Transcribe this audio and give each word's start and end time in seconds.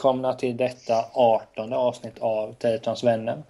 Välkomna 0.00 0.34
till 0.34 0.56
detta 0.56 1.04
18 1.12 1.72
avsnitt 1.72 2.18
av 2.18 2.54
Teletons 2.54 3.04
vänner. 3.04 3.42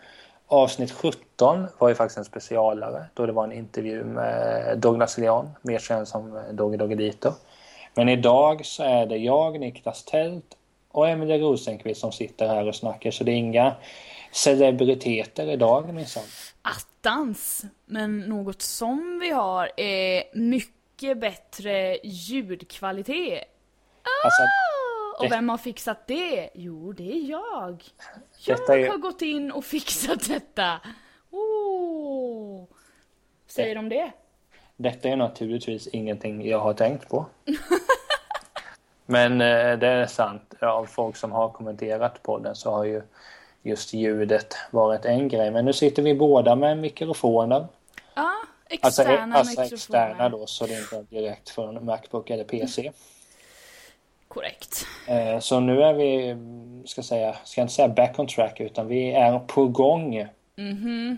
Avsnitt 0.46 0.92
17 0.92 1.66
var 1.78 1.88
ju 1.88 1.94
faktiskt 1.94 2.18
en 2.18 2.24
specialare 2.24 3.04
då 3.14 3.26
det 3.26 3.32
var 3.32 3.44
en 3.44 3.52
intervju 3.52 4.04
med 4.04 4.78
Douglas 4.78 5.18
Leon, 5.18 5.50
mer 5.62 5.78
känd 5.78 6.08
som 6.08 6.42
Dogge 6.52 6.76
Doggelito. 6.76 7.32
Men 7.94 8.08
idag 8.08 8.66
så 8.66 8.82
är 8.82 9.06
det 9.06 9.16
jag, 9.16 9.60
Niklas 9.60 10.04
Tält 10.04 10.44
och 10.90 11.08
Emilia 11.08 11.38
Rosenqvist 11.38 12.00
som 12.00 12.12
sitter 12.12 12.48
här 12.48 12.68
och 12.68 12.74
snackar 12.74 13.10
så 13.10 13.24
det 13.24 13.32
är 13.32 13.36
inga 13.36 13.74
celebriteter 14.32 15.50
idag 15.50 15.94
minsann. 15.94 16.24
Attans! 16.62 17.64
Men 17.86 18.20
något 18.20 18.62
som 18.62 19.18
vi 19.22 19.30
har 19.30 19.70
är 19.76 20.24
mycket 20.34 21.20
bättre 21.20 21.98
ljudkvalitet. 22.04 23.44
Ah! 24.02 24.26
Alltså, 24.26 24.42
och 25.20 25.32
vem 25.32 25.48
har 25.48 25.58
fixat 25.58 26.06
det? 26.06 26.50
Jo, 26.54 26.92
det 26.92 27.12
är 27.12 27.30
jag. 27.30 27.84
Jag 28.46 28.70
är... 28.70 28.88
har 28.90 28.98
gått 28.98 29.22
in 29.22 29.52
och 29.52 29.64
fixat 29.74 30.28
detta. 30.28 30.80
Oh. 31.30 32.64
Säger 33.46 33.74
det... 33.74 33.80
de 33.80 33.88
det? 33.88 34.12
Detta 34.76 35.08
är 35.08 35.16
naturligtvis 35.16 35.86
ingenting 35.86 36.48
jag 36.48 36.58
har 36.58 36.74
tänkt 36.74 37.08
på. 37.08 37.26
Men 39.06 39.32
eh, 39.32 39.78
det 39.78 39.86
är 39.86 40.06
sant. 40.06 40.54
Av 40.60 40.86
folk 40.86 41.16
som 41.16 41.32
har 41.32 41.48
kommenterat 41.48 42.22
på 42.22 42.38
den 42.38 42.54
så 42.54 42.70
har 42.70 42.84
ju 42.84 43.02
just 43.62 43.92
ljudet 43.92 44.56
varit 44.70 45.04
en 45.04 45.28
grej. 45.28 45.50
Men 45.50 45.64
nu 45.64 45.72
sitter 45.72 46.02
vi 46.02 46.14
båda 46.14 46.56
med 46.56 46.78
mikrofoner. 46.78 47.66
Ja, 48.14 48.32
externa 48.68 49.36
alltså, 49.36 49.38
alltså 49.38 49.60
mikrofoner. 49.60 49.74
externa 49.74 50.28
då 50.28 50.46
så 50.46 50.66
det 50.66 50.74
är 50.74 50.80
inte 50.80 51.02
direkt 51.02 51.48
från 51.48 51.84
Macbook 51.84 52.30
eller 52.30 52.44
PC. 52.44 52.92
Korrekt. 54.30 54.86
Eh, 55.06 55.38
så 55.40 55.60
nu 55.60 55.82
är 55.82 55.94
vi, 55.94 56.36
ska 56.86 57.02
säga, 57.02 57.36
ska 57.44 57.60
inte 57.60 57.74
säga 57.74 57.88
back 57.88 58.18
on 58.18 58.26
track 58.26 58.60
utan 58.60 58.88
vi 58.88 59.10
är 59.10 59.38
på 59.38 59.68
gång. 59.68 60.16
Mm 60.16 60.76
-hmm. 60.76 61.16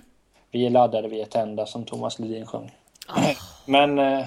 Vi 0.51 0.67
är 0.67 0.71
laddade, 0.71 1.09
vi 1.09 1.21
är 1.21 1.27
tända 1.27 1.67
som 1.67 1.85
Thomas 1.85 2.19
Ledin 2.19 2.47
sjöng. 2.47 2.71
Oh. 3.09 3.31
Men 3.67 3.99
eh, 3.99 4.27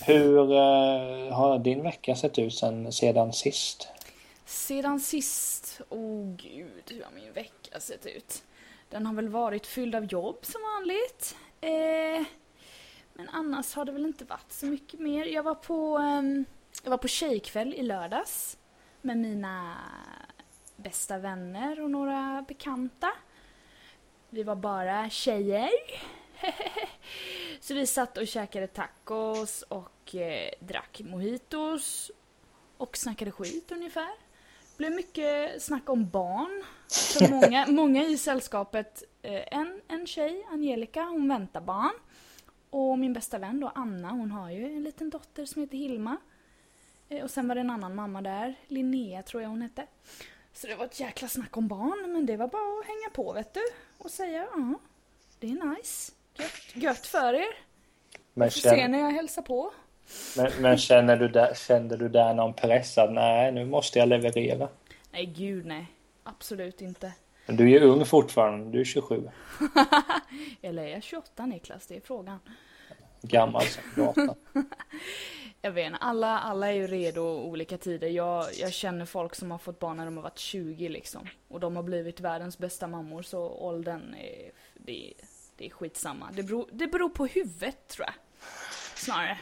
hur 0.00 0.52
eh, 0.52 1.34
har 1.34 1.58
din 1.58 1.82
vecka 1.82 2.16
sett 2.16 2.38
ut 2.38 2.54
sen, 2.54 2.92
sedan 2.92 3.32
sist? 3.32 3.88
Sedan 4.44 5.00
sist? 5.00 5.80
Åh 5.88 5.98
oh, 5.98 6.36
gud, 6.36 6.82
hur 6.90 7.02
har 7.02 7.12
min 7.14 7.32
vecka 7.32 7.80
sett 7.80 8.06
ut? 8.06 8.42
Den 8.90 9.06
har 9.06 9.14
väl 9.14 9.28
varit 9.28 9.66
fylld 9.66 9.94
av 9.94 10.04
jobb 10.04 10.38
som 10.42 10.60
vanligt. 10.62 11.36
Eh, 11.60 12.26
men 13.14 13.28
annars 13.32 13.74
har 13.74 13.84
det 13.84 13.92
väl 13.92 14.06
inte 14.06 14.24
varit 14.24 14.52
så 14.52 14.66
mycket 14.66 15.00
mer. 15.00 15.24
Jag 15.24 15.42
var 15.42 15.54
på 15.54 15.98
um, 15.98 16.44
jag 16.82 16.90
var 16.90 16.98
på 16.98 17.08
tjejkväll 17.08 17.74
i 17.74 17.82
lördags 17.82 18.58
med 19.02 19.18
mina 19.18 19.76
bästa 20.76 21.18
vänner 21.18 21.80
och 21.80 21.90
några 21.90 22.44
bekanta. 22.48 23.12
Vi 24.30 24.42
var 24.42 24.56
bara 24.56 25.10
tjejer. 25.10 25.70
Så 27.60 27.74
vi 27.74 27.86
satt 27.86 28.18
och 28.18 28.26
käkade 28.26 28.66
tacos 28.66 29.62
och 29.62 30.14
eh, 30.14 30.50
drack 30.60 31.00
mojitos 31.04 32.10
och 32.76 32.96
snackade 32.96 33.30
skit 33.30 33.72
ungefär. 33.72 34.10
Det 34.70 34.76
blev 34.76 34.92
mycket 34.92 35.62
snack 35.62 35.88
om 35.88 36.08
barn. 36.08 36.64
För 36.88 37.28
många, 37.30 37.66
många 37.66 38.04
i 38.04 38.18
sällskapet, 38.18 39.02
eh, 39.22 39.58
en, 39.58 39.80
en 39.88 40.06
tjej, 40.06 40.46
Angelica, 40.50 41.02
hon 41.02 41.28
väntar 41.28 41.60
barn. 41.60 41.94
Och 42.70 42.98
min 42.98 43.12
bästa 43.12 43.38
vän 43.38 43.60
då, 43.60 43.72
Anna, 43.74 44.10
hon 44.10 44.30
har 44.30 44.50
ju 44.50 44.64
en 44.64 44.82
liten 44.82 45.10
dotter 45.10 45.44
som 45.44 45.62
heter 45.62 45.78
Hilma. 45.78 46.16
Eh, 47.08 47.24
och 47.24 47.30
sen 47.30 47.48
var 47.48 47.54
det 47.54 47.60
en 47.60 47.70
annan 47.70 47.94
mamma 47.94 48.22
där, 48.22 48.54
Linnea 48.66 49.22
tror 49.22 49.42
jag 49.42 49.50
hon 49.50 49.62
hette. 49.62 49.86
Så 50.52 50.66
det 50.66 50.74
var 50.74 50.84
ett 50.84 51.00
jäkla 51.00 51.28
snack 51.28 51.56
om 51.56 51.68
barn, 51.68 52.12
men 52.12 52.26
det 52.26 52.36
var 52.36 52.48
bara 52.48 52.80
att 52.80 52.86
hänga 52.86 53.10
på 53.12 53.32
vet 53.32 53.54
du. 53.54 53.60
Och 53.98 54.10
säga 54.10 54.46
ja, 54.54 54.74
det 55.38 55.46
är 55.46 55.76
nice. 55.76 56.12
Gött, 56.38 56.82
gött 56.82 57.06
för 57.06 57.34
er. 57.34 57.66
Men 58.34 58.50
känner... 58.50 58.76
se 58.76 58.88
när 58.88 58.98
jag 58.98 59.10
hälsar 59.10 59.42
på. 59.42 59.72
Men, 60.36 60.52
men, 60.60 60.78
känner 60.78 61.16
du 61.16 61.28
där, 61.28 61.54
kände 61.54 61.96
du 61.96 62.08
där 62.08 62.34
någon 62.34 62.54
press 62.54 62.98
att 62.98 63.12
nej, 63.12 63.52
nu 63.52 63.66
måste 63.66 63.98
jag 63.98 64.08
leverera? 64.08 64.68
Nej, 65.10 65.26
gud 65.26 65.66
nej. 65.66 65.86
Absolut 66.22 66.80
inte. 66.80 67.12
Men 67.46 67.56
du 67.56 67.64
är 67.64 67.68
ju 67.68 67.80
ung 67.80 68.04
fortfarande, 68.04 68.70
du 68.70 68.80
är 68.80 68.84
27. 68.84 69.30
Eller 70.62 70.82
är 70.82 70.88
jag 70.88 71.02
28 71.02 71.46
Niklas? 71.46 71.86
Det 71.86 71.96
är 71.96 72.00
frågan. 72.00 72.38
Gammal 73.22 73.62
som 73.62 73.82
gatan. 73.96 74.34
jag 75.66 75.72
vet 75.72 75.86
inte, 75.86 75.98
alla, 75.98 76.38
alla 76.38 76.68
är 76.68 76.72
ju 76.72 76.86
redo 76.86 77.22
olika 77.22 77.78
tider. 77.78 78.08
Jag, 78.08 78.54
jag 78.54 78.72
känner 78.72 79.04
folk 79.04 79.34
som 79.34 79.50
har 79.50 79.58
fått 79.58 79.78
barn 79.78 79.96
när 79.96 80.04
de 80.04 80.16
har 80.16 80.22
varit 80.22 80.38
20 80.38 80.88
liksom. 80.88 81.28
Och 81.48 81.60
de 81.60 81.76
har 81.76 81.82
blivit 81.82 82.20
världens 82.20 82.58
bästa 82.58 82.86
mammor 82.86 83.22
så 83.22 83.48
åldern 83.48 84.14
är, 84.14 84.50
det, 84.74 85.14
det 85.56 85.66
är 85.66 85.70
skitsamma. 85.70 86.30
Det 86.32 86.42
beror, 86.42 86.68
det 86.72 86.86
beror 86.86 87.08
på 87.08 87.26
huvudet 87.26 87.88
tror 87.88 88.06
jag. 88.06 88.14
Snarare. 88.94 89.38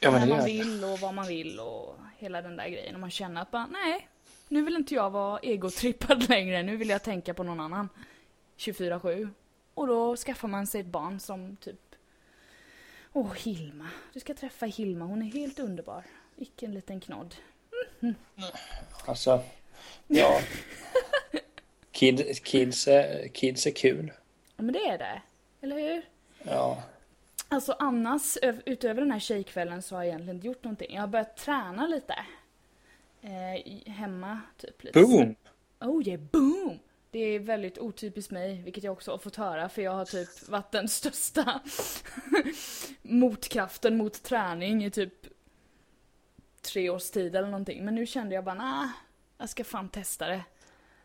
Ja, 0.00 0.10
När 0.10 0.26
man 0.26 0.44
vill 0.44 0.84
och 0.84 0.98
vad 0.98 1.14
man 1.14 1.28
vill 1.28 1.60
och 1.60 1.96
hela 2.18 2.42
den 2.42 2.56
där 2.56 2.68
grejen. 2.68 2.94
Och 2.94 3.00
man 3.00 3.10
känner 3.10 3.42
att 3.42 3.50
bara, 3.50 3.66
nej, 3.66 4.08
nu 4.48 4.62
vill 4.62 4.76
inte 4.76 4.94
jag 4.94 5.10
vara 5.10 5.38
egotrippad 5.38 6.28
längre. 6.28 6.62
Nu 6.62 6.76
vill 6.76 6.88
jag 6.88 7.02
tänka 7.02 7.34
på 7.34 7.42
någon 7.42 7.60
annan. 7.60 7.88
24-7. 8.56 9.30
Och 9.74 9.86
då 9.86 10.16
skaffar 10.16 10.48
man 10.48 10.66
sig 10.66 10.80
ett 10.80 10.86
barn 10.86 11.20
som 11.20 11.56
typ 11.56 11.87
Åh, 13.18 13.34
Hilma. 13.34 13.88
Du 14.12 14.20
ska 14.20 14.34
träffa 14.34 14.66
Hilma. 14.66 15.04
Hon 15.04 15.22
är 15.22 15.26
helt 15.26 15.58
underbar. 15.58 16.04
Vilken 16.36 16.74
liten 16.74 17.00
knodd. 17.00 17.34
Mm. 18.00 18.14
Alltså, 19.06 19.42
ja. 20.06 20.40
Kid, 21.90 22.44
kids, 22.44 22.88
är, 22.88 23.28
kids 23.28 23.66
är 23.66 23.70
kul. 23.70 24.12
Ja, 24.56 24.62
men 24.62 24.72
det 24.72 24.88
är 24.88 24.98
det. 24.98 25.22
Eller 25.60 25.76
hur? 25.76 26.02
Ja. 26.42 26.82
Alltså 27.48 27.76
annars, 27.78 28.36
utöver 28.64 29.00
den 29.00 29.10
här 29.10 29.20
tjejkvällen 29.20 29.82
så 29.82 29.96
har 29.96 30.02
jag 30.02 30.08
egentligen 30.08 30.36
inte 30.36 30.46
gjort 30.46 30.64
någonting. 30.64 30.94
Jag 30.94 31.00
har 31.02 31.08
börjat 31.08 31.36
träna 31.36 31.86
lite. 31.86 32.14
Eh, 33.22 33.92
hemma, 33.92 34.40
typ. 34.56 34.84
Lite. 34.84 35.00
Boom! 35.00 35.34
Oh 35.80 36.08
yeah, 36.08 36.20
boom! 36.20 36.78
Det 37.10 37.18
är 37.18 37.38
väldigt 37.38 37.78
otypiskt 37.78 38.32
mig, 38.32 38.62
vilket 38.62 38.84
jag 38.84 38.92
också 38.92 39.10
har 39.10 39.18
fått 39.18 39.36
höra, 39.36 39.68
för 39.68 39.82
jag 39.82 39.92
har 39.92 40.04
typ 40.04 40.48
varit 40.48 40.72
den 40.72 40.88
största 40.88 41.60
motkraften 43.08 43.96
mot 43.96 44.22
träning 44.22 44.84
i 44.84 44.90
typ 44.90 45.12
tre 46.62 46.90
års 46.90 47.10
tid 47.10 47.36
eller 47.36 47.48
någonting. 47.48 47.84
Men 47.84 47.94
nu 47.94 48.06
kände 48.06 48.34
jag 48.34 48.44
bara, 48.44 48.54
nah, 48.54 48.88
jag 49.38 49.48
ska 49.48 49.64
fan 49.64 49.88
testa 49.88 50.26
det. 50.26 50.42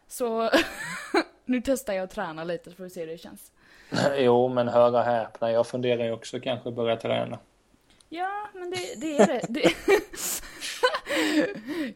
Så 0.07 0.49
nu 1.45 1.61
testar 1.61 1.93
jag 1.93 2.03
att 2.03 2.11
träna 2.11 2.43
lite 2.43 2.69
så 2.69 2.75
får 2.75 2.83
vi 2.83 2.89
se 2.89 2.99
hur 2.99 3.07
det 3.07 3.17
känns. 3.17 3.51
Jo, 4.17 4.49
men 4.49 4.67
höra 4.67 5.01
häpna, 5.01 5.51
jag 5.51 5.67
funderar 5.67 6.03
ju 6.03 6.11
också 6.11 6.39
kanske 6.39 6.71
börja 6.71 6.97
träna. 6.97 7.39
Ja, 8.09 8.49
men 8.53 8.71
det, 8.71 8.95
det 8.97 9.17
är 9.17 9.27
det. 9.27 9.45
det 9.49 9.73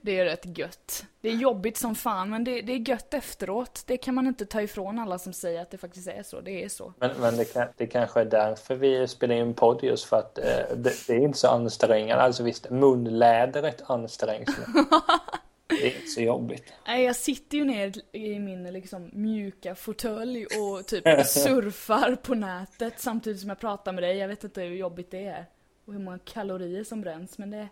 det 0.01 0.19
är 0.19 0.25
rätt 0.25 0.57
gött. 0.57 1.06
Det 1.27 1.31
är 1.31 1.35
jobbigt 1.35 1.77
som 1.77 1.95
fan, 1.95 2.29
men 2.29 2.44
det, 2.44 2.62
det, 2.62 2.74
är 2.74 2.89
gött 2.89 3.13
efteråt. 3.13 3.83
Det 3.85 3.97
kan 3.97 4.15
man 4.15 4.27
inte 4.27 4.45
ta 4.45 4.62
ifrån 4.62 5.00
alla 5.00 5.19
som 5.19 5.33
säger 5.33 5.62
att 5.62 5.71
det 5.71 5.77
faktiskt 5.77 6.07
är 6.07 6.24
så. 6.24 6.41
Det 6.41 6.63
är 6.63 6.69
så. 6.69 6.94
Men, 7.00 7.12
men 7.19 7.38
det, 7.38 7.45
kan, 7.45 7.68
det 7.77 7.88
kanske 7.88 8.21
är 8.21 8.25
därför 8.25 8.75
vi 8.75 9.07
spelar 9.07 9.35
in 9.35 9.53
podd 9.53 9.83
just 9.83 10.06
för 10.06 10.18
att 10.18 10.38
eh, 10.38 10.75
det, 10.75 11.07
det, 11.07 11.13
är 11.13 11.19
inte 11.19 11.38
så 11.38 11.47
ansträngande. 11.47 12.24
Alltså 12.24 12.44
visst, 12.44 12.69
munlädret 12.69 13.81
ansträngs. 13.89 14.50
det 15.68 15.75
är 15.75 15.95
inte 15.95 16.07
så 16.07 16.21
jobbigt. 16.21 16.74
Nej, 16.88 17.03
jag 17.03 17.15
sitter 17.15 17.57
ju 17.57 17.65
ner 17.65 17.94
i 18.12 18.39
min 18.39 18.63
liksom, 18.63 19.09
mjuka 19.13 19.75
fåtölj 19.75 20.45
och 20.45 20.85
typ 20.88 21.03
surfar 21.25 22.15
på 22.15 22.35
nätet 22.35 22.94
samtidigt 22.97 23.39
som 23.39 23.50
jag 23.50 23.59
pratar 23.59 23.91
med 23.91 24.03
dig. 24.03 24.18
Jag 24.18 24.27
vet 24.27 24.44
inte 24.44 24.62
hur 24.62 24.75
jobbigt 24.75 25.12
det 25.12 25.25
är 25.25 25.45
och 25.85 25.94
hur 25.94 26.00
många 26.00 26.19
kalorier 26.19 26.83
som 26.83 27.01
bränns, 27.01 27.38
men 27.38 27.51
det 27.51 27.68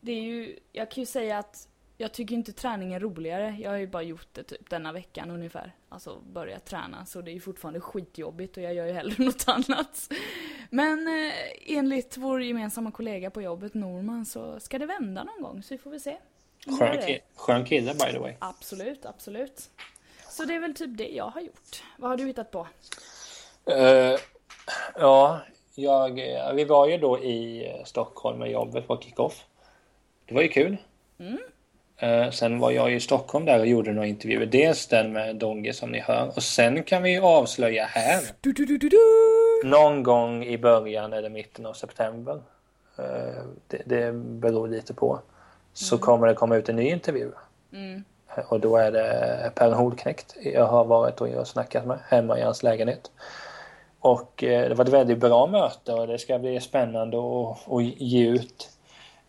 det 0.00 0.12
är 0.12 0.22
ju, 0.22 0.58
jag 0.72 0.90
kan 0.90 1.02
ju 1.02 1.06
säga 1.06 1.38
att 1.38 1.68
jag 2.00 2.12
tycker 2.12 2.34
inte 2.34 2.52
träning 2.52 2.92
är 2.92 3.00
roligare. 3.00 3.56
Jag 3.60 3.70
har 3.70 3.76
ju 3.76 3.86
bara 3.86 4.02
gjort 4.02 4.26
det 4.32 4.42
typ 4.42 4.70
denna 4.70 4.92
veckan 4.92 5.30
ungefär. 5.30 5.72
Alltså 5.88 6.20
börjat 6.20 6.64
träna. 6.64 7.06
Så 7.06 7.20
det 7.20 7.30
är 7.30 7.32
ju 7.32 7.40
fortfarande 7.40 7.80
skitjobbigt 7.80 8.56
och 8.56 8.62
jag 8.62 8.74
gör 8.74 8.86
ju 8.86 8.92
hellre 8.92 9.14
något 9.24 9.44
annat. 9.48 10.12
Men 10.70 11.08
eh, 11.08 11.32
enligt 11.66 12.16
vår 12.16 12.42
gemensamma 12.42 12.90
kollega 12.90 13.30
på 13.30 13.42
jobbet 13.42 13.74
Norman 13.74 14.26
så 14.26 14.60
ska 14.60 14.78
det 14.78 14.86
vända 14.86 15.24
någon 15.24 15.42
gång. 15.42 15.62
Så 15.62 15.74
vi 15.74 15.78
får 15.78 15.90
väl 15.90 16.00
se. 16.00 16.16
Skön, 16.78 17.06
ki 17.06 17.20
skön 17.34 17.64
kille 17.64 17.94
by 17.94 18.12
the 18.12 18.18
way. 18.18 18.34
Absolut, 18.38 19.06
absolut. 19.06 19.70
Så 20.28 20.44
det 20.44 20.54
är 20.54 20.60
väl 20.60 20.74
typ 20.74 20.98
det 20.98 21.08
jag 21.08 21.30
har 21.30 21.40
gjort. 21.40 21.82
Vad 21.98 22.10
har 22.10 22.16
du 22.16 22.26
hittat 22.26 22.50
på? 22.50 22.66
Uh, 23.70 24.18
ja, 24.96 25.40
jag, 25.74 26.14
vi 26.54 26.64
var 26.64 26.88
ju 26.88 26.98
då 26.98 27.18
i 27.18 27.66
Stockholm 27.84 28.38
med 28.38 28.50
jobbet 28.50 28.86
på 28.86 29.00
kickoff. 29.00 29.44
Det 30.26 30.34
var 30.34 30.42
ju 30.42 30.48
kul. 30.48 30.76
Mm. 31.18 31.38
Uh, 32.02 32.30
sen 32.30 32.58
var 32.58 32.70
jag 32.70 32.92
i 32.92 33.00
Stockholm 33.00 33.44
där 33.44 33.58
och 33.58 33.66
gjorde 33.66 33.92
några 33.92 34.06
intervjuer. 34.06 34.46
Dels 34.46 34.86
den 34.86 35.12
med 35.12 35.36
Donge 35.36 35.72
som 35.72 35.90
ni 35.90 36.00
hör. 36.00 36.32
Och 36.36 36.42
sen 36.42 36.82
kan 36.82 37.02
vi 37.02 37.10
ju 37.10 37.20
avslöja 37.20 37.84
här. 37.84 38.22
Du, 38.40 38.52
du, 38.52 38.78
du, 38.78 38.90
Någon 39.64 40.02
gång 40.02 40.44
i 40.44 40.58
början 40.58 41.12
eller 41.12 41.28
mitten 41.28 41.66
av 41.66 41.72
september. 41.72 42.34
Uh, 42.98 43.04
det, 43.66 43.82
det 43.86 44.12
beror 44.12 44.68
lite 44.68 44.94
på. 44.94 45.20
Så 45.72 45.94
mm. 45.94 46.02
kommer 46.02 46.26
det 46.26 46.34
komma 46.34 46.56
ut 46.56 46.68
en 46.68 46.76
ny 46.76 46.90
intervju. 46.90 47.30
Mm. 47.72 48.04
Och 48.48 48.60
då 48.60 48.76
är 48.76 48.92
det 48.92 49.52
Per 49.54 49.70
Holknekt 49.70 50.36
jag 50.42 50.66
har 50.66 50.84
varit 50.84 51.20
och 51.20 51.48
snackat 51.48 51.86
med 51.86 51.98
hemma 52.08 52.38
i 52.38 52.42
hans 52.42 52.62
lägenhet. 52.62 53.10
Och 54.00 54.44
eh, 54.44 54.68
det 54.68 54.74
var 54.74 54.84
ett 54.84 54.92
väldigt 54.92 55.18
bra 55.18 55.46
möte 55.46 55.92
och 55.92 56.06
det 56.06 56.18
ska 56.18 56.38
bli 56.38 56.60
spännande 56.60 57.18
att, 57.18 57.84
ge 57.96 58.28
ut 58.28 58.70
eh, 58.74 58.79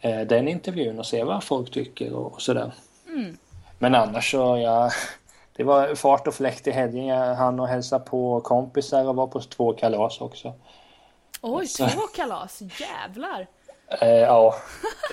den 0.02 0.48
intervjun 0.48 1.00
och 1.00 1.06
se 1.06 1.24
vad 1.24 1.44
folk 1.44 1.72
tycker 1.72 2.14
och 2.14 2.42
sådär. 2.42 2.72
Mm. 3.08 3.38
Men 3.80 3.96
annars 3.96 4.32
så, 4.32 4.58
ja, 4.58 4.92
det 5.56 5.64
var 5.64 5.96
fart 5.96 6.28
och 6.28 6.34
fläkt 6.34 6.68
i 6.68 6.72
helgen. 6.72 7.06
Jag 7.06 7.36
hann 7.36 7.60
och 7.60 7.68
hälsa 7.68 8.00
på 8.00 8.42
kompisar 8.42 9.08
och 9.08 9.16
var 9.16 9.28
på 9.28 9.40
två 9.42 9.74
kalas 9.74 10.22
också. 10.22 10.54
Oj, 11.42 11.68
så. 11.68 11.88
två 11.88 12.02
kalas! 12.02 12.62
Jävlar! 12.62 13.48
Eh, 13.88 14.10
ja, 14.10 14.56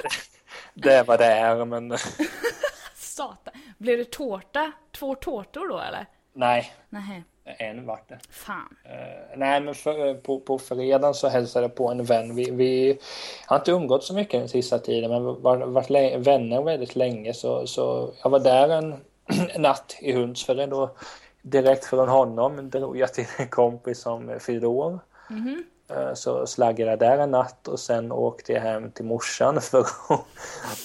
det 0.75 0.95
är 0.95 1.05
vad 1.05 1.19
det 1.19 1.27
är 1.27 1.65
men... 1.65 1.99
Satan. 2.95 3.55
Blev 3.79 3.99
det 3.99 4.11
tårta? 4.11 4.73
Två 4.93 5.15
tårtor 5.15 5.69
då 5.69 5.79
eller? 5.79 6.07
Nej. 6.33 6.73
Nej. 6.89 7.25
En 7.59 7.87
vart 7.87 8.09
det. 8.09 8.19
Fan. 8.31 8.77
Uh, 8.87 9.39
nej, 9.39 9.61
men 9.61 9.75
för, 9.75 10.15
på, 10.15 10.41
på 10.41 10.59
fredagen 10.59 11.15
så 11.15 11.29
hälsade 11.29 11.65
jag 11.65 11.75
på 11.75 11.89
en 11.89 12.05
vän. 12.05 12.35
Vi, 12.35 12.51
vi 12.51 12.99
har 13.47 13.57
inte 13.57 13.71
umgått 13.71 14.05
så 14.05 14.15
mycket 14.15 14.41
den 14.41 14.49
sista 14.49 14.79
tiden, 14.79 15.11
men 15.11 15.43
varit, 15.43 15.69
varit 15.69 16.27
vänner 16.27 16.63
väldigt 16.63 16.97
länge. 16.97 17.35
Så, 17.35 17.67
så 17.67 18.13
jag 18.23 18.31
var 18.31 18.41
där 18.41 18.69
en 18.69 18.95
natt 19.63 19.97
i 20.01 20.13
Hundsfjällen 20.13 20.73
och 20.73 20.99
direkt 21.43 21.85
från 21.85 22.09
honom 22.09 22.71
drog 22.71 22.99
jag 22.99 23.15
till 23.15 23.27
en 23.39 23.49
kompis 23.49 24.01
som 24.01 24.39
fyllde 24.41 24.67
år. 24.67 24.99
Mm 25.31 25.43
-hmm. 25.43 25.63
Så 26.15 26.47
slaggade 26.47 26.91
jag 26.91 26.99
där 26.99 27.19
en 27.19 27.31
natt 27.31 27.69
och 27.69 27.81
sen 27.81 28.13
åkte 28.13 28.53
jag 28.53 28.61
hem 28.61 28.91
till 28.91 29.05
morsan 29.05 29.61
för 29.61 29.81
att 29.81 29.89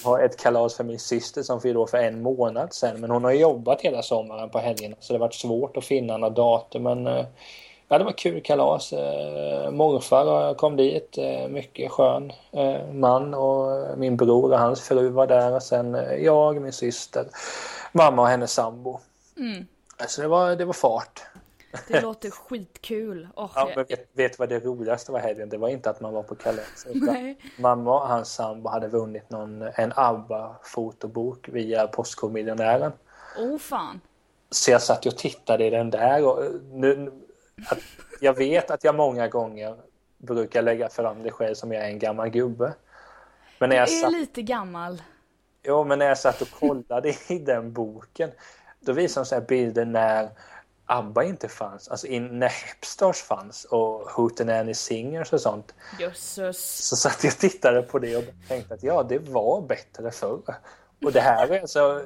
ha 0.04 0.20
ett 0.20 0.36
kalas 0.36 0.74
för 0.74 0.84
min 0.84 0.98
syster 0.98 1.42
som 1.42 1.60
fyllde 1.60 1.78
år 1.78 1.86
för 1.86 1.98
en 1.98 2.22
månad 2.22 2.72
sen. 2.72 3.00
Men 3.00 3.10
hon 3.10 3.24
har 3.24 3.32
jobbat 3.32 3.80
hela 3.80 4.02
sommaren 4.02 4.50
på 4.50 4.58
helgerna 4.58 4.96
så 5.00 5.12
det 5.12 5.18
har 5.18 5.26
varit 5.26 5.34
svårt 5.34 5.76
att 5.76 5.84
finna 5.84 6.16
några 6.16 6.34
datum. 6.34 6.82
Men 6.82 7.06
eh, 7.06 7.26
ja, 7.88 7.98
det 7.98 8.04
var 8.04 8.18
kul 8.18 8.40
kalas. 8.42 8.92
Eh, 8.92 9.70
morfar 9.70 10.54
kom 10.54 10.76
dit, 10.76 11.18
mycket 11.48 11.90
skön 11.90 12.32
man 12.92 13.34
och 13.34 13.98
min 13.98 14.16
bror 14.16 14.52
och 14.52 14.58
hans 14.58 14.80
fru 14.80 15.08
var 15.08 15.26
där 15.26 15.54
och 15.54 15.62
sen 15.62 15.98
jag, 16.18 16.60
min 16.60 16.72
syster, 16.72 17.26
mamma 17.92 18.22
och 18.22 18.28
hennes 18.28 18.52
sambo. 18.52 19.00
Mm. 19.36 19.66
Så 20.08 20.22
det 20.22 20.28
var, 20.28 20.56
det 20.56 20.64
var 20.64 20.72
fart. 20.72 21.22
Det 21.88 22.00
låter 22.00 22.30
skitkul. 22.30 23.28
Oh, 23.36 23.50
ja, 23.54 23.70
men 23.76 23.84
vet, 23.84 24.08
vet 24.12 24.38
vad 24.38 24.48
det 24.48 24.60
roligaste 24.60 25.12
var 25.12 25.18
helgen? 25.18 25.48
Det 25.48 25.58
var 25.58 25.68
inte 25.68 25.90
att 25.90 26.00
man 26.00 26.12
var 26.12 26.22
på 26.22 26.34
kalas. 26.34 26.86
Mamma 27.58 27.94
och 27.94 28.08
hans 28.08 28.32
sambo 28.32 28.68
hade 28.68 28.88
vunnit 28.88 29.30
någon, 29.30 29.62
en 29.62 29.92
ABBA-fotobok 29.96 31.48
via 31.48 31.86
Postkodmiljonären. 31.86 32.92
Oh 33.38 33.58
fan. 33.58 34.00
Så 34.50 34.70
jag 34.70 34.82
satt 34.82 35.06
och 35.06 35.16
tittade 35.16 35.64
i 35.64 35.70
den 35.70 35.90
där 35.90 36.24
och 36.24 36.44
nu, 36.72 37.12
att, 37.70 37.78
jag 38.20 38.34
vet 38.34 38.70
att 38.70 38.84
jag 38.84 38.94
många 38.94 39.28
gånger 39.28 39.76
brukar 40.18 40.62
lägga 40.62 40.88
fram 40.88 41.22
det 41.22 41.30
själv 41.30 41.54
som 41.54 41.72
jag 41.72 41.84
är 41.84 41.88
en 41.88 41.98
gammal 41.98 42.28
gubbe. 42.28 42.72
Men 43.58 43.68
när 43.68 43.76
jag 43.76 43.88
du 43.88 43.98
är 43.98 44.02
satt, 44.02 44.12
lite 44.12 44.42
gammal. 44.42 45.02
Jo, 45.62 45.84
men 45.84 45.98
när 45.98 46.06
jag 46.06 46.18
satt 46.18 46.42
och 46.42 46.50
kollade 46.50 47.08
i 47.28 47.38
den 47.38 47.72
boken 47.72 48.30
då 48.80 48.92
visade 48.92 49.24
de 49.24 49.28
sig 49.28 49.40
bilder 49.40 49.84
när 49.84 50.28
ABBA 50.86 51.24
inte 51.24 51.48
fanns, 51.48 51.88
alltså 51.88 52.06
in, 52.06 52.38
när 52.38 52.48
Hepstars 52.48 53.22
fanns 53.22 53.64
och 53.64 54.10
Hootenanny 54.10 54.74
Singers 54.74 55.32
och 55.32 55.40
sånt. 55.40 55.74
Jösses. 56.00 56.88
Så 56.88 56.96
satt 56.96 57.24
jag 57.24 57.32
och 57.32 57.38
tittade 57.38 57.82
på 57.82 57.98
det 57.98 58.16
och 58.16 58.24
tänkte 58.48 58.74
att 58.74 58.82
ja, 58.82 59.02
det 59.02 59.18
var 59.18 59.60
bättre 59.60 60.10
förr. 60.10 60.40
Och 61.04 61.12
det 61.12 61.20
här 61.20 61.48
är 61.48 61.60
alltså... 61.60 62.02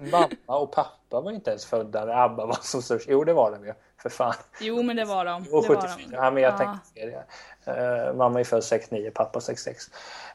Mamma 0.00 0.28
och 0.46 0.72
pappa 0.72 1.20
var 1.20 1.32
inte 1.32 1.50
ens 1.50 1.66
födda 1.66 2.04
när 2.04 2.24
ABBA 2.24 2.46
var 2.46 2.58
som 2.62 2.82
störst. 2.82 3.06
Jo, 3.08 3.24
det 3.24 3.32
var 3.32 3.50
de 3.50 3.66
ju. 3.66 3.74
För 4.02 4.10
fan. 4.10 4.34
Jo, 4.60 4.82
men 4.82 4.96
det 4.96 5.04
var 5.04 5.24
de. 5.24 5.46
Jo, 5.50 5.62
74. 5.62 5.90
De. 5.96 6.14
Ja, 6.14 6.30
men 6.30 6.42
jag 6.42 6.52
ja. 6.52 6.58
tänkte 6.58 7.24
det. 7.64 8.08
Uh, 8.08 8.16
mamma 8.16 8.40
är 8.40 8.44
född 8.44 8.64
69, 8.64 9.10
pappa 9.14 9.40
66. 9.40 9.90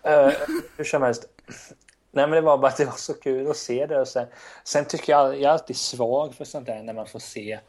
Uh, 0.08 0.32
hur 0.78 0.84
som 0.84 1.02
helst. 1.02 1.26
Nej 2.12 2.28
men 2.28 2.32
det 2.32 2.42
var 2.42 2.58
bara 2.58 2.68
att 2.68 2.78
det 2.78 2.86
var 2.86 2.92
så 2.92 3.14
kul 3.14 3.50
att 3.50 3.58
se 3.58 3.86
det 3.86 4.00
och 4.00 4.08
sen, 4.08 4.28
sen 4.64 4.86
tycker 4.86 5.14
jag, 5.14 5.28
jag 5.36 5.42
är 5.42 5.50
alltid 5.50 5.76
svag 5.76 6.34
för 6.34 6.46
sånt 6.46 6.66
där 6.66 6.84
när 6.84 6.94
man 6.94 7.06
får 7.06 7.20
se 7.20 7.60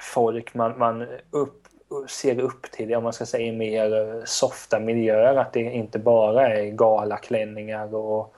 folk 0.00 0.54
man, 0.54 0.78
man 0.78 1.06
upp, 1.30 1.68
ser 2.08 2.40
upp 2.40 2.70
till, 2.70 2.94
om 2.94 3.02
man 3.02 3.12
ska 3.12 3.26
säga 3.26 3.46
i 3.46 3.52
mer 3.52 4.22
softa 4.24 4.80
miljöer, 4.80 5.36
att 5.36 5.52
det 5.52 5.60
inte 5.60 5.98
bara 5.98 6.48
är 6.48 6.70
galaklänningar 6.70 7.94
och 7.94 8.34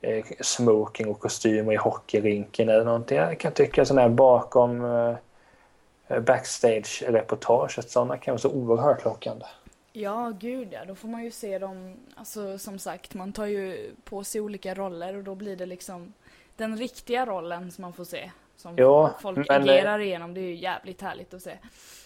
eh, 0.00 0.24
smoking 0.40 1.08
och 1.08 1.20
kostymer 1.20 1.72
i 1.72 1.76
hockeyrinken 1.76 2.68
eller 2.68 2.84
någonting. 2.84 3.18
Jag 3.18 3.38
kan 3.38 3.52
tycka 3.52 3.84
sådana 3.84 4.02
här 4.02 4.08
bakom 4.08 4.84
eh, 4.84 6.20
backstage-reportaget, 6.20 7.90
sådana 7.90 8.16
kan 8.16 8.32
vara 8.32 8.38
så 8.38 8.50
oerhört 8.50 9.04
lockande. 9.04 9.44
Ja, 9.92 10.32
gud 10.40 10.68
ja. 10.72 10.84
Då 10.84 10.94
får 10.94 11.08
man 11.08 11.24
ju 11.24 11.30
se 11.30 11.58
dem, 11.58 11.96
alltså 12.16 12.58
som 12.58 12.78
sagt, 12.78 13.14
man 13.14 13.32
tar 13.32 13.46
ju 13.46 13.94
på 14.04 14.24
sig 14.24 14.40
olika 14.40 14.74
roller 14.74 15.16
och 15.16 15.24
då 15.24 15.34
blir 15.34 15.56
det 15.56 15.66
liksom 15.66 16.12
den 16.56 16.76
riktiga 16.76 17.26
rollen 17.26 17.70
som 17.70 17.82
man 17.82 17.92
får 17.92 18.04
se. 18.04 18.30
Som 18.56 18.74
ja, 18.76 19.14
folk 19.20 19.36
men, 19.36 19.46
eh, 19.48 19.56
agerar 19.62 19.98
igenom. 19.98 20.34
Det 20.34 20.40
är 20.40 20.44
ju 20.44 20.54
jävligt 20.54 21.00
härligt 21.00 21.34
att 21.34 21.42
se. 21.42 21.58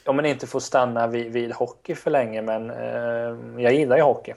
Om 0.06 0.16
man 0.16 0.26
inte 0.26 0.47
får 0.47 0.61
stanna 0.61 1.06
vid, 1.06 1.32
vid 1.32 1.52
hockey 1.52 1.94
för 1.94 2.11
länge, 2.11 2.42
men 2.42 2.70
eh, 2.70 3.62
jag 3.62 3.75
gillar 3.75 3.97
ju 3.97 4.02
hockey. 4.02 4.35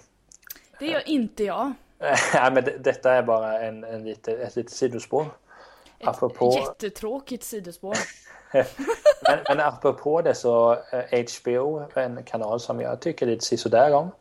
Det 0.80 0.86
gör 0.86 1.10
inte 1.10 1.44
jag. 1.44 1.74
Nej, 2.34 2.52
men 2.54 2.64
det, 2.64 2.78
detta 2.78 3.14
är 3.14 3.24
bara 3.24 3.62
en, 3.62 3.84
en 3.84 4.04
lite, 4.04 4.32
ett 4.32 4.56
litet 4.56 4.72
sidospår. 4.72 5.26
Ett 6.00 6.08
Apropå... 6.08 6.54
jättetråkigt 6.56 7.44
sidospår. 7.44 7.98
men, 9.22 9.40
men 9.50 9.60
apropå 9.60 10.22
det 10.22 10.36
så 10.36 10.78
HBO, 11.12 11.80
eh, 11.80 12.04
en 12.04 12.24
kanal 12.24 12.60
som 12.60 12.82
jag 12.82 13.00
tycker 13.00 13.26
lite 13.26 13.46
sisådär 13.46 13.94
om. 13.94 14.12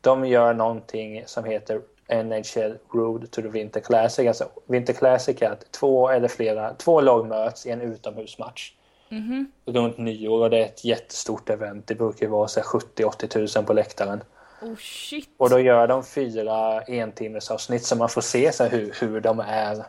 De 0.00 0.24
gör 0.24 0.54
någonting 0.54 1.22
som 1.26 1.44
heter 1.44 1.80
NHL 2.08 2.78
Road 2.92 3.30
to 3.30 3.42
the 3.42 3.48
Winter 3.48 3.80
Classic. 3.80 4.28
Alltså 4.28 4.48
Winter 4.66 4.92
Classic 4.92 5.42
är 5.42 5.50
att 5.50 5.72
två 5.72 6.08
eller 6.08 6.28
flera, 6.28 6.74
två 6.74 7.00
lag 7.00 7.26
möts 7.26 7.66
i 7.66 7.70
en 7.70 7.80
utomhusmatch. 7.80 8.72
Mm 9.10 9.22
-hmm. 9.24 9.72
Runt 9.72 9.98
nyår 9.98 10.40
och 10.40 10.50
det 10.50 10.58
är 10.58 10.64
ett 10.64 10.84
jättestort 10.84 11.50
event. 11.50 11.86
Det 11.86 11.94
brukar 11.94 12.28
vara 12.28 12.46
70-80 12.46 13.26
tusen 13.26 13.64
på 13.64 13.72
läktaren. 13.72 14.20
Oh 14.62 14.76
shit. 14.76 15.28
Och 15.36 15.50
då 15.50 15.60
gör 15.60 15.86
de 15.86 16.04
fyra 16.04 16.82
entimmesavsnitt 16.82 17.54
avsnitt 17.54 17.84
så 17.84 17.96
man 17.96 18.08
får 18.08 18.20
se 18.20 18.52
så 18.52 18.64
hur, 18.64 18.94
hur 19.00 19.20
de 19.20 19.40
är 19.40 19.84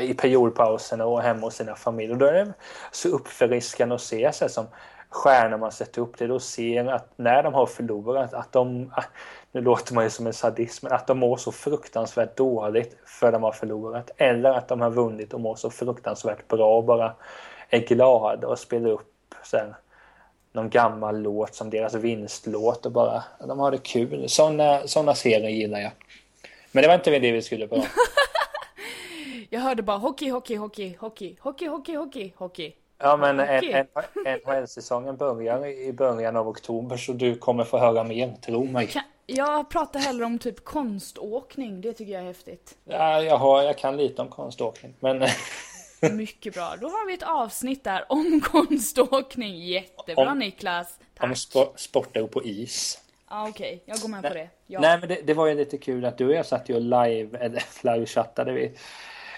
i 0.00 0.14
periodpausen 0.14 1.00
och 1.00 1.22
hemma 1.22 1.40
hos 1.40 1.54
sina 1.54 1.74
familjer. 1.74 2.16
Då 2.16 2.26
är 2.26 2.32
det 2.32 2.52
så 2.92 3.08
uppfriskande 3.08 3.94
att 3.94 4.00
se 4.00 4.32
sig 4.32 4.48
som 4.48 4.66
stjärnor 5.10 5.58
man 5.58 5.72
sätter 5.72 6.02
upp 6.02 6.18
det. 6.18 6.26
Då 6.26 6.40
ser 6.40 6.86
att 6.86 7.12
när 7.16 7.42
de 7.42 7.54
har 7.54 7.66
förlorat, 7.66 8.34
att 8.34 8.52
de, 8.52 8.92
nu 9.52 9.60
låter 9.60 9.94
man 9.94 10.04
ju 10.04 10.10
som 10.10 10.26
en 10.26 10.32
sadist, 10.32 10.82
men 10.82 10.92
att 10.92 11.06
de 11.06 11.18
mår 11.18 11.36
så 11.36 11.52
fruktansvärt 11.52 12.36
dåligt 12.36 12.96
för 13.04 13.32
de 13.32 13.42
har 13.42 13.52
förlorat. 13.52 14.10
Eller 14.16 14.50
att 14.50 14.68
de 14.68 14.80
har 14.80 14.90
vunnit 14.90 15.34
och 15.34 15.40
mår 15.40 15.54
så 15.54 15.70
fruktansvärt 15.70 16.48
bra 16.48 16.76
och 16.76 16.84
bara 16.84 17.14
är 17.70 17.80
glada 17.80 18.48
och 18.48 18.58
spelar 18.58 18.90
upp 18.90 19.34
sen 19.42 19.74
någon 20.52 20.70
gammal 20.70 21.18
låt 21.18 21.54
som 21.54 21.70
deras 21.70 21.94
vinstlåt 21.94 22.86
och 22.86 22.92
bara, 22.92 23.24
de 23.46 23.58
har 23.58 23.70
det 23.70 23.78
kul. 23.78 24.28
Sådana 24.28 24.86
såna 24.86 25.14
serier 25.14 25.48
gillar 25.48 25.80
jag. 25.80 25.90
Men 26.72 26.82
det 26.82 26.88
var 26.88 26.94
inte 26.94 27.18
det 27.18 27.32
vi 27.32 27.42
skulle 27.42 27.68
prata 27.68 27.88
Jag 29.50 29.60
hörde 29.60 29.82
bara 29.82 29.96
hockey, 29.96 30.30
hockey, 30.30 30.56
hockey, 30.56 30.96
hockey, 31.00 31.36
hockey, 31.40 31.68
hockey, 31.68 31.96
hockey, 31.96 32.32
hockey. 32.36 32.72
Ja, 32.98 33.16
men 33.16 33.36
NHL-säsongen 34.46 35.16
börjar 35.16 35.66
i 35.66 35.92
början 35.92 36.36
av 36.36 36.48
oktober 36.48 36.96
så 36.96 37.12
du 37.12 37.34
kommer 37.34 37.64
få 37.64 37.78
höra 37.78 38.04
mer, 38.04 38.34
tro 38.42 38.64
mig. 38.64 38.90
jag 39.26 39.70
pratar 39.70 40.00
hellre 40.00 40.24
om 40.24 40.38
typ 40.38 40.64
konståkning, 40.64 41.80
det 41.80 41.92
tycker 41.92 42.12
jag 42.12 42.22
är 42.22 42.26
häftigt. 42.26 42.74
Ja, 42.84 43.22
jag, 43.22 43.36
har, 43.36 43.62
jag 43.62 43.78
kan 43.78 43.96
lite 43.96 44.22
om 44.22 44.28
konståkning, 44.28 44.94
men... 45.00 45.24
Mycket 46.16 46.54
bra, 46.54 46.74
då 46.80 46.86
har 46.86 47.06
vi 47.06 47.14
ett 47.14 47.22
avsnitt 47.22 47.84
där 47.84 48.04
om 48.08 48.40
konståkning. 48.44 49.56
Jättebra 49.56 50.30
om, 50.30 50.38
Niklas. 50.38 50.98
Tack. 51.14 51.24
Om 51.24 51.34
sp 51.44 51.54
sporter 51.76 52.26
på 52.26 52.44
is. 52.44 53.00
Ja, 53.30 53.36
ah, 53.36 53.48
okej, 53.48 53.82
okay. 53.82 53.94
jag 53.94 53.98
går 53.98 54.08
med 54.08 54.22
på 54.22 54.34
det. 54.34 54.48
Ja. 54.66 54.80
Nej, 54.80 54.98
men 54.98 55.08
det, 55.08 55.20
det, 55.24 55.34
var 55.34 55.46
ju 55.46 55.54
lite 55.54 55.78
kul 55.78 56.04
att 56.04 56.18
du 56.18 56.26
och 56.26 56.34
jag 56.34 56.46
satt 56.46 56.68
ju 56.68 56.74
och 56.74 56.80
live, 56.80 57.38
eller 57.38 57.62
live-chattade 57.82 58.52
vi 58.52 58.72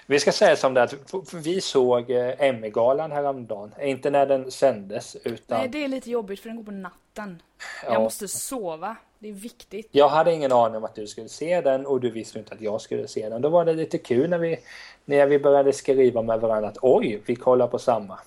vi 0.09 0.19
ska 0.19 0.31
säga 0.31 0.55
som 0.55 0.73
det 0.73 0.83
att 0.83 0.93
vi 1.33 1.61
såg 1.61 2.11
eh, 2.11 2.33
Emmy-galan 2.39 3.11
häromdagen. 3.11 3.73
Inte 3.81 4.09
när 4.09 4.25
den 4.25 4.51
sändes 4.51 5.15
utan... 5.23 5.59
Nej, 5.59 5.69
det 5.69 5.83
är 5.83 5.87
lite 5.87 6.11
jobbigt 6.11 6.39
för 6.39 6.49
den 6.49 6.57
går 6.57 6.63
på 6.63 6.71
natten. 6.71 7.41
Ja. 7.85 7.93
Jag 7.93 8.01
måste 8.01 8.27
sova. 8.27 8.95
Det 9.19 9.29
är 9.29 9.33
viktigt. 9.33 9.87
Jag 9.91 10.09
hade 10.09 10.33
ingen 10.33 10.51
aning 10.51 10.77
om 10.77 10.83
att 10.83 10.95
du 10.95 11.07
skulle 11.07 11.29
se 11.29 11.61
den 11.61 11.85
och 11.85 11.99
du 11.99 12.09
visste 12.09 12.39
inte 12.39 12.53
att 12.53 12.61
jag 12.61 12.81
skulle 12.81 13.07
se 13.07 13.29
den. 13.29 13.41
Då 13.41 13.49
var 13.49 13.65
det 13.65 13.73
lite 13.73 13.97
kul 13.97 14.29
när 14.29 14.37
vi, 14.37 14.59
när 15.05 15.25
vi 15.25 15.39
började 15.39 15.73
skriva 15.73 16.21
med 16.21 16.39
varandra 16.39 16.69
att 16.69 16.77
oj, 16.81 17.21
vi 17.25 17.35
kollar 17.35 17.67
på 17.67 17.79
samma. 17.79 18.19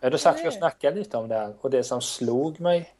Ah, 0.00 0.10
då 0.10 0.18
satt 0.18 0.40
vi 0.40 0.48
och 0.48 0.52
snackade 0.52 0.96
lite 0.96 1.16
om 1.16 1.28
det 1.28 1.34
här 1.34 1.54
och 1.60 1.70
det 1.70 1.84
som 1.84 2.00
slog 2.00 2.60
mig 2.60 2.92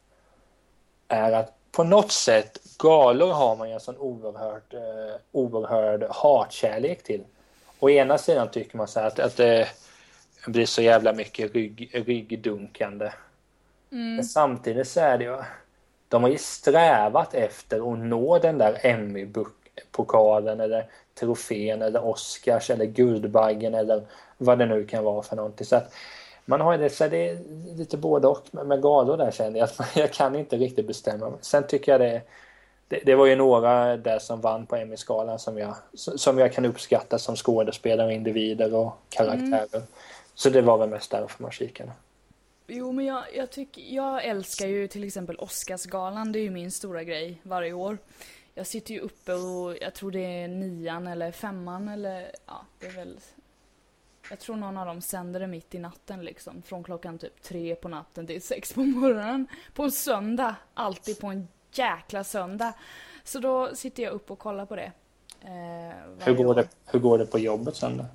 är 1.07 1.31
att 1.31 1.53
på 1.71 1.83
något 1.83 2.11
sätt, 2.11 2.59
galor 2.79 3.31
har 3.31 3.55
man 3.55 3.67
ju 3.67 3.73
en 3.73 3.79
sån 3.79 3.97
oerhörd, 3.97 4.73
eh, 4.73 5.15
oerhörd 5.31 6.03
hatkärlek 6.09 7.03
till. 7.03 7.23
Å 7.83 7.89
ena 7.89 8.17
sidan 8.17 8.51
tycker 8.51 8.77
man 8.77 8.87
så 8.87 8.99
att, 8.99 9.19
att 9.19 9.37
det 9.37 9.67
blir 10.47 10.65
så 10.65 10.81
jävla 10.81 11.13
mycket 11.13 11.53
rygg, 11.53 11.91
ryggdunkande. 11.93 13.11
Mm. 13.91 14.15
Men 14.15 14.25
samtidigt 14.25 14.87
så 14.87 14.99
är 14.99 15.17
det 15.17 15.23
ju, 15.23 15.37
de 16.07 16.23
har 16.23 16.29
ju 16.29 16.37
strävat 16.37 17.33
efter 17.33 17.93
att 17.93 17.99
nå 17.99 18.39
den 18.39 18.57
där 18.57 18.79
Emmy-pokalen 18.83 20.59
eller 20.59 20.87
trofén 21.19 21.81
eller 21.81 22.05
Oscars 22.05 22.69
eller 22.69 22.85
Guldbaggen 22.85 23.73
eller 23.73 24.03
vad 24.37 24.59
det 24.59 24.65
nu 24.65 24.85
kan 24.85 25.03
vara 25.03 25.23
för 25.23 25.35
någonting. 25.35 25.65
Så 25.65 25.75
att 25.75 25.93
man 26.45 26.61
har 26.61 26.77
det, 26.77 26.89
så 26.89 27.07
det 27.07 27.29
är 27.29 27.37
lite 27.77 27.97
både 27.97 28.27
och 28.27 28.47
med 28.51 28.81
galor 28.81 29.17
där 29.17 29.31
känner 29.31 29.59
jag 29.59 29.65
att 29.65 29.95
jag 29.95 30.13
kan 30.13 30.35
inte 30.35 30.57
riktigt 30.57 30.87
bestämma 30.87 31.29
mig. 31.29 31.39
Sen 31.41 31.67
tycker 31.67 31.91
jag 31.91 32.01
det, 32.01 32.21
det, 32.87 32.99
det 33.05 33.15
var 33.15 33.25
ju 33.25 33.35
några 33.35 33.97
där 33.97 34.19
som 34.19 34.41
vann 34.41 34.65
på 34.65 34.75
Emmy-skalan 34.75 35.39
som 35.39 35.57
jag, 35.57 35.75
som 35.93 36.39
jag 36.39 36.53
kan 36.53 36.65
uppskatta 36.65 37.19
som 37.19 37.35
skådespelare, 37.35 38.13
individer 38.13 38.75
och 38.75 38.93
karaktärer. 39.09 39.75
Mm. 39.75 39.87
Så 40.35 40.49
det 40.49 40.61
var 40.61 40.77
väl 40.77 40.89
mest 40.89 41.11
därför 41.11 41.43
man 41.43 41.51
kikade. 41.51 41.91
Jo, 42.67 42.91
men 42.91 43.05
jag, 43.05 43.23
jag, 43.35 43.51
tycker, 43.51 43.81
jag 43.81 44.25
älskar 44.25 44.67
ju 44.67 44.87
till 44.87 45.03
exempel 45.03 45.35
Oscarsgalan, 45.35 46.31
det 46.31 46.39
är 46.39 46.43
ju 46.43 46.51
min 46.51 46.71
stora 46.71 47.03
grej 47.03 47.41
varje 47.43 47.73
år. 47.73 47.97
Jag 48.55 48.67
sitter 48.67 48.93
ju 48.93 48.99
uppe 48.99 49.33
och 49.33 49.77
jag 49.81 49.93
tror 49.93 50.11
det 50.11 50.19
är 50.19 50.47
nian 50.47 51.07
eller 51.07 51.31
femman 51.31 51.89
eller 51.89 52.31
ja, 52.45 52.65
det 52.79 52.87
är 52.87 52.91
väl 52.91 53.19
jag 54.29 54.39
tror 54.39 54.55
någon 54.55 54.77
av 54.77 54.85
dem 54.85 55.01
sänder 55.01 55.39
det 55.39 55.47
mitt 55.47 55.75
i 55.75 55.79
natten 55.79 56.25
liksom. 56.25 56.61
Från 56.61 56.83
klockan 56.83 57.17
typ 57.17 57.41
tre 57.41 57.75
på 57.75 57.87
natten 57.87 58.27
till 58.27 58.41
sex 58.41 58.73
på 58.73 58.83
morgonen. 58.83 59.47
På 59.73 59.83
en 59.83 59.91
söndag. 59.91 60.55
Alltid 60.73 61.19
på 61.19 61.27
en 61.27 61.47
jäkla 61.77 62.23
söndag. 62.23 62.73
Så 63.23 63.39
då 63.39 63.75
sitter 63.75 64.03
jag 64.03 64.13
upp 64.13 64.31
och 64.31 64.39
kollar 64.39 64.65
på 64.65 64.75
det. 64.75 64.91
Eh, 65.41 66.25
hur, 66.25 66.33
går 66.33 66.55
det 66.55 66.67
hur 66.85 66.99
går 66.99 67.17
det 67.17 67.25
på 67.25 67.39
jobbet 67.39 67.75
sen 67.75 67.97
då? 67.97 68.05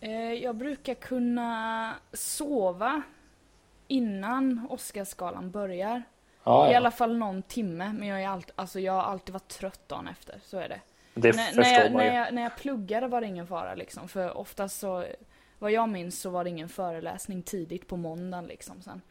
Eh, 0.00 0.32
jag 0.32 0.56
brukar 0.56 0.94
kunna 0.94 1.94
sova 2.12 3.02
innan 3.88 4.66
Oscarsgalan 4.70 5.50
börjar. 5.50 6.02
Ah, 6.44 6.66
ja. 6.66 6.72
I 6.72 6.74
alla 6.74 6.90
fall 6.90 7.16
någon 7.16 7.42
timme. 7.42 7.92
Men 7.92 8.08
jag, 8.08 8.22
är 8.22 8.28
alltid, 8.28 8.52
alltså 8.56 8.80
jag 8.80 8.92
har 8.92 9.02
alltid 9.02 9.32
varit 9.32 9.48
trött 9.48 9.88
dagen 9.88 10.08
efter. 10.08 10.40
Så 10.44 10.58
är 10.58 10.68
det. 10.68 10.80
Det 11.14 11.36
när, 11.36 11.44
förstår 11.44 11.62
när 11.62 11.84
jag, 11.84 11.92
man 11.92 12.04
ju. 12.04 12.10
När 12.10 12.16
jag, 12.16 12.34
när 12.34 12.42
jag 12.42 12.56
pluggade 12.56 13.08
var 13.08 13.20
det 13.20 13.26
ingen 13.26 13.46
fara 13.46 13.74
liksom. 13.74 14.08
För 14.08 14.36
oftast 14.36 14.80
så, 14.80 15.04
vad 15.62 15.72
jag 15.72 15.88
minns 15.88 16.20
så 16.20 16.30
var 16.30 16.44
det 16.44 16.50
ingen 16.50 16.68
föreläsning 16.68 17.42
tidigt 17.42 17.88
på 17.88 17.96
måndagen 17.96 18.46
liksom 18.46 18.82
sen. 18.82 19.02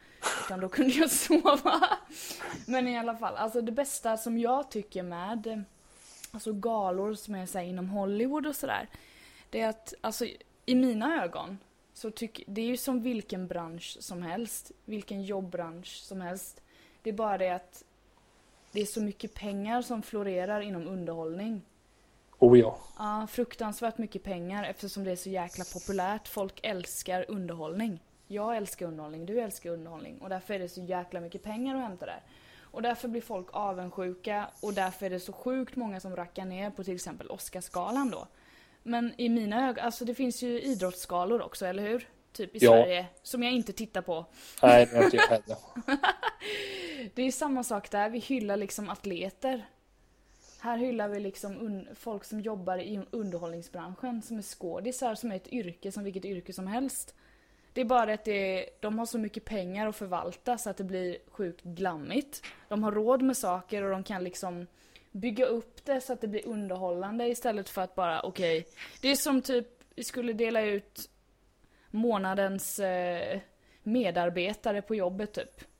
Utan 0.44 0.60
då 0.60 0.68
kunde 0.68 0.92
jag 0.92 1.10
sova. 1.26 1.98
Men 2.66 2.88
i 2.88 2.98
alla 2.98 3.16
fall, 3.16 3.36
alltså 3.36 3.60
det 3.60 3.72
bästa 3.72 4.16
som 4.16 4.38
jag 4.38 4.70
tycker 4.70 5.02
med 5.02 5.64
alltså 6.30 6.52
galor 6.52 7.14
som 7.14 7.34
är 7.34 7.46
så 7.46 7.58
inom 7.58 7.88
Hollywood 7.88 8.46
och 8.46 8.56
sådär. 8.56 8.88
Det 9.50 9.60
är 9.60 9.68
att, 9.68 9.94
alltså 10.00 10.26
i 10.66 10.74
mina 10.74 11.24
ögon 11.24 11.58
så 11.94 12.10
tycker, 12.10 12.44
det 12.46 12.60
är 12.60 12.66
ju 12.66 12.76
som 12.76 13.02
vilken 13.02 13.46
bransch 13.46 13.96
som 14.00 14.22
helst. 14.22 14.72
Vilken 14.84 15.22
jobbbransch 15.22 16.02
som 16.02 16.20
helst. 16.20 16.60
Det 17.02 17.10
är 17.10 17.14
bara 17.14 17.38
det 17.38 17.50
att 17.50 17.84
det 18.72 18.80
är 18.80 18.86
så 18.86 19.02
mycket 19.02 19.34
pengar 19.34 19.82
som 19.82 20.02
florerar 20.02 20.60
inom 20.60 20.88
underhållning. 20.88 21.62
Oh 22.42 22.58
ja. 22.58 22.78
Ja, 22.98 23.26
fruktansvärt 23.30 23.98
mycket 23.98 24.22
pengar 24.22 24.64
eftersom 24.64 25.04
det 25.04 25.12
är 25.12 25.16
så 25.16 25.30
jäkla 25.30 25.64
populärt. 25.72 26.28
Folk 26.28 26.60
älskar 26.62 27.24
underhållning. 27.28 28.02
Jag 28.26 28.56
älskar 28.56 28.86
underhållning, 28.86 29.26
du 29.26 29.40
älskar 29.40 29.70
underhållning 29.70 30.18
och 30.18 30.28
därför 30.28 30.54
är 30.54 30.58
det 30.58 30.68
så 30.68 30.80
jäkla 30.80 31.20
mycket 31.20 31.42
pengar 31.42 31.76
att 31.76 31.82
hämta 31.82 32.06
där. 32.06 32.22
Och 32.60 32.82
därför 32.82 33.08
blir 33.08 33.20
folk 33.20 33.46
avundsjuka 33.52 34.50
och 34.60 34.74
därför 34.74 35.06
är 35.06 35.10
det 35.10 35.20
så 35.20 35.32
sjukt 35.32 35.76
många 35.76 36.00
som 36.00 36.16
rackar 36.16 36.44
ner 36.44 36.70
på 36.70 36.84
till 36.84 36.94
exempel 36.94 37.26
Oscarsgalan 37.30 38.10
då. 38.10 38.26
Men 38.82 39.14
i 39.18 39.28
mina 39.28 39.68
ögon, 39.68 39.84
alltså 39.84 40.04
det 40.04 40.14
finns 40.14 40.42
ju 40.42 40.60
idrottsskalor 40.60 41.42
också, 41.42 41.66
eller 41.66 41.82
hur? 41.82 42.08
Typ 42.32 42.56
i 42.56 42.58
ja. 42.60 42.70
Sverige, 42.70 43.06
som 43.22 43.42
jag 43.42 43.52
inte 43.52 43.72
tittar 43.72 44.02
på. 44.02 44.26
Nej, 44.62 44.88
det 44.92 45.04
inte 45.04 45.16
jag 45.16 45.26
heller. 45.26 45.56
det 47.14 47.22
är 47.22 47.32
samma 47.32 47.64
sak 47.64 47.90
där, 47.90 48.10
vi 48.10 48.18
hyllar 48.18 48.56
liksom 48.56 48.88
atleter. 48.90 49.66
Här 50.62 50.76
hyllar 50.76 51.08
vi 51.08 51.20
liksom 51.20 51.84
folk 51.94 52.24
som 52.24 52.40
jobbar 52.40 52.78
i 52.78 53.00
underhållningsbranschen, 53.10 54.22
som 54.22 54.38
är 54.38 54.42
skådisar, 54.42 55.14
som 55.14 55.32
är 55.32 55.36
ett 55.36 55.52
yrke 55.52 55.92
som 55.92 56.04
vilket 56.04 56.24
yrke 56.24 56.52
som 56.52 56.66
helst. 56.66 57.14
Det 57.72 57.80
är 57.80 57.84
bara 57.84 58.14
att 58.14 58.24
det, 58.24 58.68
de 58.80 58.98
har 58.98 59.06
så 59.06 59.18
mycket 59.18 59.44
pengar 59.44 59.88
att 59.88 59.96
förvalta 59.96 60.58
så 60.58 60.70
att 60.70 60.76
det 60.76 60.84
blir 60.84 61.16
sjukt 61.30 61.62
glammigt. 61.62 62.42
De 62.68 62.82
har 62.82 62.92
råd 62.92 63.22
med 63.22 63.36
saker 63.36 63.82
och 63.82 63.90
de 63.90 64.04
kan 64.04 64.24
liksom 64.24 64.66
bygga 65.10 65.46
upp 65.46 65.84
det 65.84 66.00
så 66.00 66.12
att 66.12 66.20
det 66.20 66.28
blir 66.28 66.46
underhållande 66.46 67.28
istället 67.28 67.68
för 67.68 67.82
att 67.82 67.94
bara, 67.94 68.22
okej. 68.22 68.60
Okay. 68.60 68.72
Det 69.00 69.08
är 69.08 69.16
som 69.16 69.42
typ, 69.42 69.68
vi 69.94 70.04
skulle 70.04 70.32
dela 70.32 70.62
ut 70.62 71.10
månadens 71.90 72.78
eh, 72.78 73.40
medarbetare 73.82 74.82
på 74.82 74.94
jobbet 74.94 75.32
typ. 75.32 75.71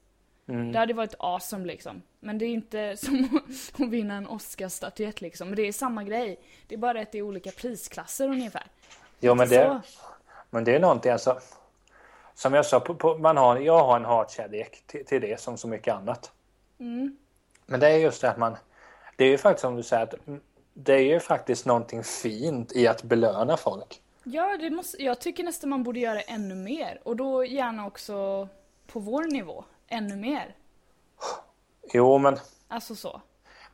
Mm. 0.46 0.72
Det 0.72 0.78
hade 0.78 0.94
varit 0.94 1.14
awesome 1.18 1.66
liksom. 1.66 2.02
Men 2.20 2.38
det 2.38 2.44
är 2.44 2.48
inte 2.48 2.96
som 3.00 3.40
att 3.72 3.80
vinna 3.80 4.14
en 4.14 4.26
Oscarsstatyett 4.26 5.20
liksom. 5.20 5.48
Men 5.48 5.56
det 5.56 5.62
är 5.62 5.72
samma 5.72 6.04
grej. 6.04 6.40
Det 6.66 6.74
är 6.74 6.78
bara 6.78 7.00
att 7.00 7.12
det 7.12 7.18
är 7.18 7.22
olika 7.22 7.50
prisklasser 7.50 8.28
ungefär. 8.28 8.66
Jo 9.20 9.34
men 9.34 9.48
det, 9.48 9.80
men 10.50 10.64
det 10.64 10.74
är 10.74 10.80
någonting 10.80 11.12
alltså. 11.12 11.38
Som 12.34 12.54
jag 12.54 12.66
sa, 12.66 12.80
på, 12.80 12.94
på, 12.94 13.18
man 13.18 13.36
har, 13.36 13.58
jag 13.58 13.84
har 13.84 13.96
en 13.96 14.04
hatkärlek 14.04 14.82
till, 14.86 15.04
till 15.04 15.20
det 15.20 15.40
som 15.40 15.56
så 15.56 15.68
mycket 15.68 15.94
annat. 15.94 16.32
Mm. 16.78 17.16
Men 17.66 17.80
det 17.80 17.88
är 17.88 17.96
just 17.96 18.20
det 18.20 18.30
att 18.30 18.38
man, 18.38 18.56
det 19.16 19.24
är 19.24 19.28
ju 19.28 19.38
faktiskt 19.38 19.60
som 19.60 19.76
du 19.76 19.82
säger 19.82 20.02
att 20.02 20.14
det 20.74 20.94
är 20.94 21.02
ju 21.02 21.20
faktiskt 21.20 21.66
någonting 21.66 22.04
fint 22.04 22.72
i 22.72 22.88
att 22.88 23.02
belöna 23.02 23.56
folk. 23.56 24.00
Ja, 24.24 24.56
det 24.56 24.70
måste, 24.70 25.02
jag 25.02 25.20
tycker 25.20 25.44
nästan 25.44 25.70
man 25.70 25.82
borde 25.82 26.00
göra 26.00 26.20
ännu 26.20 26.54
mer. 26.54 27.00
Och 27.02 27.16
då 27.16 27.44
gärna 27.44 27.86
också 27.86 28.48
på 28.86 29.00
vår 29.00 29.24
nivå. 29.24 29.64
Ännu 29.92 30.16
mer. 30.16 30.54
Jo, 31.92 32.18
men... 32.18 32.38
Alltså 32.68 32.94
så. 32.94 33.20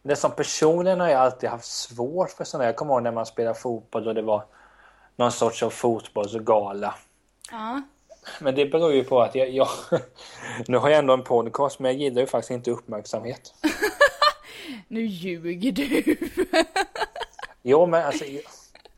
Det 0.03 0.17
som 0.17 0.31
personligen 0.31 1.01
har 1.01 1.09
jag 1.09 1.21
alltid 1.21 1.51
haft 1.51 1.65
svårt 1.65 2.31
för 2.31 2.45
sådana. 2.45 2.65
Jag 2.65 2.77
kommer 2.77 2.95
ihåg 2.95 3.03
när 3.03 3.13
man 3.13 3.27
spelade 3.27 3.59
fotboll 3.59 4.09
och 4.09 4.15
det 4.15 4.23
var 4.23 4.45
någon 5.17 5.33
sorts 5.33 5.63
av 5.63 5.71
fotbollsgala. 5.71 6.95
Ja. 7.51 7.83
Men 8.41 8.55
det 8.55 8.67
beror 8.67 8.93
ju 8.93 9.05
på 9.05 9.23
att 9.23 9.35
jag, 9.35 9.51
jag 9.51 9.69
nu 10.67 10.77
har 10.77 10.89
jag 10.89 10.99
ändå 10.99 11.15
en 11.15 11.25
podcast 11.25 11.79
men 11.79 11.93
jag 11.93 12.01
gillar 12.01 12.21
ju 12.21 12.27
faktiskt 12.27 12.51
inte 12.51 12.71
uppmärksamhet. 12.71 13.55
nu 14.89 15.01
ljuger 15.01 15.73
du. 15.73 16.17
jo 17.63 17.87
men 17.87 18.07
alltså, 18.07 18.25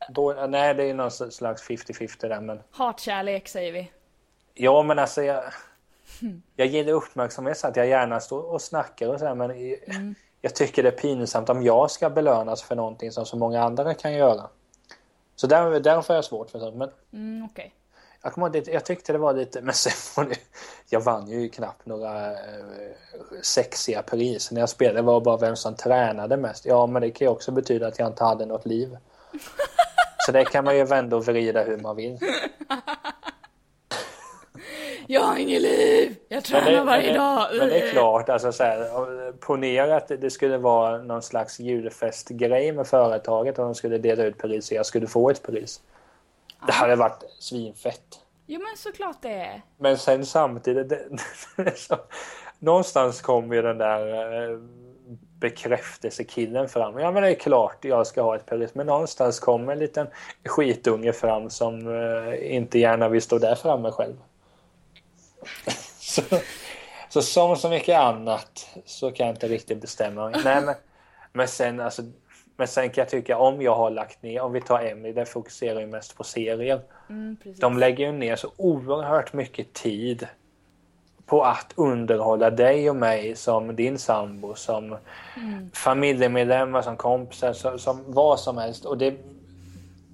då, 0.09 0.47
nej 0.49 0.75
det 0.75 0.85
är 0.85 0.95
någon 0.95 1.11
slags 1.11 1.69
50-50 1.69 2.29
där 2.29 2.41
men. 2.41 2.63
Hatkärlek 2.71 3.49
säger 3.49 3.73
vi. 3.73 3.91
Ja 4.55 4.83
men 4.83 4.99
alltså 4.99 5.23
jag, 5.23 5.45
jag 6.57 6.67
gillar 6.67 6.93
uppmärksamhet 6.93 7.59
så 7.59 7.67
att 7.67 7.77
jag 7.77 7.87
gärna 7.87 8.21
står 8.21 8.43
och 8.43 8.63
snackar 8.63 9.09
och 9.09 9.19
sådär 9.19 9.35
men 9.35 9.51
mm. 9.51 10.15
jag 10.41 10.55
tycker 10.55 10.83
det 10.83 10.89
är 10.89 10.93
pinsamt 10.93 11.49
om 11.49 11.63
jag 11.63 11.91
ska 11.91 12.11
belönas 12.11 12.63
för 12.63 12.77
någonting 12.77 13.13
som 13.13 13.27
så 13.27 13.37
många 13.37 13.63
andra 13.63 13.95
kan 13.95 14.13
göra. 14.13 14.49
Så 15.37 15.47
där, 15.47 15.81
därför 15.81 16.15
är 16.15 16.19
jag 16.19 16.25
svårt 16.25 16.51
för 16.51 16.59
sånt. 16.59 16.77
Men 16.77 16.91
mm, 17.13 17.45
okay. 17.45 17.71
jag, 18.23 18.33
kommer, 18.33 18.71
jag 18.71 18.85
tyckte 18.85 19.13
det 19.13 19.19
var 19.19 19.35
lite, 19.35 19.61
men 19.63 19.75
sen 19.75 20.29
det, 20.29 20.39
jag 20.89 21.01
vann 21.01 21.29
ju 21.29 21.49
knappt 21.49 21.87
några 21.87 22.31
eh, 22.31 22.39
sexiga 23.43 24.03
priser 24.03 24.55
när 24.55 24.61
jag 24.61 24.69
spelade. 24.69 24.99
Det 24.99 25.03
var 25.03 25.21
bara 25.21 25.37
vem 25.37 25.57
som 25.57 25.75
tränade 25.75 26.37
mest. 26.37 26.67
Ja, 26.67 26.87
men 26.87 27.03
det 27.03 27.11
kan 27.11 27.27
ju 27.27 27.33
också 27.33 27.53
betyda 27.53 27.87
att 27.87 27.99
jag 27.99 28.09
inte 28.09 28.25
hade 28.25 28.47
något 28.47 28.67
liv. 28.67 28.97
Så 30.27 30.33
det 30.33 30.45
kan 30.45 30.65
man 30.65 30.77
ju 30.77 30.85
vända 30.85 31.17
och 31.17 31.27
vrida 31.27 31.63
hur 31.63 31.77
man 31.79 31.97
vill. 31.97 32.19
Jag 35.13 35.21
har 35.21 35.37
inget 35.37 35.63
liv! 35.63 36.17
Jag 36.29 36.45
tränar 36.45 36.71
det, 36.71 36.85
varje 36.85 37.07
men 37.07 37.17
dag! 37.17 37.47
Men 37.59 37.69
det 37.69 37.89
är 37.89 37.91
klart, 37.91 38.29
alltså 38.29 38.53
så 38.53 38.63
här, 38.63 39.33
ponera 39.33 39.97
att 39.97 40.09
det 40.09 40.31
skulle 40.31 40.59
vara 40.59 40.99
någon 40.99 41.23
slags 41.23 41.61
julfestgrej 41.61 42.73
med 42.73 42.87
företaget 42.87 43.59
och 43.59 43.65
de 43.65 43.75
skulle 43.75 43.99
dela 43.99 44.25
ut 44.25 44.39
pris 44.39 44.71
och 44.71 44.77
jag 44.77 44.87
skulle 44.87 45.07
få 45.07 45.31
ett 45.31 45.43
pris. 45.43 45.81
Ja. 46.61 46.67
Det 46.67 46.73
hade 46.73 46.97
varit 46.97 47.25
svinfett. 47.39 48.05
Jo 48.47 48.61
men 48.61 48.77
såklart 48.77 49.17
det 49.23 49.33
är. 49.33 49.63
Men 49.79 49.99
sen 49.99 50.27
samtidigt, 50.27 50.89
det, 50.89 51.09
så, 51.77 51.97
någonstans 52.59 53.21
kommer 53.21 53.55
ju 53.55 53.63
den 53.63 53.79
där 53.79 54.33
eh, 54.53 54.59
bekräftelsekillen 55.41 56.69
fram. 56.69 56.99
Ja 56.99 57.13
men 57.13 57.23
det 57.23 57.31
är 57.31 57.35
klart 57.35 57.85
jag 57.85 58.07
ska 58.07 58.23
ha 58.23 58.37
ett 58.37 58.47
pris. 58.47 58.75
Men 58.75 58.87
någonstans 58.87 59.41
kommer 59.41 59.73
en 59.73 59.79
liten 59.79 60.07
skitunge 60.45 61.13
fram 61.13 61.51
som 61.51 61.89
eh, 61.89 62.57
inte 62.57 62.79
gärna 62.79 63.09
vill 63.09 63.23
stå 63.23 63.39
där 63.39 63.55
framme 63.55 63.91
själv. 63.91 64.17
så, 65.99 66.23
så 67.09 67.23
som 67.23 67.57
så 67.57 67.69
mycket 67.69 67.99
annat 67.99 68.69
så 68.85 69.11
kan 69.11 69.27
jag 69.27 69.37
inte 69.37 69.49
riktigt 69.49 69.81
bestämma 69.81 70.31
mig. 70.31 70.41
Nej, 70.45 70.63
men, 70.65 70.75
men, 71.33 71.49
sen, 71.49 71.81
alltså, 71.81 72.03
men 72.57 72.69
sen 72.69 72.91
kan 72.91 73.03
jag 73.03 73.09
tycka 73.09 73.39
om 73.39 73.63
jag 73.63 73.75
har 73.75 73.91
lagt 73.91 74.23
ner, 74.23 74.41
om 74.41 74.53
vi 74.53 74.61
tar 74.61 74.85
Emmy, 74.85 75.13
den 75.13 75.27
fokuserar 75.27 75.81
ju 75.81 75.87
mest 75.87 76.17
på 76.17 76.25
serier. 76.25 76.81
Mm, 77.09 77.37
De 77.45 77.79
lägger 77.79 78.07
ju 78.07 78.13
ner 78.13 78.37
så 78.37 78.53
oerhört 78.57 79.33
mycket 79.33 79.73
tid 79.73 80.29
på 81.27 81.43
att 81.43 81.73
underhålla 81.77 82.51
dig 82.51 82.91
och 82.91 82.97
mig 82.97 83.37
som 83.37 83.77
din 83.77 83.99
sambo, 83.99 84.55
som 84.55 84.97
mm. 85.37 85.71
familjemedlemmar, 85.75 86.83
som 86.83 86.97
kompisar, 86.97 87.53
som, 87.53 87.79
som 87.79 88.05
vad 88.07 88.41
som 88.41 88.59
helst. 88.59 88.85
Och 88.85 88.99
det 88.99 89.15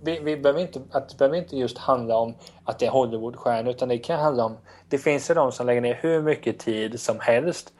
vi, 0.06 0.18
vi 0.18 0.36
behöver 0.36 0.60
inte, 0.60 0.80
att 0.90 1.08
det 1.08 1.16
behöver 1.18 1.36
inte 1.36 1.56
just 1.56 1.78
handla 1.78 2.16
om 2.16 2.34
att 2.64 2.78
det 2.78 2.86
är 2.86 2.90
Hollywoodstjärnor 2.90 3.70
utan 3.70 3.88
det 3.88 3.98
kan 3.98 4.20
handla 4.20 4.44
om, 4.44 4.56
det 4.88 4.98
finns 4.98 5.30
ju 5.30 5.34
de 5.34 5.52
som 5.52 5.66
lägger 5.66 5.80
ner 5.80 5.98
hur 6.02 6.22
mycket 6.22 6.58
tid 6.58 7.00
som 7.00 7.20
helst 7.20 7.72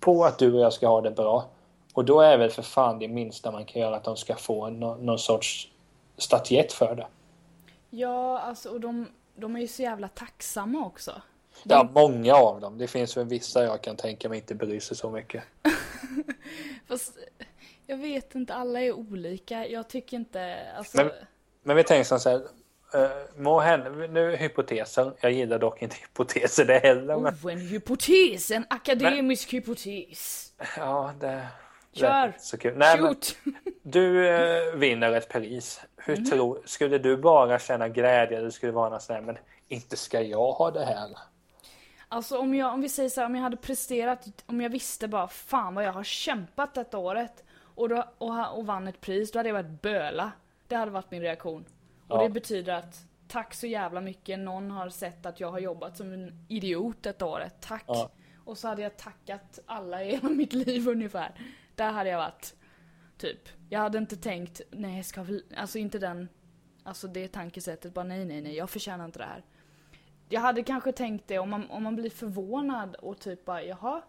på 0.00 0.24
att 0.24 0.38
du 0.38 0.54
och 0.54 0.60
jag 0.60 0.72
ska 0.72 0.88
ha 0.88 1.00
det 1.00 1.10
bra. 1.10 1.50
Och 1.94 2.04
då 2.04 2.20
är 2.20 2.38
väl 2.38 2.50
för 2.50 2.62
fan 2.62 2.98
det 2.98 3.08
minsta 3.08 3.52
man 3.52 3.64
kan 3.64 3.82
göra 3.82 3.96
att 3.96 4.04
de 4.04 4.16
ska 4.16 4.36
få 4.36 4.70
någon, 4.70 5.06
någon 5.06 5.18
sorts 5.18 5.68
statyett 6.18 6.72
för 6.72 6.94
det. 6.94 7.06
Ja, 7.90 8.38
alltså 8.38 8.70
och 8.70 8.80
de, 8.80 9.08
de 9.34 9.56
är 9.56 9.60
ju 9.60 9.68
så 9.68 9.82
jävla 9.82 10.08
tacksamma 10.08 10.86
också. 10.86 11.12
Ja, 11.62 11.88
många 11.94 12.34
av 12.34 12.60
dem. 12.60 12.78
Det 12.78 12.86
finns 12.86 13.16
väl 13.16 13.26
vissa 13.26 13.64
jag 13.64 13.82
kan 13.82 13.96
tänka 13.96 14.28
mig 14.28 14.38
inte 14.38 14.54
bryr 14.54 14.80
sig 14.80 14.96
så 14.96 15.10
mycket. 15.10 15.42
Fast 16.88 17.18
jag 17.86 17.96
vet 17.96 18.34
inte, 18.34 18.54
alla 18.54 18.80
är 18.80 18.92
olika. 18.92 19.66
Jag 19.66 19.88
tycker 19.88 20.16
inte, 20.16 20.56
alltså... 20.76 20.96
Men, 20.96 21.10
men 21.62 21.76
vi 21.76 21.84
tänker 21.84 22.18
så 22.18 22.30
här. 22.30 22.42
Uh, 22.94 23.10
må 23.36 23.60
hända, 23.60 23.90
nu 23.90 24.36
hypoteser. 24.36 25.12
Jag 25.20 25.32
gillar 25.32 25.58
dock 25.58 25.82
inte 25.82 25.96
hypoteser 25.96 26.64
det 26.64 26.78
heller. 26.78 27.16
Men... 27.16 27.34
Oh, 27.34 27.52
en 27.52 27.60
hypotes! 27.60 28.50
En 28.50 28.66
akademisk 28.70 29.52
men... 29.52 29.60
hypotes! 29.60 30.52
Ja, 30.76 31.14
det... 31.20 31.46
Kör! 31.92 32.26
Det 32.26 32.40
så 32.40 32.58
kul. 32.58 32.76
Nej! 32.76 33.00
Men, 33.00 33.14
du 33.82 34.28
uh, 34.28 34.74
vinner 34.74 35.12
ett 35.12 35.28
pris. 35.28 35.80
Hur 35.96 36.18
mm. 36.18 36.30
tror, 36.30 36.62
skulle 36.64 36.98
du 36.98 37.16
bara 37.16 37.58
känna 37.58 37.88
glädje? 37.88 38.40
Du 38.40 38.50
skulle 38.50 38.72
vara 38.72 39.00
sån 39.00 39.14
här, 39.14 39.22
men 39.22 39.38
inte 39.68 39.96
ska 39.96 40.20
jag 40.20 40.52
ha 40.52 40.70
det 40.70 40.84
här. 40.84 41.08
Alltså 42.08 42.38
om 42.38 42.54
jag, 42.54 42.74
om 42.74 42.80
vi 42.80 42.88
säger 42.88 43.08
så 43.08 43.20
här, 43.20 43.26
om 43.26 43.34
jag 43.34 43.42
hade 43.42 43.56
presterat, 43.56 44.26
om 44.46 44.60
jag 44.60 44.70
visste 44.70 45.08
bara 45.08 45.28
fan 45.28 45.74
vad 45.74 45.84
jag 45.84 45.92
har 45.92 46.04
kämpat 46.04 46.74
detta 46.74 46.98
året 46.98 47.44
och, 47.74 47.88
då, 47.88 48.04
och, 48.18 48.58
och 48.58 48.66
vann 48.66 48.88
ett 48.88 49.00
pris, 49.00 49.32
då 49.32 49.38
hade 49.38 49.48
jag 49.48 49.54
varit 49.54 49.82
böla. 49.82 50.32
Det 50.72 50.76
hade 50.76 50.90
varit 50.90 51.10
min 51.10 51.22
reaktion. 51.22 51.64
Och 52.08 52.16
ja. 52.18 52.22
det 52.22 52.30
betyder 52.30 52.72
att 52.72 53.04
tack 53.28 53.54
så 53.54 53.66
jävla 53.66 54.00
mycket, 54.00 54.38
någon 54.38 54.70
har 54.70 54.88
sett 54.88 55.26
att 55.26 55.40
jag 55.40 55.50
har 55.50 55.58
jobbat 55.58 55.96
som 55.96 56.12
en 56.12 56.46
idiot 56.48 56.96
detta 57.00 57.26
året, 57.26 57.54
tack. 57.60 57.84
Ja. 57.86 58.10
Och 58.44 58.58
så 58.58 58.68
hade 58.68 58.82
jag 58.82 58.96
tackat 58.96 59.58
alla 59.66 60.04
i 60.04 60.10
hela 60.14 60.28
mitt 60.28 60.52
liv 60.52 60.88
ungefär. 60.88 61.40
Där 61.74 61.92
hade 61.92 62.10
jag 62.10 62.18
varit. 62.18 62.54
Typ. 63.18 63.48
Jag 63.70 63.80
hade 63.80 63.98
inte 63.98 64.16
tänkt, 64.16 64.60
nej 64.70 65.04
ska 65.04 65.22
väl, 65.22 65.42
alltså 65.56 65.78
inte 65.78 65.98
den, 65.98 66.28
alltså 66.82 67.08
det 67.08 67.28
tankesättet 67.28 67.94
bara 67.94 68.04
nej 68.04 68.24
nej 68.24 68.40
nej, 68.40 68.56
jag 68.56 68.70
förtjänar 68.70 69.04
inte 69.04 69.18
det 69.18 69.24
här. 69.24 69.44
Jag 70.28 70.40
hade 70.40 70.62
kanske 70.62 70.92
tänkt 70.92 71.28
det 71.28 71.38
om 71.38 71.50
man, 71.50 71.70
om 71.70 71.82
man 71.82 71.96
blir 71.96 72.10
förvånad 72.10 72.94
och 72.94 73.20
typ 73.20 73.44
bara 73.44 73.62
jaha. 73.62 74.02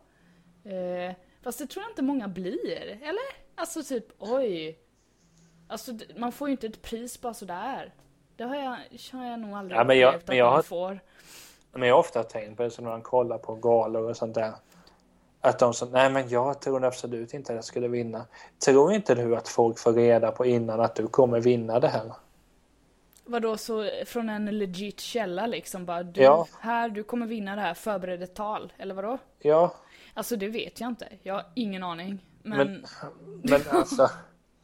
Eh, 0.64 1.16
fast 1.42 1.60
det 1.60 1.68
tror 1.68 1.84
jag 1.84 1.92
inte 1.92 2.02
många 2.02 2.28
blir, 2.28 2.90
eller? 3.02 3.54
Alltså 3.56 3.84
typ 3.84 4.06
oj. 4.20 4.83
Alltså 5.74 5.94
man 6.18 6.32
får 6.32 6.48
ju 6.48 6.52
inte 6.52 6.68
ett 6.68 6.82
pris 6.82 7.22
bara 7.22 7.34
sådär. 7.34 7.94
Det 8.36 8.44
har 8.44 8.56
jag, 8.56 8.78
har 9.12 9.26
jag 9.26 9.40
nog 9.40 9.54
aldrig 9.54 9.80
ja, 9.80 9.84
men 9.84 10.00
jag, 10.00 10.22
men 10.26 10.38
jag 10.38 10.52
har, 10.52 10.62
får. 10.62 11.00
Men 11.72 11.88
jag 11.88 11.96
har 11.96 12.00
ofta 12.00 12.24
tänkt 12.24 12.58
på 12.58 12.64
det 12.64 12.70
som 12.70 12.84
när 12.84 12.92
man 12.92 13.02
kollar 13.02 13.38
på 13.38 13.56
galor 13.56 14.10
och 14.10 14.18
sånt 14.18 14.36
där. 14.36 14.54
Att 15.42 15.60
de 15.60 15.74
som, 15.74 15.92
nej 15.92 16.10
men 16.10 16.30
jag 16.30 16.62
tror 16.62 16.86
absolut 16.86 17.34
inte 17.34 17.52
att 17.52 17.56
jag 17.56 17.66
skulle 17.66 17.88
vinna. 17.88 18.26
Tror 18.66 18.94
inte 18.94 19.16
du 19.16 19.36
att 19.36 19.48
folk 19.48 19.80
får 19.80 19.94
reda 19.94 20.32
på 20.32 20.46
innan 20.46 20.80
att 20.80 20.96
du 20.96 21.08
kommer 21.08 21.40
vinna 21.40 21.80
det 21.80 21.88
här? 21.88 22.12
Vadå, 23.26 23.58
så 23.58 23.90
från 24.06 24.30
en 24.30 24.58
legit 24.58 25.00
källa 25.00 25.48
liksom 25.48 25.86
bara 25.86 26.04
du, 26.04 26.22
ja. 26.22 26.48
här, 26.60 26.90
du 26.90 27.04
kommer 27.04 27.26
vinna 27.26 27.56
det 27.56 27.62
här, 27.62 27.74
förbered 27.74 28.24
ett 28.24 28.36
tal, 28.36 28.74
eller 28.78 28.96
vadå? 28.96 29.18
Ja. 29.40 29.76
Alltså 30.14 30.36
det 30.36 30.48
vet 30.48 30.80
jag 30.80 30.90
inte, 30.90 31.08
jag 31.24 31.34
har 31.34 31.46
ingen 31.54 31.84
aning. 31.84 32.26
Men, 32.44 32.58
men, 32.58 32.86
men 33.44 33.62
alltså. 33.72 34.10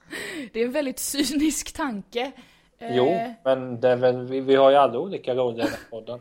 det 0.54 0.62
är 0.62 0.66
en 0.66 0.72
väldigt 0.72 1.00
cynisk 1.00 1.72
tanke. 1.72 2.32
Jo, 2.80 3.06
eh... 3.06 3.32
men 3.44 3.82
det 3.82 3.90
är 3.90 3.96
väl, 3.96 4.28
vi, 4.28 4.40
vi 4.42 4.56
har 4.56 4.70
ju 4.70 4.76
alla 4.76 5.00
olika 5.00 5.36
roller 5.36 5.64
i 5.64 5.68
den 5.68 5.70
här 5.70 5.90
podden. 5.90 6.20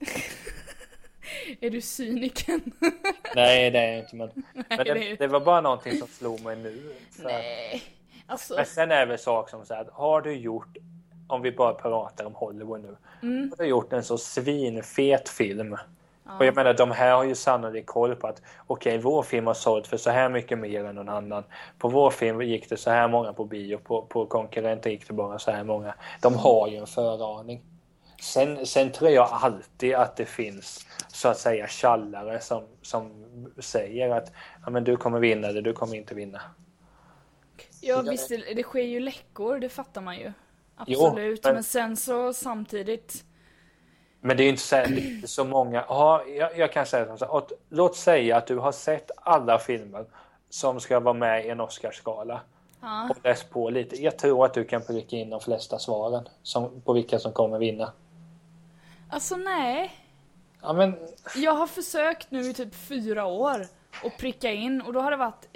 är 1.60 1.70
du 1.70 1.80
cyniken? 1.80 2.60
Nej, 3.34 3.70
det 3.70 3.78
är 3.78 3.92
jag 3.92 3.98
inte. 3.98 4.16
Men, 4.16 4.30
Nej, 4.34 4.64
men 4.68 4.78
det, 4.78 4.94
det, 4.94 5.16
det, 5.16 5.26
var 5.26 5.40
bara 5.40 5.60
någonting 5.60 5.98
som 5.98 6.08
slog 6.08 6.40
mig 6.40 6.56
nu. 6.56 6.94
Nej. 7.18 7.82
Alltså... 8.26 8.54
Men 8.54 8.66
sen 8.66 8.90
är 8.90 9.06
det 9.06 9.18
sak 9.18 9.50
som 9.50 9.66
så 9.66 9.74
här, 9.74 9.88
har 9.92 10.20
du 10.20 10.32
gjort 10.32 10.78
om 11.28 11.42
vi 11.42 11.52
bara 11.52 11.74
pratar 11.74 12.24
om 12.24 12.34
Hollywood 12.34 12.80
nu. 12.80 12.96
Mm. 13.22 13.52
Har 13.58 13.64
gjort 13.64 13.92
en 13.92 14.04
så 14.04 14.18
svinfet 14.18 15.28
film. 15.28 15.76
Och 16.38 16.44
jag 16.44 16.56
menar 16.56 16.74
de 16.74 16.90
här 16.90 17.12
har 17.12 17.24
ju 17.24 17.34
sannolikt 17.34 17.86
koll 17.86 18.14
på 18.14 18.26
att 18.26 18.42
okej 18.66 18.90
okay, 18.90 19.02
vår 19.02 19.22
film 19.22 19.46
har 19.46 19.54
sålt 19.54 19.86
för 19.86 19.96
så 19.96 20.10
här 20.10 20.28
mycket 20.28 20.58
mer 20.58 20.84
än 20.84 20.94
någon 20.94 21.08
annan. 21.08 21.44
På 21.78 21.88
vår 21.88 22.10
film 22.10 22.42
gick 22.42 22.68
det 22.68 22.76
så 22.76 22.90
här 22.90 23.08
många 23.08 23.32
på 23.32 23.44
bio, 23.44 23.78
på, 23.78 24.02
på 24.02 24.26
konkurrenter 24.26 24.90
gick 24.90 25.08
det 25.08 25.14
bara 25.14 25.38
så 25.38 25.50
här 25.50 25.64
många. 25.64 25.94
De 26.20 26.34
har 26.34 26.68
ju 26.68 26.76
en 26.76 26.86
föraning. 26.86 27.62
Sen, 28.20 28.66
sen 28.66 28.92
tror 28.92 29.10
jag 29.10 29.28
alltid 29.30 29.94
att 29.94 30.16
det 30.16 30.24
finns 30.24 30.86
så 31.08 31.28
att 31.28 31.38
säga 31.38 31.66
tjallare 31.66 32.40
som, 32.40 32.64
som 32.82 33.24
säger 33.58 34.10
att 34.10 34.32
ja, 34.64 34.70
men 34.70 34.84
du 34.84 34.96
kommer 34.96 35.20
vinna 35.20 35.52
det, 35.52 35.60
du 35.60 35.72
kommer 35.72 35.94
inte 35.94 36.14
vinna. 36.14 36.40
Ja 37.80 38.02
visst, 38.02 38.28
det, 38.28 38.54
det 38.54 38.62
sker 38.62 38.82
ju 38.82 39.00
läckor, 39.00 39.58
det 39.58 39.68
fattar 39.68 40.00
man 40.00 40.18
ju. 40.18 40.32
Absolut, 40.76 41.40
jo, 41.44 41.48
men... 41.48 41.54
men... 41.54 41.64
sen 41.64 41.96
så 41.96 42.32
samtidigt. 42.32 43.24
Men 44.20 44.36
det 44.36 44.44
är 44.44 44.48
inte 44.48 44.62
så, 44.62 44.84
inte 44.84 45.28
så 45.28 45.44
många. 45.44 45.84
Ja, 45.88 46.24
jag, 46.24 46.58
jag 46.58 46.72
kan 46.72 46.86
säga 46.86 47.16
så 47.16 47.24
här. 47.24 47.44
Låt 47.68 47.96
säga 47.96 48.36
att 48.36 48.46
du 48.46 48.56
har 48.56 48.72
sett 48.72 49.10
alla 49.16 49.58
filmer 49.58 50.04
som 50.50 50.80
ska 50.80 51.00
vara 51.00 51.14
med 51.14 51.46
i 51.46 51.48
en 51.48 51.60
Oscarsgala. 51.60 52.40
Ja. 52.80 53.08
Och 53.10 53.16
läs 53.24 53.44
på 53.44 53.70
lite. 53.70 54.02
Jag 54.02 54.18
tror 54.18 54.44
att 54.44 54.54
du 54.54 54.64
kan 54.64 54.82
pricka 54.82 55.16
in 55.16 55.30
de 55.30 55.40
flesta 55.40 55.78
svaren 55.78 56.28
som, 56.42 56.80
på 56.80 56.92
vilka 56.92 57.18
som 57.18 57.32
kommer 57.32 57.58
vinna. 57.58 57.92
Alltså 59.10 59.36
nej. 59.36 59.92
Ja, 60.62 60.72
men... 60.72 60.98
Jag 61.36 61.52
har 61.52 61.66
försökt 61.66 62.30
nu 62.30 62.40
i 62.40 62.54
typ 62.54 62.74
fyra 62.74 63.26
år 63.26 63.66
att 64.04 64.18
pricka 64.18 64.52
in 64.52 64.80
och 64.80 64.92
då 64.92 65.00
har 65.00 65.10
det 65.10 65.16
varit 65.16 65.46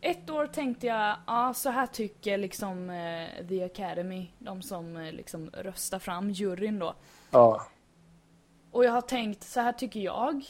ett 0.00 0.30
år 0.30 0.46
tänkte 0.46 0.86
jag, 0.86 1.16
ja 1.26 1.54
så 1.54 1.70
här 1.70 1.86
tycker 1.86 2.38
liksom 2.38 2.90
eh, 2.90 3.46
The 3.48 3.64
Academy, 3.64 4.30
de 4.38 4.62
som 4.62 4.96
eh, 4.96 5.12
liksom 5.12 5.50
röstar 5.50 5.98
fram 5.98 6.30
juryn 6.30 6.78
då. 6.78 6.94
Ja. 7.30 7.66
Och 8.70 8.84
jag 8.84 8.92
har 8.92 9.00
tänkt, 9.00 9.44
så 9.44 9.60
här 9.60 9.72
tycker 9.72 10.00
jag. 10.00 10.44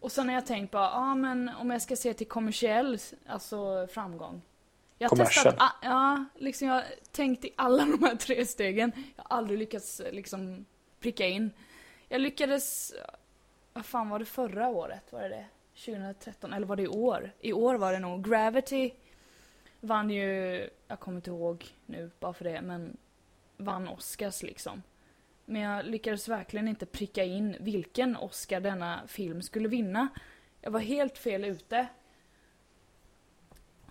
Och 0.00 0.12
sen 0.12 0.28
har 0.28 0.34
jag 0.34 0.46
tänkt 0.46 0.70
bara, 0.70 0.90
ja 0.90 1.14
men 1.14 1.48
om 1.48 1.70
jag 1.70 1.82
ska 1.82 1.96
se 1.96 2.14
till 2.14 2.28
kommersiell, 2.28 2.98
alltså 3.26 3.86
framgång. 3.86 4.42
Jag 4.98 5.08
har 5.08 5.16
testat, 5.16 5.56
ja, 5.82 6.24
liksom 6.34 6.68
jag 6.68 6.74
har 6.74 6.84
tänkt 7.10 7.44
i 7.44 7.52
alla 7.56 7.84
de 7.98 8.02
här 8.02 8.16
tre 8.16 8.46
stegen. 8.46 8.92
Jag 9.16 9.24
har 9.24 9.36
aldrig 9.36 9.58
lyckats 9.58 10.02
liksom 10.12 10.64
pricka 11.00 11.26
in. 11.26 11.50
Jag 12.08 12.20
lyckades, 12.20 12.94
vad 13.72 13.86
fan 13.86 14.08
var 14.08 14.18
det 14.18 14.24
förra 14.24 14.68
året? 14.68 15.12
Var 15.12 15.22
det 15.22 15.28
det? 15.28 15.46
2013, 15.74 16.52
eller 16.52 16.66
var 16.66 16.76
det 16.76 16.82
i 16.82 16.88
år? 16.88 17.32
I 17.40 17.52
år 17.52 17.74
var 17.74 17.92
det 17.92 17.98
nog. 17.98 18.28
Gravity 18.28 18.92
vann 19.80 20.10
ju, 20.10 20.68
jag 20.88 21.00
kommer 21.00 21.16
inte 21.16 21.30
ihåg 21.30 21.66
nu 21.86 22.10
bara 22.20 22.32
för 22.32 22.44
det, 22.44 22.62
men 22.62 22.96
vann 23.56 23.88
Oscars 23.88 24.42
liksom. 24.42 24.82
Men 25.44 25.62
jag 25.62 25.84
lyckades 25.84 26.28
verkligen 26.28 26.68
inte 26.68 26.86
pricka 26.86 27.24
in 27.24 27.56
vilken 27.60 28.16
Oscar 28.16 28.60
denna 28.60 29.00
film 29.06 29.42
skulle 29.42 29.68
vinna. 29.68 30.08
Jag 30.60 30.70
var 30.70 30.80
helt 30.80 31.18
fel 31.18 31.44
ute. 31.44 31.86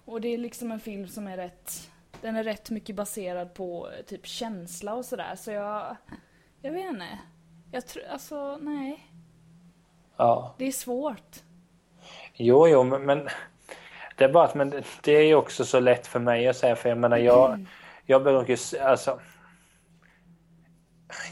Och 0.06 0.22
det 0.22 0.28
är 0.28 0.38
liksom 0.38 0.72
en 0.72 0.80
film 0.80 1.08
som 1.08 1.28
är 1.28 1.38
rätt, 1.38 1.92
den 2.22 2.36
är 2.36 2.44
rätt 2.44 2.70
mycket 2.70 2.96
baserad 2.96 3.54
på 3.54 3.90
typ 4.08 4.26
känsla 4.26 4.94
och 4.94 5.06
sådär, 5.06 5.36
så 5.36 5.52
jag, 5.52 5.96
jag 6.62 6.72
vet 6.72 6.90
inte. 6.90 7.20
Jag 7.72 7.88
tror, 7.88 8.04
alltså 8.04 8.58
nej. 8.58 9.08
Ja. 10.18 10.56
Det 10.58 10.66
är 10.66 10.72
svårt. 10.72 11.44
Jo, 12.34 12.68
jo, 12.68 12.84
men, 12.84 13.06
men 13.06 13.30
det 14.18 14.24
är 14.24 14.30
bara 14.30 14.44
att 14.44 14.56
men 14.56 14.84
det 15.04 15.12
är 15.12 15.24
ju 15.24 15.36
också 15.36 15.66
så 15.66 15.80
lätt 15.80 16.08
för 16.08 16.20
mig 16.20 16.48
att 16.48 16.58
säga, 16.58 16.76
för 16.76 16.90
jag 16.90 16.98
menar 16.98 17.18
jag, 17.18 17.50
mm. 17.50 17.68
jag 18.06 18.24
brukar 18.24 18.82
alltså 18.82 19.20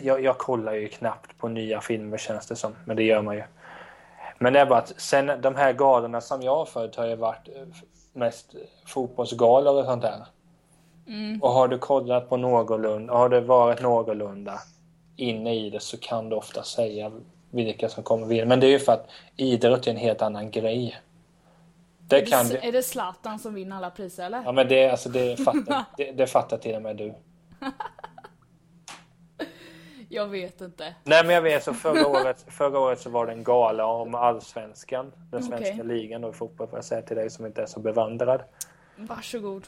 jag, 0.02 0.24
jag 0.24 0.38
kollar 0.38 0.74
ju 0.74 0.88
knappt 0.88 1.38
på 1.38 1.48
nya 1.48 1.82
filmer 1.82 2.18
känns 2.18 2.48
det 2.48 2.56
som, 2.56 2.76
men 2.86 2.98
det 2.98 3.04
gör 3.04 3.22
man 3.22 3.36
ju. 3.36 3.44
Men 4.40 4.54
det 4.54 4.60
är 4.60 4.66
bara 4.66 4.80
att 4.80 4.94
sen 4.98 5.32
de 5.42 5.56
här 5.56 5.74
galorna 5.74 6.22
som 6.22 6.42
jag 6.42 6.56
har 6.56 6.66
följt 6.66 6.96
har 6.96 7.06
ju 7.06 7.16
varit 7.16 7.48
eh, 7.48 7.64
mest 8.14 8.56
fotbollsgalor 8.86 9.80
och 9.80 9.86
sånt 9.86 10.02
där. 10.02 10.26
Mm. 11.08 11.42
Och 11.42 11.50
har 11.50 11.68
du 11.68 11.78
kollat 11.78 12.30
på 12.30 12.38
någorlunda, 12.38 13.14
har 13.14 13.30
du 13.30 13.40
varit 13.40 13.82
någorlunda 13.82 14.60
inne 15.16 15.56
i 15.56 15.70
det 15.70 15.80
så 15.80 15.98
kan 15.98 16.30
du 16.30 16.36
ofta 16.36 16.64
säga 16.64 17.12
vilka 17.52 17.90
som 17.90 18.04
kommer 18.04 18.28
vinna. 18.28 18.46
Men 18.46 18.60
det 18.60 18.68
är 18.68 18.72
ju 18.72 18.80
för 18.80 18.92
att 18.92 19.10
idrott 19.36 19.88
är 19.88 19.92
en 19.92 19.98
helt 19.98 20.22
annan 20.22 20.52
grej. 20.52 21.02
Det 22.00 22.22
är, 22.22 22.26
kan 22.26 22.48
det, 22.48 22.68
är 22.68 22.72
det 22.72 22.84
Zlatan 22.84 23.40
som 23.40 23.54
vinner 23.54 23.76
alla 23.76 23.90
priser 23.90 24.26
eller? 24.26 24.42
Ja 24.46 24.52
men 24.52 24.68
det, 24.68 24.90
alltså, 24.90 25.10
det, 25.10 25.38
fattar, 25.38 25.84
det, 25.98 26.12
det 26.12 26.28
fattar 26.28 26.58
till 26.58 26.76
och 26.76 26.82
med 26.82 26.96
du. 26.96 27.14
jag 30.10 30.28
vet 30.28 30.62
inte. 30.62 30.96
Nej 31.04 31.26
men 31.26 31.36
jag 31.36 31.42
vet 31.42 31.64
så 31.64 31.74
förra 31.74 32.08
året, 32.08 32.46
förra 32.48 32.80
året 32.80 33.00
så 33.00 33.10
var 33.10 33.26
det 33.26 33.32
en 33.32 33.44
gala 33.44 33.86
om 33.86 34.16
allsvenskan. 34.16 35.12
Den 35.32 35.44
svenska 35.44 35.74
okay. 35.74 35.84
ligan 35.84 36.22
då 36.22 36.30
i 36.30 36.34
fotboll 36.34 36.68
får 36.68 36.78
jag 36.78 36.86
säga 36.86 37.02
till 37.02 37.16
dig 37.16 37.30
som 37.30 37.46
inte 37.46 37.62
är 37.62 37.66
så 37.66 37.80
bevandrad. 37.80 38.42
Varsågod. 38.96 39.64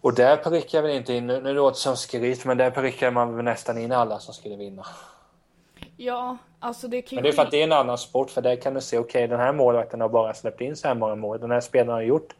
Och 0.00 0.14
där 0.14 0.36
prickar 0.36 0.82
väl 0.82 0.90
inte 0.90 1.12
in, 1.12 1.26
nu 1.26 1.52
låter 1.54 1.74
det 1.74 1.80
som 1.80 1.96
skryt, 1.96 2.44
men 2.44 2.56
där 2.56 2.70
prickar 2.70 3.10
man 3.10 3.44
nästan 3.44 3.78
in 3.78 3.92
alla 3.92 4.18
som 4.18 4.34
skulle 4.34 4.56
vinna. 4.56 4.86
Ja, 5.96 6.36
alltså 6.60 6.88
det 6.88 7.02
kan 7.02 7.16
Men 7.16 7.22
det 7.22 7.28
är 7.28 7.32
för 7.32 7.42
att 7.42 7.50
det 7.50 7.60
är 7.60 7.64
en 7.64 7.72
annan 7.72 7.98
sport, 7.98 8.30
för 8.30 8.42
där 8.42 8.56
kan 8.56 8.74
du 8.74 8.80
se, 8.80 8.98
okej 8.98 9.08
okay, 9.08 9.26
den 9.26 9.40
här 9.40 9.52
målvakten 9.52 10.00
har 10.00 10.08
bara 10.08 10.34
släppt 10.34 10.60
in 10.60 10.76
så 10.76 10.88
här 10.88 10.94
många 10.94 11.14
mål, 11.14 11.40
den 11.40 11.50
här 11.50 11.60
spelaren 11.60 11.94
har 11.94 12.02
gjort 12.02 12.34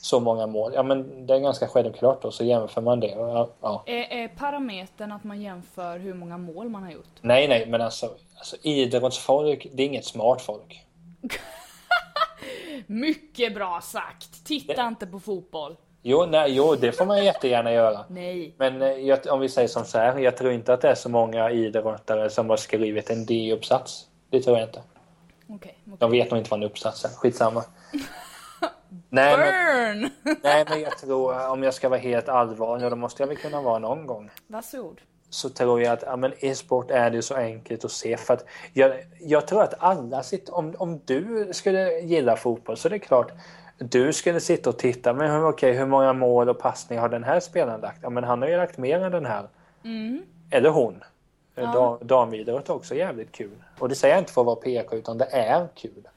så 0.00 0.20
många 0.20 0.46
mål. 0.46 0.72
Ja 0.74 0.82
men 0.82 1.26
det 1.26 1.34
är 1.34 1.38
ganska 1.38 1.68
självklart 1.68 2.22
då, 2.22 2.30
så 2.30 2.44
jämför 2.44 2.80
man 2.80 3.00
det. 3.00 3.08
Ja, 3.08 3.48
ja. 3.60 3.82
Är, 3.86 4.22
är 4.22 4.28
parametern 4.28 5.12
att 5.12 5.24
man 5.24 5.42
jämför 5.42 5.98
hur 5.98 6.14
många 6.14 6.38
mål 6.38 6.68
man 6.68 6.82
har 6.82 6.90
gjort? 6.90 7.18
Nej, 7.20 7.48
nej, 7.48 7.66
men 7.66 7.80
alltså, 7.80 8.10
alltså 8.36 8.56
idrottsfolk, 8.62 9.66
det 9.72 9.82
är 9.82 9.86
inget 9.86 10.04
smart 10.04 10.42
folk. 10.42 10.86
Mycket 12.86 13.54
bra 13.54 13.80
sagt! 13.82 14.44
Titta 14.44 14.82
det... 14.82 14.88
inte 14.88 15.06
på 15.06 15.20
fotboll. 15.20 15.76
Jo, 16.02 16.26
nej, 16.26 16.54
jo, 16.54 16.74
det 16.74 16.92
får 16.92 17.06
man 17.06 17.24
jättegärna 17.24 17.72
göra. 17.72 18.04
Nej. 18.08 18.54
Men 18.56 18.82
eh, 18.82 18.88
jag, 18.88 19.18
om 19.28 19.40
vi 19.40 19.48
säger 19.48 19.68
som 19.68 19.84
så 19.84 19.98
här, 19.98 20.18
jag 20.18 20.36
tror 20.36 20.52
inte 20.52 20.74
att 20.74 20.80
det 20.80 20.88
är 20.88 20.94
så 20.94 21.08
många 21.08 21.50
idrottare 21.50 22.30
som 22.30 22.50
har 22.50 22.56
skrivit 22.56 23.10
en 23.10 23.26
D-uppsats. 23.26 24.06
Det 24.30 24.42
tror 24.42 24.58
jag 24.58 24.68
inte. 24.68 24.82
Okay, 25.48 25.72
okay. 25.86 25.96
De 25.98 26.10
vet 26.10 26.30
nog 26.30 26.40
inte 26.40 26.50
vad 26.50 26.62
en 26.62 26.70
uppsats 26.70 27.04
är. 27.04 27.08
Skitsamma. 27.08 27.64
nej, 29.08 29.36
Burn! 29.36 30.10
Men, 30.22 30.36
nej, 30.42 30.64
men 30.68 30.80
jag 30.80 30.98
tror, 30.98 31.48
om 31.48 31.62
jag 31.62 31.74
ska 31.74 31.88
vara 31.88 32.00
helt 32.00 32.28
allvarlig, 32.28 32.84
och 32.84 32.90
då 32.90 32.96
måste 32.96 33.22
jag 33.22 33.28
väl 33.28 33.36
kunna 33.36 33.62
vara 33.62 33.78
någon 33.78 34.06
gång. 34.06 34.30
Varsågod. 34.46 35.00
Så 35.30 35.48
tror 35.48 35.82
jag 35.82 35.92
att 35.92 36.02
ja, 36.06 36.16
men 36.16 36.32
e-sport 36.38 36.90
är 36.90 37.10
det 37.10 37.22
så 37.22 37.34
enkelt 37.34 37.84
att 37.84 37.92
se. 37.92 38.16
För 38.16 38.34
att 38.34 38.44
jag, 38.72 38.92
jag 39.20 39.46
tror 39.46 39.62
att 39.62 39.74
alla 39.78 40.22
sitter... 40.22 40.54
Om, 40.54 40.74
om 40.78 41.00
du 41.04 41.48
skulle 41.52 42.00
gilla 42.00 42.36
fotboll 42.36 42.76
så 42.76 42.88
är 42.88 42.90
det 42.90 42.98
klart 42.98 43.32
du 43.78 44.12
skulle 44.12 44.40
sitta 44.40 44.70
och 44.70 44.78
titta, 44.78 45.12
men 45.12 45.44
okej, 45.44 45.72
hur 45.72 45.86
många 45.86 46.12
mål 46.12 46.48
och 46.48 46.58
passningar 46.58 47.02
har 47.02 47.08
den 47.08 47.24
här 47.24 47.40
spelaren 47.40 47.80
lagt? 47.80 47.98
Ja, 48.02 48.10
men 48.10 48.24
han 48.24 48.42
har 48.42 48.48
ju 48.48 48.56
lagt 48.56 48.78
mer 48.78 49.00
än 49.00 49.12
den 49.12 49.26
här. 49.26 49.48
Mm. 49.84 50.22
Eller 50.50 50.70
hon. 50.70 51.04
Ja. 51.54 51.98
Damidrott 52.02 52.68
är 52.68 52.72
också 52.72 52.94
jävligt 52.94 53.32
kul. 53.32 53.64
Och 53.78 53.88
det 53.88 53.94
säger 53.94 54.14
jag 54.14 54.22
inte 54.22 54.32
för 54.32 54.40
att 54.40 54.46
vara 54.46 54.56
PK, 54.56 54.96
utan 54.96 55.18
det 55.18 55.24
är 55.24 55.68
kul. 55.74 56.08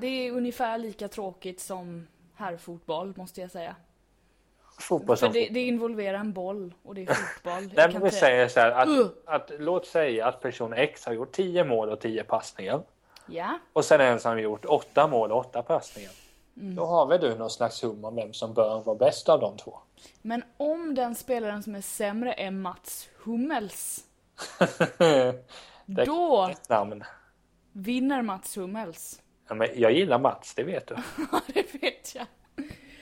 Det 0.00 0.06
är 0.06 0.32
ungefär 0.32 0.78
lika 0.78 1.08
tråkigt 1.08 1.60
som 1.60 2.06
herrfotboll, 2.42 3.14
måste 3.16 3.40
jag 3.40 3.50
säga. 3.50 3.76
Fotboll 4.78 5.16
som 5.16 5.32
För 5.32 5.40
det, 5.40 5.48
det 5.48 5.60
involverar 5.60 6.18
en 6.18 6.32
boll 6.32 6.74
och 6.82 6.94
det 6.94 7.02
är 7.02 7.14
fotboll. 7.14 7.72
Nej, 7.76 7.92
men 7.92 8.02
vi 8.02 8.10
säger 8.10 8.48
så 8.48 8.60
här, 8.60 8.70
att, 8.70 8.88
uh. 8.88 9.06
att, 9.26 9.50
låt 9.58 9.86
säga 9.86 10.26
att 10.26 10.40
person 10.40 10.72
X 10.72 11.06
har 11.06 11.12
gjort 11.12 11.32
10 11.32 11.64
mål 11.64 11.88
och 11.88 12.00
10 12.00 12.24
passningar. 12.24 12.82
Ja. 13.26 13.58
Och 13.72 13.84
sen 13.84 14.00
en 14.00 14.20
som 14.20 14.30
har 14.30 14.38
gjort 14.38 14.64
8 14.64 15.06
mål 15.06 15.32
och 15.32 15.38
8 15.38 15.62
passningar. 15.62 16.12
Mm. 16.56 16.74
Då 16.74 16.84
har 16.84 17.06
väl 17.06 17.20
du 17.20 17.34
någon 17.34 17.50
slags 17.50 17.84
hum 17.84 18.04
om 18.04 18.16
vem 18.16 18.32
som 18.32 18.54
bör 18.54 18.80
vara 18.80 18.96
bäst 18.96 19.28
av 19.28 19.40
de 19.40 19.56
två. 19.56 19.78
Men 20.22 20.44
om 20.56 20.94
den 20.94 21.14
spelaren 21.14 21.62
som 21.62 21.74
är 21.74 21.80
sämre 21.80 22.32
är 22.32 22.50
Mats 22.50 23.08
Hummels. 23.24 24.04
då 25.86 26.50
namn. 26.68 27.04
vinner 27.72 28.22
Mats 28.22 28.56
Hummels. 28.56 29.21
Ja, 29.52 29.56
men 29.56 29.68
jag 29.74 29.92
gillar 29.92 30.18
Mats, 30.18 30.54
det 30.54 30.62
vet 30.62 30.86
du. 30.86 30.94
Ja, 31.32 31.40
det 31.46 31.82
vet 31.82 32.14
jag. 32.14 32.26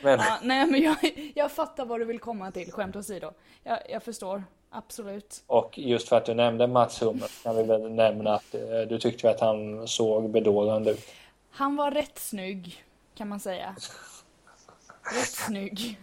Men... 0.02 0.18
Ja, 0.18 0.38
nej, 0.42 0.66
men 0.66 0.82
jag, 0.82 0.96
jag 1.34 1.52
fattar 1.52 1.84
vad 1.84 2.00
du 2.00 2.04
vill 2.04 2.18
komma 2.18 2.50
till, 2.50 2.72
skämt 2.72 2.96
åsido. 2.96 3.32
Jag, 3.62 3.78
jag 3.88 4.02
förstår, 4.02 4.44
absolut. 4.70 5.42
Och 5.46 5.78
just 5.78 6.08
för 6.08 6.16
att 6.16 6.24
du 6.24 6.34
nämnde 6.34 6.66
Mats 6.66 7.02
Hummels 7.02 7.42
kan 7.42 7.56
vi 7.56 7.62
väl 7.62 7.90
nämna 7.90 8.34
att 8.34 8.54
eh, 8.54 8.60
du 8.88 8.98
tyckte 8.98 9.30
att 9.30 9.40
han 9.40 9.88
såg 9.88 10.30
bedårande 10.30 10.90
ut. 10.90 11.08
Han 11.50 11.76
var 11.76 11.90
rätt 11.90 12.18
snygg 12.18 12.84
kan 13.14 13.28
man 13.28 13.40
säga. 13.40 13.76
Rätt 15.02 15.28
snygg. 15.28 15.98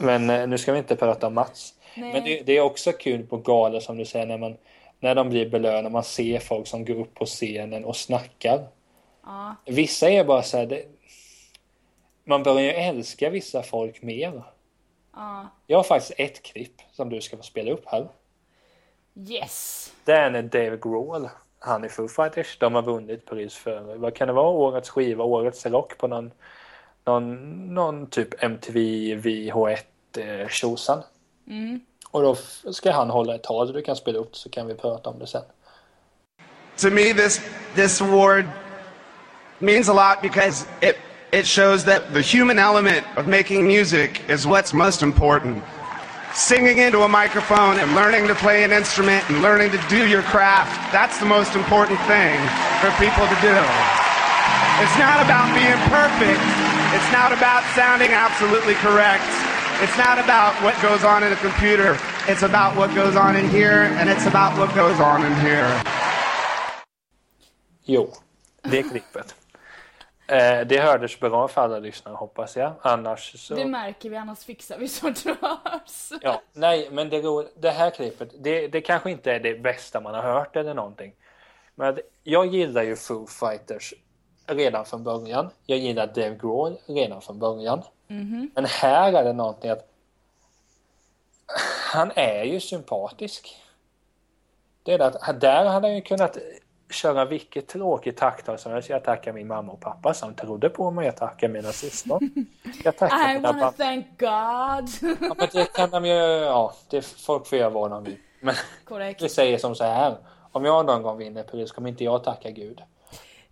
Men 0.00 0.30
eh, 0.30 0.46
nu 0.46 0.58
ska 0.58 0.72
vi 0.72 0.78
inte 0.78 0.96
prata 0.96 1.26
om 1.26 1.34
Mats. 1.34 1.74
Nej. 1.94 2.12
Men 2.12 2.24
det, 2.24 2.42
det, 2.42 2.56
är 2.56 2.60
också 2.60 2.92
kul 2.92 3.26
på 3.26 3.36
galor 3.36 3.80
som 3.80 3.96
du 3.96 4.04
säger 4.04 4.26
när, 4.26 4.38
man, 4.38 4.56
när 5.00 5.14
de 5.14 5.30
blir 5.30 5.48
belönade. 5.48 5.90
Man 5.90 6.04
ser 6.04 6.38
folk 6.38 6.66
som 6.66 6.84
går 6.84 6.94
upp 6.94 7.14
på 7.14 7.26
scenen 7.26 7.84
och 7.84 7.96
snackar. 7.96 8.66
Ja. 9.24 9.56
Vissa 9.66 10.10
är 10.10 10.24
bara 10.24 10.42
så 10.42 10.56
här. 10.56 10.66
Det, 10.66 10.84
man 12.24 12.42
börjar 12.42 12.62
ju 12.62 12.70
älska 12.70 13.30
vissa 13.30 13.62
folk 13.62 14.02
mer. 14.02 14.42
Ja. 15.14 15.46
Jag 15.66 15.78
har 15.78 15.84
faktiskt 15.84 16.12
ett 16.18 16.42
klipp 16.42 16.82
som 16.92 17.08
du 17.08 17.20
ska 17.20 17.36
få 17.36 17.42
spela 17.42 17.70
upp 17.70 17.84
här. 17.86 18.08
Yes. 19.28 19.92
Det 20.04 20.12
är 20.12 20.30
när 20.30 20.42
Dave 20.42 20.76
Grohl 20.76 21.28
han 21.60 21.84
är 21.84 21.88
Foo 21.88 22.08
Fighters. 22.08 22.58
De 22.58 22.74
har 22.74 22.82
vunnit 22.82 23.26
pris 23.26 23.54
för, 23.54 23.96
vad 23.96 24.14
kan 24.14 24.28
det 24.28 24.34
vara, 24.34 24.48
årets 24.48 24.90
skiva, 24.90 25.24
årets 25.24 25.66
rock 25.66 25.98
på 25.98 26.08
någon, 26.08 26.30
någon, 27.04 27.74
någon 27.74 28.06
typ 28.06 28.42
MTV 28.42 28.80
VH1 29.16 29.78
eh, 30.16 30.48
tjosan. 30.48 31.02
Mm. 31.46 31.80
Och 32.10 32.22
då 32.22 32.34
ska 32.72 32.92
han 32.92 33.10
hålla 33.10 33.34
ett 33.34 33.42
tal, 33.42 33.72
du 33.72 33.82
kan 33.82 33.96
spela 33.96 34.18
upp 34.18 34.36
så 34.36 34.50
kan 34.50 34.66
vi 34.66 34.74
prata 34.74 35.10
om 35.10 35.18
det 35.18 35.26
sen. 35.26 35.42
To 36.76 36.90
me 36.90 37.14
this, 37.14 37.40
this 37.74 38.00
award 38.02 38.44
means 39.60 39.88
a 39.88 39.92
lot 39.92 40.22
because 40.22 40.66
it, 40.82 40.96
it 41.32 41.46
shows 41.46 41.84
that 41.84 42.12
the 42.12 42.22
human 42.22 42.58
element 42.58 43.04
of 43.16 43.26
making 43.26 43.66
music 43.66 44.22
is 44.28 44.46
what's 44.46 44.72
most 44.72 45.02
important. 45.02 45.62
singing 46.34 46.78
into 46.78 47.02
a 47.02 47.08
microphone 47.08 47.78
and 47.80 47.94
learning 47.94 48.26
to 48.28 48.34
play 48.36 48.62
an 48.62 48.70
instrument 48.72 49.28
and 49.30 49.42
learning 49.42 49.70
to 49.70 49.80
do 49.88 50.06
your 50.06 50.22
craft, 50.22 50.70
that's 50.92 51.18
the 51.18 51.26
most 51.26 51.54
important 51.56 51.98
thing 52.06 52.38
for 52.78 52.90
people 53.02 53.26
to 53.26 53.38
do. 53.42 53.56
It's 54.78 54.96
not 54.98 55.18
about 55.20 55.50
being 55.58 55.76
perfect. 55.90 56.40
It's 56.94 57.10
not 57.12 57.32
about 57.32 57.62
sounding 57.74 58.10
absolutely 58.12 58.74
correct. 58.74 59.26
It's 59.82 59.96
not 59.98 60.18
about 60.18 60.54
what 60.62 60.80
goes 60.82 61.04
on 61.04 61.22
in 61.24 61.32
a 61.32 61.36
computer. 61.36 61.98
It's 62.28 62.42
about 62.42 62.76
what 62.76 62.94
goes 62.94 63.16
on 63.16 63.34
in 63.36 63.48
here, 63.48 63.90
and 63.98 64.08
it's 64.08 64.26
about 64.26 64.58
what 64.58 64.74
goes 64.74 65.00
on 65.00 65.24
in 65.24 65.34
here. 65.40 65.82
Jo, 67.86 68.08
det 68.62 68.78
är 68.78 68.82
klippet. 68.82 69.34
Eh, 70.30 70.66
det 70.66 70.80
hördes 70.80 71.20
bra 71.20 71.48
för 71.48 71.60
alla 71.60 71.78
lyssnare 71.78 72.14
hoppas 72.14 72.56
jag. 72.56 72.72
Annars 72.80 73.40
så... 73.46 73.54
Det 73.54 73.64
märker 73.64 74.10
vi, 74.10 74.16
annars 74.16 74.44
fixar 74.44 74.78
vi 74.78 74.88
så 74.88 75.10
det 75.10 75.36
hörs. 75.40 76.12
Ja, 76.22 76.42
nej, 76.52 76.88
men 76.92 77.08
det, 77.08 77.22
det 77.56 77.70
här 77.70 77.90
klippet, 77.90 78.30
det, 78.38 78.68
det 78.68 78.80
kanske 78.80 79.10
inte 79.10 79.32
är 79.32 79.40
det 79.40 79.54
bästa 79.54 80.00
man 80.00 80.14
har 80.14 80.22
hört 80.22 80.56
eller 80.56 80.74
någonting. 80.74 81.12
Men 81.74 81.98
jag 82.24 82.46
gillar 82.46 82.82
ju 82.82 82.96
Foo 82.96 83.26
Fighters 83.26 83.94
redan 84.46 84.84
från 84.84 85.04
början. 85.04 85.50
Jag 85.66 85.78
gillar 85.78 86.06
Dave 86.06 86.36
Grohl 86.40 86.76
redan 86.86 87.22
från 87.22 87.38
början. 87.38 87.82
Mm 88.08 88.22
-hmm. 88.22 88.50
Men 88.54 88.64
här 88.64 89.12
är 89.12 89.24
det 89.24 89.32
någonting 89.32 89.70
att 89.70 89.88
han 91.92 92.10
är 92.14 92.44
ju 92.44 92.60
sympatisk. 92.60 93.56
Det 94.82 94.92
är 94.92 94.98
att 94.98 95.40
där 95.40 95.64
hade 95.64 95.86
han 95.86 95.94
ju 95.94 96.02
kunnat 96.02 96.38
köra 96.90 97.24
vilket 97.24 97.68
tråkigt 97.68 98.16
tacktal 98.16 98.58
som 98.58 98.72
helst. 98.72 98.88
Jag 98.88 99.04
tackar 99.04 99.32
min 99.32 99.46
mamma 99.46 99.72
och 99.72 99.80
pappa 99.80 100.14
som 100.14 100.34
trodde 100.34 100.68
på 100.68 100.90
mig. 100.90 101.06
Jag 101.06 101.16
tackar 101.16 101.48
mina 101.48 101.72
syskon. 101.72 102.30
Jag 102.84 102.96
tackar 102.96 103.34
I 103.36 103.38
wanna 103.38 103.72
thank 103.72 104.06
God. 104.18 105.18
ja, 105.20 105.34
men 105.38 105.48
det 105.52 105.72
kan 105.72 105.90
de 105.90 106.04
ju, 106.04 106.14
ja, 106.14 106.74
det, 106.90 107.06
folk 107.06 107.46
får 107.46 107.58
göra 107.58 107.70
vad 107.70 107.90
de 107.90 108.04
vill. 108.04 108.16
Men 108.40 108.54
vi 109.20 109.28
säger 109.28 109.58
som 109.58 109.74
så 109.74 109.84
här. 109.84 110.16
Om 110.52 110.64
jag 110.64 110.86
någon 110.86 111.02
gång 111.02 111.18
vinner 111.18 111.42
pris 111.42 111.72
kommer 111.72 111.88
inte 111.88 112.04
jag 112.04 112.24
tacka 112.24 112.50
Gud. 112.50 112.82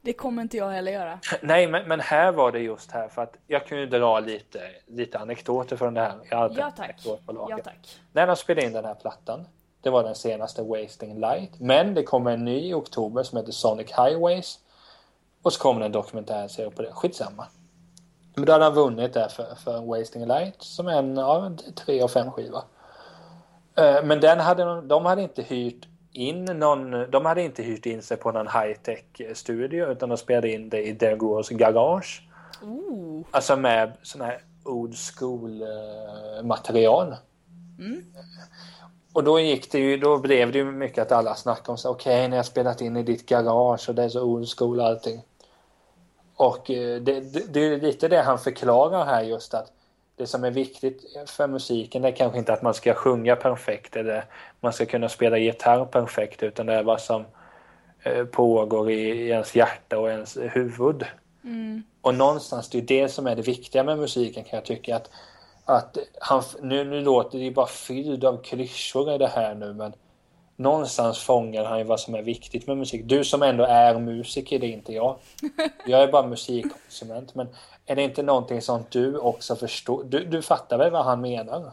Det 0.00 0.12
kommer 0.12 0.42
inte 0.42 0.56
jag 0.56 0.70
heller 0.70 0.92
göra. 0.92 1.20
Nej, 1.42 1.66
men, 1.66 1.88
men 1.88 2.00
här 2.00 2.32
var 2.32 2.52
det 2.52 2.58
just 2.58 2.90
här 2.90 3.08
för 3.08 3.22
att 3.22 3.36
jag 3.46 3.66
kunde 3.66 3.86
dra 3.86 4.20
lite, 4.20 4.60
lite 4.86 5.18
anekdoter 5.18 5.76
från 5.76 5.94
det 5.94 6.00
här. 6.00 6.18
Jag 6.30 6.52
ja 6.58 6.70
tack. 6.70 6.96
ja 7.26 7.58
tack. 7.64 8.00
När 8.12 8.26
de 8.26 8.36
spelade 8.36 8.66
in 8.66 8.72
den 8.72 8.84
här 8.84 8.94
plattan 8.94 9.46
det 9.88 9.92
var 9.92 10.04
den 10.04 10.14
senaste 10.14 10.62
Wasting 10.62 11.20
Light. 11.20 11.60
Men 11.60 11.94
det 11.94 12.02
kommer 12.02 12.30
en 12.30 12.44
ny 12.44 12.58
i 12.58 12.74
oktober 12.74 13.22
som 13.22 13.38
heter 13.38 13.52
Sonic 13.52 13.90
Highways. 13.90 14.58
Och 15.42 15.52
så 15.52 15.60
kommer 15.60 15.80
det 15.80 15.86
en 15.86 15.92
dokumentärserie 15.92 16.70
på 16.70 16.82
det. 16.82 16.92
Skitsamma. 16.92 17.46
Men 18.34 18.44
då 18.44 18.52
hade 18.52 18.64
han 18.64 18.74
vunnit 18.74 19.14
där 19.14 19.28
för, 19.28 19.54
för 19.54 19.80
Wasting 19.80 20.26
Light 20.26 20.54
som 20.58 20.88
en 20.88 21.18
av 21.18 21.56
tre 21.56 22.02
av 22.02 22.08
fem 22.08 22.30
skiva. 22.30 22.62
Eh, 23.76 24.04
men 24.04 24.20
den 24.20 24.40
hade 24.40 24.64
de, 24.64 24.88
de 24.88 25.06
hade 25.06 25.22
inte 25.22 25.42
hyrt 25.42 25.88
in 26.12 26.44
någon, 26.44 27.10
de 27.10 27.26
hade 27.26 27.42
inte 27.42 27.62
hyrt 27.62 27.86
in 27.86 28.02
sig 28.02 28.16
på 28.16 28.32
någon 28.32 28.48
high-tech 28.48 29.36
studio 29.36 29.92
utan 29.92 30.08
de 30.08 30.18
spelade 30.18 30.52
in 30.52 30.68
det 30.68 30.82
i 30.82 30.92
Degros 30.92 31.48
garage. 31.48 32.28
Ooh. 32.62 33.24
Alltså 33.30 33.56
med 33.56 33.92
sån 34.02 34.20
här 34.20 34.40
old 34.64 34.94
school 34.96 35.62
eh, 35.62 36.44
material. 36.44 37.16
Mm. 37.78 38.04
Och 39.18 39.24
då 39.24 39.40
gick 39.40 39.72
det 39.72 39.78
ju, 39.78 39.96
då 39.96 40.18
blev 40.18 40.52
det 40.52 40.58
ju 40.58 40.64
mycket 40.64 40.98
att 40.98 41.12
alla 41.12 41.34
snackade 41.34 41.70
om 41.70 41.78
så 41.78 41.90
okej, 41.90 42.18
okay, 42.18 42.28
när 42.28 42.36
jag 42.36 42.46
spelat 42.46 42.80
in 42.80 42.96
i 42.96 43.02
ditt 43.02 43.26
garage 43.26 43.88
och 43.88 43.94
det 43.94 44.02
är 44.02 44.08
så 44.08 44.22
old 44.22 44.48
school 44.58 44.80
och 44.80 44.86
allting. 44.86 45.20
Och 46.34 46.70
eh, 46.70 47.00
det, 47.00 47.20
det, 47.20 47.52
det, 47.52 47.60
är 47.60 47.80
lite 47.80 48.08
det 48.08 48.22
han 48.22 48.38
förklarar 48.38 49.04
här 49.04 49.22
just 49.22 49.54
att 49.54 49.72
det 50.16 50.26
som 50.26 50.44
är 50.44 50.50
viktigt 50.50 51.02
för 51.26 51.46
musiken 51.46 52.02
det 52.02 52.08
är 52.08 52.12
kanske 52.12 52.38
inte 52.38 52.52
att 52.52 52.62
man 52.62 52.74
ska 52.74 52.94
sjunga 52.94 53.36
perfekt 53.36 53.96
eller 53.96 54.24
man 54.60 54.72
ska 54.72 54.86
kunna 54.86 55.08
spela 55.08 55.38
gitarr 55.38 55.84
perfekt 55.84 56.42
utan 56.42 56.66
det 56.66 56.74
är 56.74 56.82
vad 56.82 57.00
som 57.00 57.24
eh, 58.02 58.24
pågår 58.24 58.90
i 58.90 59.28
ens 59.28 59.56
hjärta 59.56 59.98
och 59.98 60.10
ens 60.10 60.36
huvud. 60.36 61.04
Mm. 61.44 61.82
Och 62.00 62.14
någonstans 62.14 62.68
det 62.68 62.78
är 62.78 62.82
det 62.82 63.08
som 63.08 63.26
är 63.26 63.36
det 63.36 63.42
viktiga 63.42 63.84
med 63.84 63.98
musiken 63.98 64.44
kan 64.44 64.56
jag 64.56 64.64
tycka 64.64 64.96
att 64.96 65.10
att 65.68 65.98
han, 66.20 66.42
nu, 66.62 66.84
nu 66.84 67.00
låter 67.00 67.38
det 67.38 67.44
ju 67.44 67.54
bara 67.54 67.66
fylld 67.66 68.24
av 68.24 68.42
klyschor 68.42 69.12
i 69.14 69.18
det 69.18 69.28
här 69.28 69.54
nu 69.54 69.74
men 69.74 69.92
någonstans 70.56 71.18
fångar 71.18 71.64
han 71.64 71.78
ju 71.78 71.84
vad 71.84 72.00
som 72.00 72.14
är 72.14 72.22
viktigt 72.22 72.66
med 72.66 72.78
musik. 72.78 73.02
Du 73.04 73.24
som 73.24 73.42
ändå 73.42 73.64
är 73.64 73.98
musiker, 73.98 74.58
det 74.58 74.66
är 74.66 74.72
inte 74.72 74.92
jag. 74.92 75.18
Jag 75.86 76.02
är 76.02 76.12
bara 76.12 76.26
musikkonsument. 76.26 77.34
Men 77.34 77.48
är 77.86 77.96
det 77.96 78.02
inte 78.02 78.22
någonting 78.22 78.62
som 78.62 78.84
du 78.90 79.18
också 79.18 79.56
förstår? 79.56 80.04
Du, 80.04 80.24
du 80.24 80.42
fattar 80.42 80.78
väl 80.78 80.90
vad 80.90 81.04
han 81.04 81.20
menar? 81.20 81.72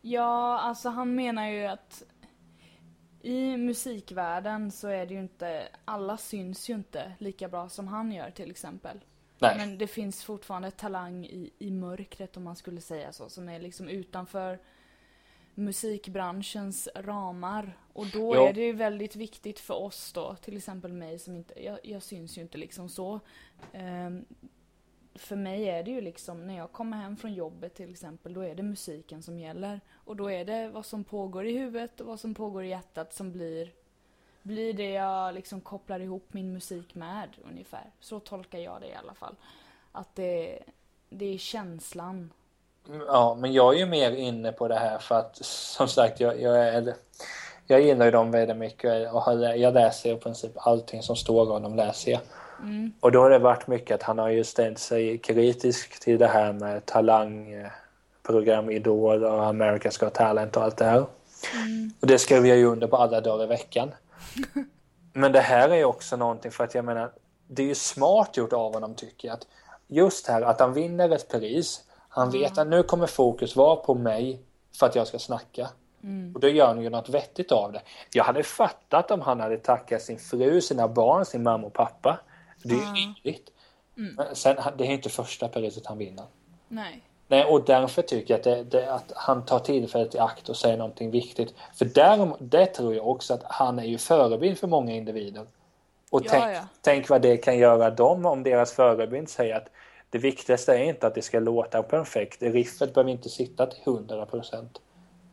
Ja, 0.00 0.58
alltså 0.58 0.88
han 0.88 1.14
menar 1.14 1.48
ju 1.48 1.66
att 1.66 2.02
i 3.22 3.56
musikvärlden 3.56 4.70
så 4.70 4.88
är 4.88 5.06
det 5.06 5.14
ju 5.14 5.20
inte, 5.20 5.62
alla 5.84 6.16
syns 6.16 6.70
ju 6.70 6.74
inte 6.74 7.12
lika 7.18 7.48
bra 7.48 7.68
som 7.68 7.88
han 7.88 8.12
gör 8.12 8.30
till 8.30 8.50
exempel. 8.50 9.00
Nej. 9.38 9.56
Men 9.56 9.78
det 9.78 9.86
finns 9.86 10.24
fortfarande 10.24 10.70
talang 10.70 11.24
i, 11.26 11.50
i 11.58 11.70
mörkret 11.70 12.36
om 12.36 12.44
man 12.44 12.56
skulle 12.56 12.80
säga 12.80 13.12
så, 13.12 13.28
som 13.28 13.48
är 13.48 13.60
liksom 13.60 13.88
utanför 13.88 14.58
musikbranschens 15.54 16.88
ramar. 16.94 17.78
Och 17.92 18.06
då 18.06 18.34
Jo. 18.34 18.46
är 18.46 18.52
det 18.52 18.60
ju 18.60 18.72
väldigt 18.72 19.16
viktigt 19.16 19.58
för 19.58 19.74
oss 19.74 20.12
då, 20.12 20.36
till 20.36 20.56
exempel 20.56 20.92
mig 20.92 21.18
som 21.18 21.36
inte, 21.36 21.64
jag, 21.64 21.78
jag 21.82 22.02
syns 22.02 22.38
ju 22.38 22.42
inte 22.42 22.58
liksom 22.58 22.88
så. 22.88 23.20
Ehm, 23.72 24.24
för 25.14 25.36
mig 25.36 25.68
är 25.68 25.82
det 25.82 25.90
ju 25.90 26.00
liksom, 26.00 26.46
när 26.46 26.56
jag 26.56 26.72
kommer 26.72 26.96
hem 26.96 27.16
från 27.16 27.34
jobbet 27.34 27.74
till 27.74 27.90
exempel, 27.90 28.34
då 28.34 28.40
är 28.40 28.54
det 28.54 28.62
musiken 28.62 29.22
som 29.22 29.38
gäller. 29.38 29.80
Och 29.92 30.16
då 30.16 30.30
är 30.30 30.44
det 30.44 30.68
vad 30.68 30.86
som 30.86 31.04
pågår 31.04 31.46
i 31.46 31.58
huvudet 31.58 32.00
och 32.00 32.06
vad 32.06 32.20
som 32.20 32.34
pågår 32.34 32.64
i 32.64 32.68
hjärtat 32.68 33.14
som 33.14 33.32
blir, 33.32 33.72
blir 34.46 34.72
det 34.72 34.90
jag 34.90 35.34
liksom 35.34 35.60
kopplar 35.60 36.00
ihop 36.00 36.26
min 36.28 36.52
musik 36.52 36.94
med 36.94 37.28
ungefär. 37.50 37.84
Så 38.00 38.20
tolkar 38.20 38.58
jag 38.58 38.80
det 38.80 38.86
i 38.86 38.94
alla 38.94 39.14
fall. 39.14 39.34
Att 39.92 40.08
det, 40.14 40.58
det 41.08 41.34
är 41.34 41.38
känslan. 41.38 42.32
Ja, 43.06 43.36
men 43.40 43.52
jag 43.52 43.74
är 43.74 43.78
ju 43.78 43.86
mer 43.86 44.10
inne 44.10 44.52
på 44.52 44.68
det 44.68 44.74
här 44.74 44.98
för 44.98 45.14
att 45.14 45.36
som 45.44 45.88
sagt, 45.88 46.20
jag, 46.20 46.40
jag, 46.40 46.68
är, 46.68 46.94
jag 47.66 47.80
gillar 47.80 48.04
ju 48.04 48.10
dem 48.10 48.30
väldigt 48.30 48.56
mycket 48.56 49.12
och 49.12 49.22
har, 49.22 49.34
jag 49.34 49.74
läser 49.74 50.16
i 50.16 50.16
princip 50.16 50.52
allting 50.56 51.02
som 51.02 51.16
står 51.16 51.52
om 51.52 51.62
dem 51.62 51.76
läser 51.76 52.10
jag. 52.10 52.20
Och 53.00 53.12
då 53.12 53.20
har 53.20 53.30
det 53.30 53.38
varit 53.38 53.66
mycket 53.66 53.94
att 53.94 54.02
han 54.02 54.18
har 54.18 54.28
ju 54.28 54.44
ställt 54.44 54.78
sig 54.78 55.18
kritisk 55.18 56.00
till 56.00 56.18
det 56.18 56.26
här 56.26 56.52
med 56.52 56.86
talangprogram, 56.86 58.70
Idol 58.70 59.24
och 59.24 59.40
America's 59.40 60.00
Got 60.04 60.14
Talent 60.14 60.56
och 60.56 60.62
allt 60.62 60.76
det 60.76 60.84
här. 60.84 61.06
Och 62.00 62.06
det 62.06 62.18
skrev 62.18 62.46
jag 62.46 62.58
ju 62.58 62.64
under 62.64 62.86
på 62.86 62.96
alla 62.96 63.20
dagar 63.20 63.44
i 63.44 63.46
veckan. 63.46 63.90
Men 65.12 65.32
det 65.32 65.40
här 65.40 65.68
är 65.68 65.84
också 65.84 66.16
någonting 66.16 66.50
för 66.50 66.64
att 66.64 66.74
jag 66.74 66.84
menar, 66.84 67.12
det 67.48 67.62
är 67.62 67.66
ju 67.66 67.74
smart 67.74 68.36
gjort 68.36 68.52
av 68.52 68.74
honom 68.74 68.94
tycker 68.94 69.28
jag. 69.28 69.34
Att 69.34 69.46
just 69.86 70.26
här 70.26 70.42
att 70.42 70.60
han 70.60 70.72
vinner 70.72 71.10
ett 71.10 71.28
pris. 71.28 71.84
Han 72.08 72.30
vet 72.30 72.58
att 72.58 72.66
nu 72.66 72.82
kommer 72.82 73.06
fokus 73.06 73.56
vara 73.56 73.76
på 73.76 73.94
mig 73.94 74.42
för 74.78 74.86
att 74.86 74.94
jag 74.94 75.06
ska 75.06 75.18
snacka. 75.18 75.68
Och 76.34 76.40
då 76.40 76.48
gör 76.48 76.66
han 76.66 76.82
ju 76.82 76.90
något 76.90 77.08
vettigt 77.08 77.52
av 77.52 77.72
det. 77.72 77.82
Jag 78.12 78.24
hade 78.24 78.42
fattat 78.42 79.10
om 79.10 79.20
han 79.20 79.40
hade 79.40 79.58
tackat 79.58 80.02
sin 80.02 80.18
fru, 80.18 80.60
sina 80.60 80.88
barn, 80.88 81.24
sin 81.24 81.42
mamma 81.42 81.66
och 81.66 81.72
pappa. 81.72 82.20
Det 82.62 82.74
är 82.74 82.78
ju 82.78 82.92
rimligt. 82.94 83.50
Men 83.94 84.36
sen, 84.36 84.56
det 84.78 84.84
är 84.84 84.90
inte 84.90 85.08
första 85.08 85.48
priset 85.48 85.86
han 85.86 85.98
vinner. 85.98 86.24
Nej. 86.68 87.02
Nej, 87.28 87.44
och 87.44 87.64
därför 87.64 88.02
tycker 88.02 88.34
jag 88.34 88.38
att, 88.38 88.44
det, 88.44 88.64
det, 88.78 88.92
att 88.92 89.12
han 89.14 89.44
tar 89.44 89.58
tillfället 89.58 90.14
i 90.14 90.18
akt 90.18 90.48
och 90.48 90.56
säger 90.56 90.76
någonting 90.76 91.10
viktigt. 91.10 91.54
För 91.74 91.84
där, 91.84 92.32
det 92.38 92.66
tror 92.66 92.94
jag 92.94 93.08
också 93.08 93.34
att 93.34 93.42
han 93.44 93.78
är 93.78 93.84
ju 93.84 93.98
förebild 93.98 94.58
för 94.58 94.66
många 94.66 94.92
individer. 94.92 95.46
Och 96.10 96.22
Ja, 96.24 96.30
tänk, 96.30 96.56
ja. 96.56 96.60
tänk 96.80 97.08
vad 97.08 97.22
det 97.22 97.36
kan 97.36 97.58
göra 97.58 97.90
dem 97.90 98.26
om 98.26 98.42
deras 98.42 98.72
förebild 98.72 99.28
säger 99.28 99.56
att 99.56 99.68
det 100.10 100.18
viktigaste 100.18 100.72
är 100.78 100.82
inte 100.84 101.06
att 101.06 101.14
det 101.14 101.22
ska 101.22 101.40
låta 101.40 101.82
perfekt. 101.82 102.42
Riffet 102.42 102.94
behöver 102.94 103.10
inte 103.10 103.28
sitta 103.28 103.66
till 103.66 103.80
100 103.84 104.26
procent. 104.26 104.80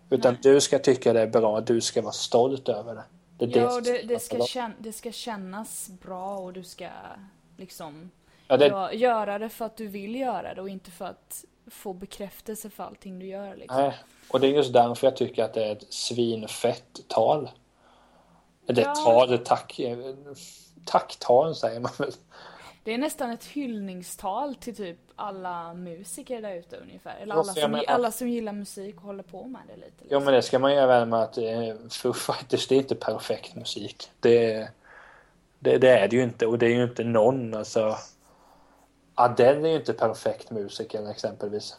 Utan 0.09 0.37
du 0.41 0.61
ska 0.61 0.79
tycka 0.79 1.13
det 1.13 1.21
är 1.21 1.27
bra, 1.27 1.61
du 1.61 1.81
ska 1.81 2.01
vara 2.01 2.11
stolt 2.11 2.69
över 2.69 2.95
det. 2.95 3.03
Det 3.45 3.59
Ja, 3.59 3.81
det, 3.81 4.01
det, 4.01 4.19
ska 4.19 4.39
kän, 4.45 4.73
det 4.79 4.93
ska 4.93 5.11
kännas 5.11 5.89
bra 6.01 6.37
och 6.37 6.53
du 6.53 6.63
ska 6.63 6.87
liksom 7.57 8.11
Ja, 8.47 8.57
det, 8.57 8.69
gö- 8.69 8.93
göra 8.93 9.39
det 9.39 9.49
för 9.49 9.65
att 9.65 9.77
du 9.77 9.87
vill 9.87 10.15
göra 10.15 10.53
det 10.53 10.61
och 10.61 10.69
inte 10.69 10.91
för 10.91 11.05
att 11.05 11.45
få 11.67 11.93
bekräftelse 11.93 12.69
för 12.69 12.83
allting 12.83 13.19
du 13.19 13.25
gör 13.25 13.55
liksom. 13.55 13.81
Nej, 13.81 13.93
och 14.29 14.39
det 14.39 14.47
är 14.47 14.51
just 14.51 14.73
därför 14.73 15.07
jag 15.07 15.15
tycker 15.15 15.43
att 15.43 15.53
det 15.53 15.65
är 15.65 15.71
ett 15.71 15.93
svinfett 15.93 16.99
tal. 17.07 17.49
Det 18.65 18.81
Ja. 18.81 18.93
tal, 18.95 19.37
tack, 19.37 19.79
tacktal 20.85 21.55
säger 21.55 21.79
man 21.79 21.91
väl. 21.97 22.11
Det 22.83 22.93
är 22.93 22.97
nästan 22.97 23.31
ett 23.31 23.45
hyllningstal 23.45 24.55
till 24.55 24.75
typ 24.75 24.97
alla 25.15 25.73
musiker 25.73 26.41
där 26.41 26.55
ute 26.55 26.77
ungefär. 26.77 27.15
Eller 27.21 27.33
alla 27.35 27.43
som, 27.43 27.71
menar- 27.71 27.85
alla 27.87 28.11
som 28.11 28.29
gillar 28.29 28.53
musik 28.53 28.95
och 28.95 29.01
håller 29.01 29.23
på 29.23 29.47
med 29.47 29.61
det 29.67 29.75
lite. 29.75 29.91
Jo 29.99 30.03
Liksom. 30.03 30.23
men 30.23 30.33
det 30.33 30.41
ska 30.41 30.59
man 30.59 30.73
göra 30.73 30.87
väl 30.87 31.07
med 31.07 31.19
att 31.19 31.37
eh, 31.37 31.75
Foo 31.89 32.13
Fighters 32.13 32.67
det 32.67 32.75
är 32.75 32.79
inte 32.79 32.95
perfekt 32.95 33.55
musik. 33.55 34.09
Det, 34.19 34.67
det, 35.59 35.77
det 35.77 35.89
är 35.89 36.07
det 36.07 36.15
ju 36.15 36.23
inte 36.23 36.47
och 36.47 36.57
det 36.59 36.65
är 36.65 36.69
ju 36.75 36.83
inte 36.83 37.03
någon 37.03 37.53
alltså. 37.53 37.95
Adele 39.15 39.67
är 39.67 39.71
ju 39.71 39.77
inte 39.77 39.93
perfekt 39.93 40.51
musiker 40.51 41.09
exempelvis. 41.09 41.77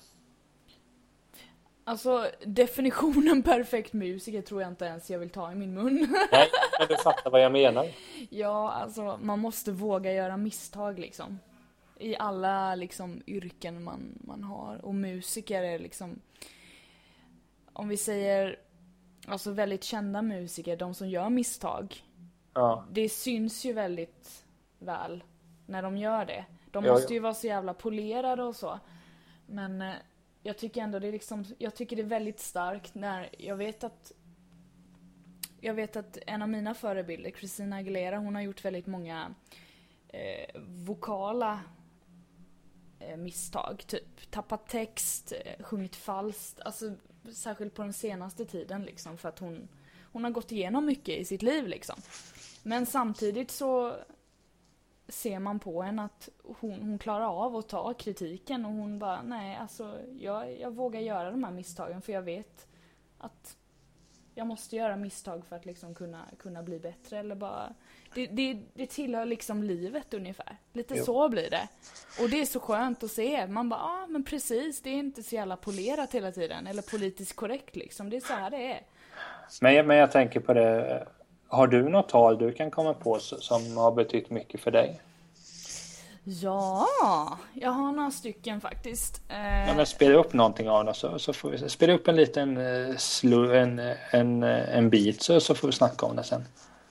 Alltså 1.84 2.30
definitionen 2.44 3.42
perfekt 3.52 3.92
musiker 3.92 4.42
tror 4.42 4.62
jag 4.62 4.70
inte 4.70 4.84
ens 4.84 5.10
jag 5.10 5.18
vill 5.18 5.30
ta 5.30 5.52
i 5.52 5.54
min 5.54 5.74
mun. 5.74 5.94
Nej, 6.32 6.48
men 6.78 6.88
du 6.88 6.96
fattar 6.96 7.30
vad 7.30 7.42
jag 7.42 7.52
menar. 7.52 7.86
ja, 8.30 8.72
alltså 8.72 9.18
man 9.22 9.38
måste 9.38 9.72
våga 9.72 10.12
göra 10.12 10.36
misstag 10.36 10.98
liksom. 10.98 11.40
I 11.98 12.16
alla 12.16 12.74
liksom 12.74 13.22
yrken 13.26 13.82
man, 13.84 14.18
man 14.20 14.44
har. 14.44 14.84
Och 14.84 14.94
musiker 14.94 15.62
är 15.62 15.78
liksom, 15.78 16.20
om 17.72 17.88
vi 17.88 17.96
säger, 17.96 18.58
alltså 19.26 19.50
väldigt 19.50 19.84
kända 19.84 20.22
musiker, 20.22 20.76
de 20.76 20.94
som 20.94 21.08
gör 21.08 21.30
misstag. 21.30 22.04
Ja, 22.54 22.84
Det 22.92 23.08
syns 23.08 23.64
ju 23.64 23.72
väldigt 23.72 24.44
väl 24.78 25.24
när 25.66 25.82
de 25.82 25.96
gör 25.96 26.24
det. 26.24 26.44
De 26.74 26.84
måste 26.84 27.14
ju 27.14 27.20
vara 27.20 27.34
så 27.34 27.46
jävla 27.46 27.74
polerade 27.74 28.42
och 28.42 28.56
så. 28.56 28.80
Men 29.46 29.82
eh, 29.82 29.94
jag 30.42 30.58
tycker 30.58 30.80
ändå 30.80 30.98
det 30.98 31.08
är 31.08 31.12
liksom, 31.12 31.44
jag 31.58 31.74
tycker 31.74 31.96
det 31.96 32.02
är 32.02 32.06
väldigt 32.06 32.40
starkt 32.40 32.94
när 32.94 33.28
jag 33.38 33.56
vet 33.56 33.84
att 33.84 34.12
jag 35.60 35.74
vet 35.74 35.96
att 35.96 36.18
en 36.26 36.42
av 36.42 36.48
mina 36.48 36.74
förebilder, 36.74 37.30
Christina 37.30 37.76
Aguilera, 37.76 38.18
hon 38.18 38.34
har 38.34 38.42
gjort 38.42 38.64
väldigt 38.64 38.86
många 38.86 39.34
eh, 40.08 40.60
vokala 40.60 41.60
eh, 42.98 43.16
misstag. 43.16 43.84
Typ 43.86 44.30
tappat 44.30 44.68
text, 44.68 45.32
eh, 45.32 45.64
sjungit 45.64 45.96
falskt. 45.96 46.60
Alltså 46.60 46.94
särskilt 47.32 47.74
på 47.74 47.82
den 47.82 47.92
senaste 47.92 48.44
tiden 48.44 48.84
liksom 48.84 49.18
för 49.18 49.28
att 49.28 49.38
hon, 49.38 49.68
hon 50.12 50.24
har 50.24 50.30
gått 50.30 50.52
igenom 50.52 50.86
mycket 50.86 51.18
i 51.18 51.24
sitt 51.24 51.42
liv 51.42 51.66
liksom. 51.66 51.96
Men 52.62 52.86
samtidigt 52.86 53.50
så 53.50 53.96
ser 55.08 55.38
man 55.38 55.58
på 55.58 55.82
henne 55.82 56.04
att 56.04 56.28
hon, 56.60 56.82
hon 56.82 56.98
klarar 56.98 57.44
av 57.44 57.56
att 57.56 57.68
ta 57.68 57.94
kritiken 57.94 58.64
och 58.64 58.72
hon 58.72 58.98
bara 58.98 59.22
nej 59.22 59.56
alltså 59.56 59.98
jag, 60.18 60.60
jag 60.60 60.70
vågar 60.70 61.00
göra 61.00 61.30
de 61.30 61.44
här 61.44 61.52
misstagen 61.52 62.02
för 62.02 62.12
jag 62.12 62.22
vet 62.22 62.66
att 63.18 63.56
jag 64.34 64.46
måste 64.46 64.76
göra 64.76 64.96
misstag 64.96 65.46
för 65.46 65.56
att 65.56 65.66
liksom 65.66 65.94
kunna, 65.94 66.24
kunna 66.38 66.62
bli 66.62 66.78
bättre 66.78 67.18
eller 67.18 67.34
bara 67.34 67.74
det, 68.14 68.26
det, 68.26 68.58
det 68.74 68.86
tillhör 68.86 69.24
liksom 69.24 69.62
livet 69.62 70.14
ungefär. 70.14 70.56
Lite 70.72 70.94
Jo. 70.96 71.04
så 71.04 71.28
blir 71.28 71.50
det. 71.50 71.68
Och 72.22 72.30
det 72.30 72.40
är 72.40 72.46
så 72.46 72.60
skönt 72.60 73.02
att 73.02 73.10
se. 73.10 73.46
Man 73.46 73.68
bara, 73.68 73.80
ja 73.80 74.02
ah, 74.04 74.06
men 74.06 74.24
precis, 74.24 74.82
det 74.82 74.90
är 74.90 74.94
inte 74.94 75.22
så 75.22 75.34
jävla 75.34 75.56
polerat 75.56 76.14
hela 76.14 76.32
tiden. 76.32 76.66
Eller 76.66 76.82
politiskt 76.82 77.36
korrekt 77.36 77.76
liksom. 77.76 78.10
Det 78.10 78.16
är 78.16 78.20
så 78.20 78.32
här 78.32 78.50
det 78.50 78.72
är. 78.72 78.80
men, 79.60 79.86
men 79.86 79.96
jag 79.96 80.12
tänker 80.12 80.40
på 80.40 80.54
det. 80.54 81.06
Har 81.54 81.66
du 81.66 81.88
något 81.88 82.08
tal 82.08 82.38
du 82.38 82.52
kan 82.52 82.70
komma 82.70 82.94
på 82.94 83.18
som 83.18 83.76
har 83.76 83.92
betytt 83.92 84.30
mycket 84.30 84.60
för 84.60 84.70
dig? 84.70 85.00
Ja, 86.24 86.88
jag 87.54 87.70
har 87.70 87.92
några 87.92 88.10
stycken 88.10 88.60
faktiskt. 88.60 89.22
Eh, 89.28 89.68
Ja, 89.68 89.74
men 89.74 89.86
spela 89.86 90.14
upp 90.14 90.32
någonting 90.32 90.68
av 90.70 90.84
det 90.84 90.94
så, 90.94 91.18
så 91.18 91.32
får 91.32 91.50
vi. 91.50 91.68
Spela 91.68 91.92
upp 91.92 92.08
en 92.08 92.16
liten 92.16 92.56
eh, 92.56 92.96
slu, 92.96 93.56
en, 93.56 93.78
en, 94.10 94.42
eh, 94.42 94.76
en 94.76 94.90
bit 94.90 95.22
så, 95.22 95.40
så 95.40 95.54
får 95.54 95.68
vi 95.68 95.72
snacka 95.72 96.06
om 96.06 96.16
det 96.16 96.22
sen. 96.24 96.44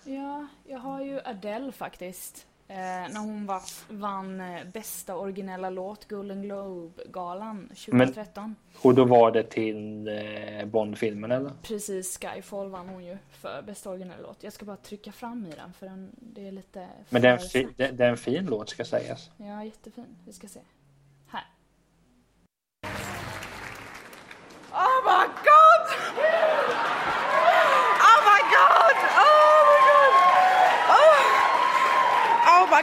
Ja, 0.04 0.47
jag 0.67 0.80
har 0.80 1.02
ju 1.02 1.19
Adele 1.26 1.71
faktiskt. 1.71 2.45
Eh, 2.67 2.76
när 2.78 3.19
hon 3.19 3.45
var, 3.45 3.62
vann 3.89 4.41
eh, 4.41 4.63
bästa 4.73 5.15
originella 5.15 5.69
låt, 5.69 6.10
Golden 6.10 6.41
Globe-galan 6.41 7.67
2013. 7.67 8.56
Och 8.82 8.95
då 8.95 9.06
var 9.06 9.32
det 9.32 9.43
till 9.43 10.08
eh, 10.08 10.65
Bond-filmen 10.65 11.32
eller? 11.32 11.52
Precis, 11.62 12.19
Skyfall 12.19 12.69
vann 12.69 12.89
hon 12.89 13.06
ju 13.06 13.17
för 13.32 13.62
bästa 13.62 13.89
originella 13.89 14.21
låt. 14.21 14.43
Jag 14.43 14.54
ska 14.54 14.65
bara 14.65 14.78
trycka 14.78 15.12
fram 15.12 15.45
i 15.45 15.56
den 15.56 15.73
för 15.73 15.86
den, 15.86 16.10
det 16.15 16.47
är 16.47 16.52
lite 16.52 16.88
Men 17.10 17.21
det 17.21 17.30
är, 17.30 17.58
en 17.58 17.73
det, 17.78 17.88
det 17.91 18.06
är 18.06 18.10
en 18.10 18.17
fin 18.17 18.45
låt 18.45 18.69
ska 18.69 18.86
sägas. 18.86 19.30
Ja, 19.38 19.63
jättefin. 19.63 20.15
Vi 20.26 20.34
ska 20.34 20.47
se. 20.47 20.60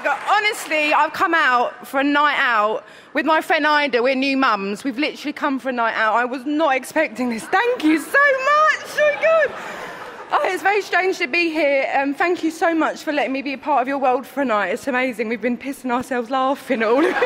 God! 0.02 0.18
Honestly, 0.28 0.92
I've 0.92 1.12
come 1.12 1.34
out 1.34 1.86
for 1.86 2.00
a 2.00 2.04
night 2.04 2.38
out 2.38 2.84
with 3.12 3.26
my 3.26 3.40
friend 3.40 3.66
Ida. 3.66 4.02
We're 4.02 4.14
new 4.14 4.36
mums. 4.36 4.84
We've 4.84 4.98
literally 4.98 5.32
come 5.32 5.58
for 5.58 5.68
a 5.68 5.72
night 5.72 5.94
out. 5.94 6.14
I 6.14 6.24
was 6.24 6.44
not 6.46 6.76
expecting 6.76 7.30
this. 7.30 7.44
Thank 7.44 7.84
you 7.84 7.98
so 7.98 8.10
much. 8.12 8.90
Oh 8.98 9.18
god. 9.20 9.80
Oh, 10.32 10.40
it's 10.44 10.62
very 10.62 10.80
strange 10.80 11.18
to 11.18 11.26
be 11.26 11.50
here. 11.50 11.90
Um, 11.94 12.14
thank 12.14 12.44
you 12.44 12.50
so 12.50 12.74
much 12.74 13.02
for 13.02 13.12
letting 13.12 13.32
me 13.32 13.42
be 13.42 13.52
a 13.52 13.58
part 13.58 13.82
of 13.82 13.88
your 13.88 13.98
world 13.98 14.26
for 14.26 14.42
a 14.42 14.44
night. 14.44 14.68
It's 14.68 14.86
amazing. 14.86 15.28
We've 15.28 15.40
been 15.40 15.58
pissing 15.58 15.90
ourselves 15.90 16.30
laughing 16.30 16.84
all. 16.84 17.04
of 17.04 17.14
um, 17.14 17.22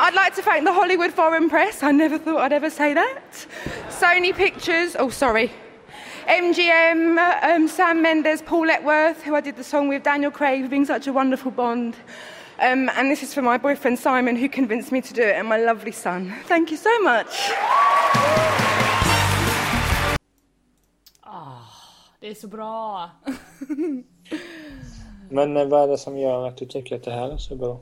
I'd 0.00 0.14
like 0.14 0.34
to 0.34 0.42
thank 0.42 0.64
the 0.64 0.72
Hollywood 0.72 1.12
Foreign 1.12 1.48
Press. 1.48 1.82
I 1.82 1.92
never 1.92 2.18
thought 2.18 2.40
I'd 2.40 2.52
ever 2.52 2.68
say 2.68 2.92
that. 2.92 3.46
Sony 3.88 4.34
Pictures. 4.34 4.96
Oh, 4.98 5.08
sorry. 5.08 5.50
MGM, 6.28 7.18
um, 7.42 7.68
Sam 7.68 8.02
Mendes, 8.02 8.42
Paul 8.42 8.66
Letworth, 8.66 9.22
who 9.22 9.34
I 9.34 9.40
did 9.40 9.56
the 9.56 9.64
song 9.64 9.88
with, 9.88 10.02
Daniel 10.02 10.30
Craig, 10.30 10.62
for 10.62 10.68
being 10.68 10.84
such 10.84 11.06
a 11.06 11.12
wonderful 11.12 11.50
bond. 11.50 11.96
Um, 12.60 12.90
and 12.96 13.10
this 13.10 13.22
is 13.22 13.32
for 13.32 13.40
my 13.40 13.56
boyfriend 13.56 13.98
Simon, 13.98 14.36
who 14.36 14.48
convinced 14.48 14.92
me 14.92 15.00
to 15.00 15.14
do 15.14 15.22
it, 15.22 15.36
and 15.36 15.48
my 15.48 15.56
lovely 15.56 15.92
son. 15.92 16.34
Thank 16.44 16.70
you 16.70 16.76
so 16.76 16.90
much. 17.00 17.50
Det 22.20 22.28
är 22.28 22.34
så 22.34 22.48
bra. 22.48 23.10
Men 25.30 25.56
eh, 25.56 25.68
vad 25.68 25.82
är 25.82 25.88
det 25.88 25.98
som 25.98 26.18
gör 26.18 26.48
att 26.48 26.56
du 26.56 26.66
tycker 26.66 26.96
att 26.96 27.04
det 27.04 27.12
här 27.12 27.30
är 27.30 27.36
så 27.36 27.56
bra? 27.56 27.80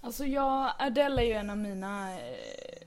Alltså 0.00 0.24
jag, 0.24 0.70
Adele 0.78 1.22
är 1.22 1.26
ju 1.26 1.32
en 1.32 1.50
av 1.50 1.58
mina 1.58 2.10
eh, 2.10 2.83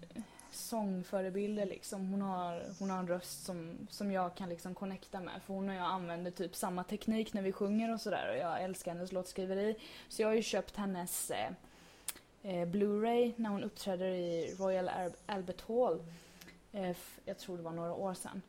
sångförebilder 0.67 1.65
liksom. 1.65 2.11
Hon 2.11 2.21
har, 2.21 2.63
hon 2.79 2.89
har 2.89 2.99
en 2.99 3.07
röst 3.07 3.45
som, 3.45 3.87
som 3.89 4.11
jag 4.11 4.35
kan 4.35 4.49
liksom 4.49 4.75
connecta 4.75 5.19
med. 5.19 5.41
För 5.45 5.53
hon 5.53 5.69
och 5.69 5.75
jag 5.75 5.85
använder 5.85 6.31
typ 6.31 6.55
samma 6.55 6.83
teknik 6.83 7.33
när 7.33 7.41
vi 7.41 7.51
sjunger 7.51 7.93
och 7.93 8.01
sådär. 8.01 8.29
Och 8.29 8.37
jag 8.37 8.63
älskar 8.63 8.91
hennes 8.93 9.11
låtskriveri. 9.11 9.75
Så 10.09 10.21
jag 10.21 10.29
har 10.29 10.35
ju 10.35 10.41
köpt 10.41 10.75
hennes 10.75 11.31
eh, 11.31 11.49
eh, 12.41 12.67
Blu-ray 12.67 13.33
när 13.35 13.49
hon 13.49 13.63
uppträder 13.63 14.07
i 14.07 14.55
Royal 14.59 14.89
Albert 15.25 15.67
Hall. 15.67 16.03
Eh, 16.71 16.95
jag 17.25 17.37
tror 17.37 17.57
det 17.57 17.63
var 17.63 17.71
några 17.71 17.93
år 17.93 18.13
sedan. 18.13 18.41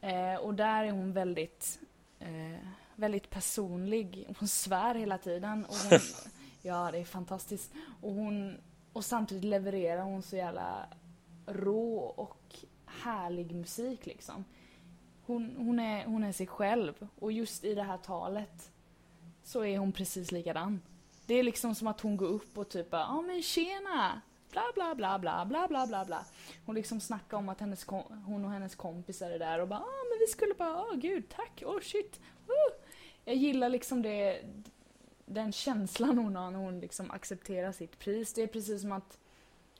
Eh, 0.00 0.34
och 0.34 0.54
där 0.54 0.84
är 0.84 0.90
hon 0.90 1.12
väldigt, 1.12 1.78
eh, 2.18 2.58
väldigt 2.94 3.30
personlig. 3.30 4.34
Hon 4.38 4.48
svär 4.48 4.94
hela 4.94 5.18
tiden. 5.18 5.64
Och 5.64 5.74
hon, 5.74 6.00
ja, 6.62 6.88
det 6.92 6.98
är 6.98 7.04
fantastiskt. 7.04 7.72
Och, 8.00 8.12
hon, 8.12 8.58
och 8.92 9.04
samtidigt 9.04 9.44
levererar 9.44 10.02
hon 10.02 10.22
så 10.22 10.36
jävla 10.36 10.86
rå 11.48 11.98
och 11.98 12.54
härlig 12.86 13.54
musik 13.54 14.06
liksom. 14.06 14.44
Hon, 15.26 15.56
hon, 15.56 15.78
är, 15.78 16.04
hon 16.04 16.24
är 16.24 16.32
sig 16.32 16.46
själv 16.46 17.08
och 17.18 17.32
just 17.32 17.64
i 17.64 17.74
det 17.74 17.82
här 17.82 17.98
talet 17.98 18.70
så 19.44 19.64
är 19.64 19.78
hon 19.78 19.92
precis 19.92 20.32
likadan. 20.32 20.80
Det 21.26 21.34
är 21.34 21.42
liksom 21.42 21.74
som 21.74 21.86
att 21.86 22.00
hon 22.00 22.16
går 22.16 22.26
upp 22.26 22.58
och 22.58 22.68
typ 22.68 22.86
ja 22.90 23.06
ah, 23.06 23.22
men 23.22 23.42
tjena! 23.42 24.20
Bla 24.50 24.62
bla 24.74 24.94
bla 24.94 25.18
bla 25.18 25.44
bla 25.44 25.68
bla 25.68 25.86
bla 25.86 26.04
bla. 26.04 26.24
Hon 26.66 26.74
liksom 26.74 27.00
snackar 27.00 27.36
om 27.36 27.48
att 27.48 27.60
hennes 27.60 27.86
hon 28.26 28.44
och 28.44 28.50
hennes 28.50 28.74
kompisar 28.74 29.30
är 29.30 29.38
där 29.38 29.58
och 29.60 29.68
bara 29.68 29.80
ah 29.80 30.04
men 30.10 30.18
vi 30.20 30.26
skulle 30.26 30.54
bara, 30.54 30.82
åh 30.82 30.92
oh, 30.92 30.96
gud 30.96 31.28
tack, 31.28 31.62
åh 31.66 31.76
oh, 31.76 31.80
shit. 31.80 32.20
Oh. 32.46 32.84
Jag 33.24 33.36
gillar 33.36 33.68
liksom 33.68 34.02
det, 34.02 34.42
den 35.26 35.52
känslan 35.52 36.18
hon 36.18 36.36
har 36.36 36.50
när 36.50 36.58
hon 36.58 36.80
liksom 36.80 37.10
accepterar 37.10 37.72
sitt 37.72 37.98
pris. 37.98 38.32
Det 38.32 38.42
är 38.42 38.46
precis 38.46 38.80
som 38.80 38.92
att 38.92 39.18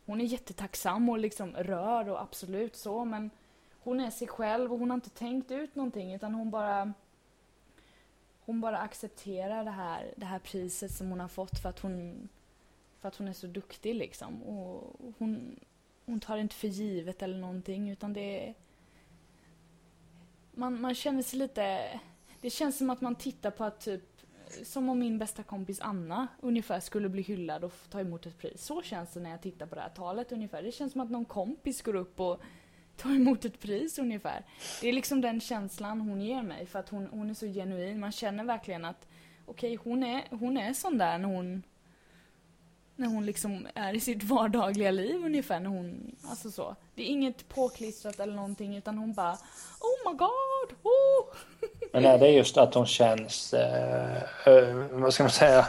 hon 0.08 0.20
är 0.20 0.24
jättetacksam 0.24 1.08
och 1.08 1.18
liksom 1.18 1.52
rör 1.52 2.08
och 2.08 2.22
absolut 2.22 2.76
så 2.76 3.04
men 3.04 3.30
hon 3.80 4.00
är 4.00 4.10
sig 4.10 4.28
själv 4.28 4.72
och 4.72 4.78
hon 4.78 4.90
har 4.90 4.94
inte 4.94 5.10
tänkt 5.10 5.50
ut 5.50 5.74
någonting 5.74 6.14
utan 6.14 6.34
hon 6.34 6.50
bara 6.50 6.92
hon 8.40 8.60
bara 8.60 8.78
accepterar 8.78 9.64
det 9.64 9.70
här, 9.70 10.14
det 10.16 10.26
här 10.26 10.38
priset 10.38 10.90
som 10.90 11.10
hon 11.10 11.20
har 11.20 11.28
fått 11.28 11.58
för 11.58 11.68
att 11.68 11.78
hon 11.78 12.28
för 13.00 13.08
att 13.08 13.16
hon 13.16 13.28
är 13.28 13.32
så 13.32 13.46
duktig 13.46 13.94
liksom. 13.94 14.42
Och 14.42 14.96
hon, 15.18 15.60
hon 16.06 16.20
tar 16.20 16.36
det 16.36 16.42
inte 16.42 16.54
för 16.54 16.68
givet 16.68 17.22
eller 17.22 17.38
någonting 17.38 17.90
utan 17.90 18.12
det 18.12 18.48
är... 18.48 18.54
Man, 20.52 20.80
man 20.80 20.94
känner 20.94 21.22
sig 21.22 21.38
lite... 21.38 22.00
Det 22.40 22.50
känns 22.50 22.78
som 22.78 22.90
att 22.90 23.00
man 23.00 23.14
tittar 23.14 23.50
på 23.50 23.64
att 23.64 23.80
typ 23.80 24.17
som 24.64 24.88
om 24.88 24.98
min 24.98 25.18
bästa 25.18 25.42
kompis 25.42 25.80
Anna 25.80 26.28
ungefär 26.40 26.80
skulle 26.80 27.08
bli 27.08 27.22
hyllad 27.22 27.64
och 27.64 27.72
ta 27.90 28.00
emot 28.00 28.26
ett 28.26 28.38
pris. 28.38 28.64
Så 28.64 28.82
känns 28.82 29.12
det 29.12 29.20
när 29.20 29.30
jag 29.30 29.42
tittar 29.42 29.66
på 29.66 29.74
det 29.74 29.80
här 29.80 29.88
talet 29.88 30.32
ungefär. 30.32 30.62
Det 30.62 30.72
känns 30.72 30.92
som 30.92 31.00
att 31.00 31.10
någon 31.10 31.24
kompis 31.24 31.82
går 31.82 31.94
upp 31.94 32.20
och 32.20 32.40
tar 32.96 33.10
emot 33.10 33.44
ett 33.44 33.60
pris 33.60 33.98
ungefär. 33.98 34.44
Det 34.80 34.88
är 34.88 34.92
liksom 34.92 35.20
den 35.20 35.40
känslan 35.40 36.00
hon 36.00 36.20
ger 36.20 36.42
mig 36.42 36.66
för 36.66 36.78
att 36.78 36.88
hon, 36.88 37.06
hon 37.06 37.30
är 37.30 37.34
så 37.34 37.46
genuin. 37.46 38.00
Man 38.00 38.12
känner 38.12 38.44
verkligen 38.44 38.84
att 38.84 39.08
okej, 39.46 39.78
okay, 39.78 39.90
hon, 39.90 40.02
är, 40.02 40.24
hon 40.30 40.56
är 40.56 40.72
sån 40.72 40.98
där 40.98 41.18
när 41.18 41.28
hon 41.28 41.62
när 42.98 43.08
hon 43.08 43.26
liksom 43.26 43.66
är 43.74 43.94
i 43.94 44.00
sitt 44.00 44.22
vardagliga 44.30 44.90
liv 44.90 45.24
ungefär 45.24 45.60
när 45.60 45.70
hon, 45.70 46.16
alltså 46.30 46.50
så. 46.50 46.76
Det 46.94 47.02
är 47.02 47.06
inget 47.06 47.48
påklistrat 47.48 48.20
eller 48.20 48.34
någonting 48.34 48.76
utan 48.76 48.98
hon 48.98 49.14
bara 49.14 49.32
Oh 49.80 50.12
my 50.12 50.18
god! 50.18 50.78
Oh! 50.82 51.36
Men 51.92 52.04
är 52.04 52.18
det 52.18 52.30
just 52.30 52.56
att 52.56 52.74
hon 52.74 52.86
känns, 52.86 53.54
eh, 53.54 54.16
eh 54.46 54.74
vad 54.90 55.14
ska 55.14 55.22
man 55.22 55.30
säga, 55.30 55.66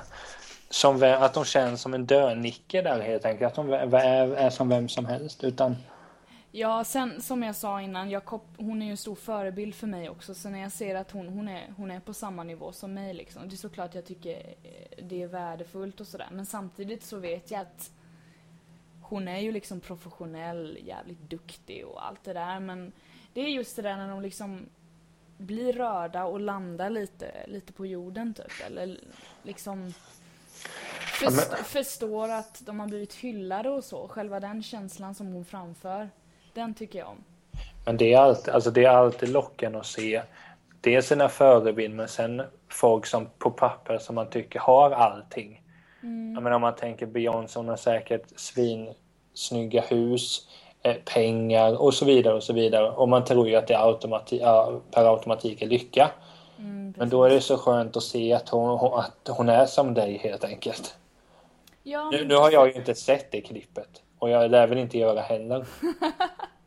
som, 0.70 1.04
att 1.04 1.36
hon 1.36 1.46
känns 1.46 1.82
som 1.82 1.94
en 1.94 2.06
dönicke 2.06 2.82
där 2.82 3.02
helt 3.02 3.26
enkelt. 3.26 3.52
Att 3.52 3.58
hon 3.58 3.74
är, 3.74 4.36
är 4.36 4.50
som 4.50 4.70
vem 4.70 4.90
som 4.90 5.06
helst 5.06 5.44
utan 5.44 5.76
Ja, 6.52 6.84
sen 6.84 7.22
som 7.22 7.44
jag 7.44 7.56
sa 7.56 7.82
innan, 7.82 8.10
jag 8.10 8.42
hon 8.58 8.82
är 8.82 8.86
ju 8.86 8.92
en 8.92 8.98
stor 8.98 9.16
förebild 9.16 9.76
för 9.76 9.88
mig 9.88 10.10
också. 10.10 10.34
Så 10.34 10.50
när 10.50 10.60
jag 10.60 10.72
ser 10.72 10.96
att 10.96 11.12
hon, 11.12 11.28
hon, 11.28 11.48
är, 11.48 11.74
hon 11.78 11.92
är 11.92 12.00
på 12.00 12.14
samma 12.14 12.44
nivå 12.44 12.72
som 12.72 12.94
mig 12.94 13.14
liksom. 13.14 13.50
Det 13.50 13.56
är 13.56 13.58
såklart 13.58 13.96
jag 13.96 14.06
tycker 14.06 14.56
eh, 14.64 15.04
det 15.04 15.24
är 15.24 15.28
värdefullt 15.28 16.00
och 16.00 16.08
sådär. 16.08 16.28
Men 16.32 16.46
samtidigt 16.46 17.04
så 17.04 17.18
vet 17.18 17.52
jag 17.52 17.62
att 17.62 17.92
hon 19.02 19.28
är 19.28 19.40
ju 19.40 19.52
liksom 19.52 19.80
professionell, 19.80 20.80
jävligt 20.86 21.30
duktig 21.30 21.86
och 21.86 22.08
allt 22.08 22.24
det 22.24 22.34
där. 22.34 22.60
Men 22.60 22.92
det 23.34 23.42
är 23.42 23.48
just 23.48 23.76
det 23.76 23.82
där 23.82 23.98
när 23.98 24.10
de 24.10 24.22
liksom 24.22 24.66
blir 25.38 25.74
rörda 25.74 26.24
och 26.24 26.40
landar 26.40 26.90
lite, 26.90 27.48
lite 27.48 27.74
på 27.74 27.86
jorden 27.86 28.34
typ. 28.34 28.66
Eller 28.66 29.00
liksom 29.44 29.94
först, 31.20 31.54
förstår 31.54 32.30
att 32.30 32.62
de 32.66 32.80
har 32.80 32.88
blivit 32.88 33.14
hyllade 33.14 33.70
och 33.70 33.84
så. 33.84 34.08
Själva 34.08 34.40
den 34.40 34.64
känslan 34.64 35.16
som 35.16 35.28
hon 35.28 35.46
framför. 35.46 36.10
Den 36.60 36.74
tycker 36.74 37.00
jag 37.00 37.08
om. 37.08 37.24
Men 37.86 37.98
det 37.98 38.14
är 38.14 38.20
alltid, 38.20 38.54
alltså 38.54 38.72
det 38.72 38.86
är 38.86 38.90
alltid 38.90 39.30
lockande 39.30 39.80
att 39.80 39.86
se 39.86 40.22
dels 40.82 41.08
sina 41.08 41.30
förebilder 41.30 41.98
men 41.98 42.08
sen 42.08 42.42
folk 42.70 43.06
som 43.06 43.28
på 43.38 43.52
papper 43.52 43.98
som 43.98 44.16
man 44.16 44.30
tycker 44.30 44.60
har 44.60 44.92
allting. 44.92 45.62
Mm. 46.04 46.34
Jag 46.34 46.44
menar 46.44 46.56
om 46.56 46.62
man 46.62 46.76
tänker 46.76 47.06
Beyoncé, 47.06 47.60
hon 47.60 47.68
har 47.68 47.76
säkert 47.76 48.24
svinsnygga 48.36 49.82
hus, 49.82 50.48
eh, 50.84 50.96
pengar 51.14 51.82
och 51.82 51.94
så 51.94 52.06
vidare 52.06 52.34
och 52.34 52.44
så 52.44 52.54
vidare. 52.54 52.90
Och 52.92 53.10
man 53.10 53.26
tror 53.26 53.50
ju 53.50 53.56
att 53.56 53.68
det 53.68 53.80
automati 53.80 54.40
per 54.92 55.12
automatik 55.12 55.62
är 55.62 55.68
lycka. 55.68 56.12
Mm, 56.58 56.94
men 56.98 57.10
då 57.10 57.24
är 57.24 57.30
det 57.30 57.42
så 57.42 57.58
skönt 57.58 57.98
att 57.98 58.04
se 58.04 58.34
att 58.34 58.50
hon, 58.50 58.94
att 59.00 59.30
hon 59.30 59.50
är 59.50 59.66
som 59.66 59.94
dig 59.94 60.18
helt 60.18 60.44
enkelt. 60.44 60.96
Ja, 61.84 62.10
nu, 62.12 62.26
nu 62.26 62.36
har 62.36 62.52
jag 62.52 62.68
ju 62.68 62.74
inte 62.74 62.96
sett 62.96 63.32
det 63.32 63.42
klippet. 63.42 64.04
Och 64.20 64.30
jag 64.30 64.52
lär 64.52 64.68
väl 64.68 64.78
inte 64.78 64.98
göra 64.98 65.22
heller. 65.22 65.66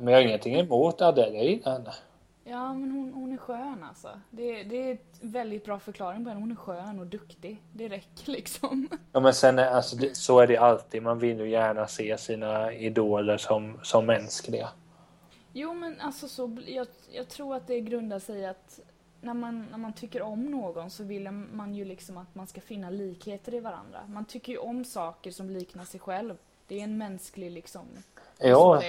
men 0.00 0.14
jag 0.14 0.20
har 0.20 0.26
ingenting 0.26 0.54
emot 0.54 1.00
gillar 1.42 1.72
henne. 1.72 1.92
Ja, 2.44 2.74
men 2.74 2.90
hon, 2.90 3.12
hon 3.14 3.32
är 3.32 3.36
skön 3.36 3.84
alltså. 3.88 4.08
Det, 4.30 4.62
det 4.62 4.90
är 4.90 4.92
ett 4.92 5.18
väldigt 5.20 5.64
bra 5.64 5.78
förklaring 5.78 6.24
på 6.24 6.30
henne. 6.30 6.40
Hon 6.40 6.50
är 6.50 6.56
skön 6.56 7.00
och 7.00 7.06
duktig. 7.06 7.62
Det 7.72 7.88
räcker 7.88 8.30
liksom. 8.30 8.88
Ja, 9.12 9.20
men 9.20 9.34
sen 9.34 9.58
är, 9.58 9.66
alltså, 9.66 9.96
det, 9.96 10.16
så 10.16 10.40
är 10.40 10.46
det 10.46 10.56
alltid. 10.56 11.02
Man 11.02 11.18
vill 11.18 11.38
ju 11.38 11.50
gärna 11.50 11.86
se 11.86 12.18
sina 12.18 12.72
idoler 12.72 13.36
som, 13.36 13.78
som 13.82 14.06
mänskliga. 14.06 14.68
Jo, 15.52 15.74
men 15.74 16.00
alltså 16.00 16.28
så, 16.28 16.56
jag, 16.66 16.86
jag 17.10 17.28
tror 17.28 17.56
att 17.56 17.66
det 17.66 17.80
grundar 17.80 18.18
sig 18.18 18.38
i 18.38 18.46
att 18.46 18.80
när 19.20 19.34
man, 19.34 19.66
när 19.70 19.78
man 19.78 19.92
tycker 19.92 20.22
om 20.22 20.44
någon 20.44 20.90
så 20.90 21.04
vill 21.04 21.30
man 21.30 21.74
ju 21.74 21.84
liksom 21.84 22.16
att 22.16 22.34
man 22.34 22.46
ska 22.46 22.60
finna 22.60 22.90
likheter 22.90 23.54
i 23.54 23.60
varandra. 23.60 24.00
Man 24.06 24.24
tycker 24.24 24.52
ju 24.52 24.58
om 24.58 24.84
saker 24.84 25.30
som 25.30 25.50
liknar 25.50 25.84
sig 25.84 26.00
själv. 26.00 26.36
Det 26.66 26.80
är 26.80 26.84
en 26.84 26.98
mänsklig 26.98 27.50
liksom... 27.50 27.86
Ja, 28.38 28.82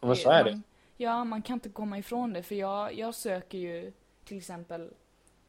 men 0.00 0.16
så 0.16 0.30
är 0.30 0.44
det. 0.44 0.50
Man, 0.50 0.62
ja, 0.96 1.24
man 1.24 1.42
kan 1.42 1.54
inte 1.54 1.68
komma 1.68 1.98
ifrån 1.98 2.32
det 2.32 2.42
för 2.42 2.54
jag, 2.54 2.94
jag 2.94 3.14
söker 3.14 3.58
ju 3.58 3.92
till 4.24 4.36
exempel 4.36 4.90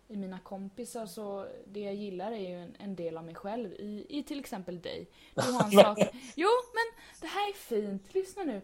i 0.10 0.18
mina 0.18 0.40
kompisar 0.40 1.06
så 1.06 1.48
det 1.66 1.80
jag 1.80 1.96
gillar 1.96 2.32
är 2.32 2.50
ju 2.50 2.64
en, 2.64 2.76
en 2.80 2.96
del 2.96 3.18
av 3.18 3.24
mig 3.24 3.36
själv 3.36 3.74
i, 3.74 4.06
i 4.10 4.24
till 4.24 4.40
exempel 4.40 4.82
dig. 4.82 5.08
Du 5.36 5.52
har 5.52 5.64
en 5.64 5.72
sak... 5.84 5.98
Jo, 6.36 6.50
men 6.74 7.04
det 7.22 7.28
här 7.28 7.50
är 7.50 7.54
fint. 7.54 8.14
Lyssna 8.14 8.44
nu. 8.44 8.62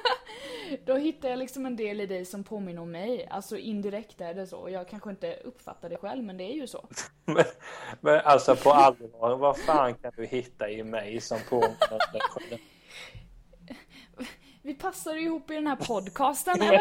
Då 0.84 0.96
hittar 0.96 1.28
jag 1.28 1.38
liksom 1.38 1.66
en 1.66 1.76
del 1.76 2.00
i 2.00 2.06
dig 2.06 2.24
som 2.24 2.44
påminner 2.44 2.82
om 2.82 2.90
mig. 2.90 3.26
Alltså 3.30 3.56
indirekt 3.56 4.20
är 4.20 4.34
det 4.34 4.46
så. 4.46 4.68
Jag 4.70 4.88
kanske 4.88 5.10
inte 5.10 5.36
uppfattar 5.44 5.88
det 5.88 5.96
själv, 5.96 6.24
men 6.24 6.36
det 6.36 6.44
är 6.44 6.54
ju 6.54 6.66
så. 6.66 6.88
men, 7.24 7.44
men 8.00 8.20
alltså 8.24 8.56
på 8.56 8.70
allvar, 8.70 9.36
vad 9.36 9.58
fan 9.58 9.94
kan 9.94 10.12
du 10.16 10.26
hitta 10.26 10.70
i 10.70 10.82
mig 10.82 11.20
som 11.20 11.38
påminner 11.48 11.92
om 11.92 11.98
dig 12.12 12.20
själv? 12.20 12.60
Vi 14.62 14.74
passar 14.74 15.14
ihop 15.16 15.50
i 15.50 15.54
den 15.54 15.66
här 15.66 15.76
podcasten, 15.76 16.54
eller? 16.62 16.80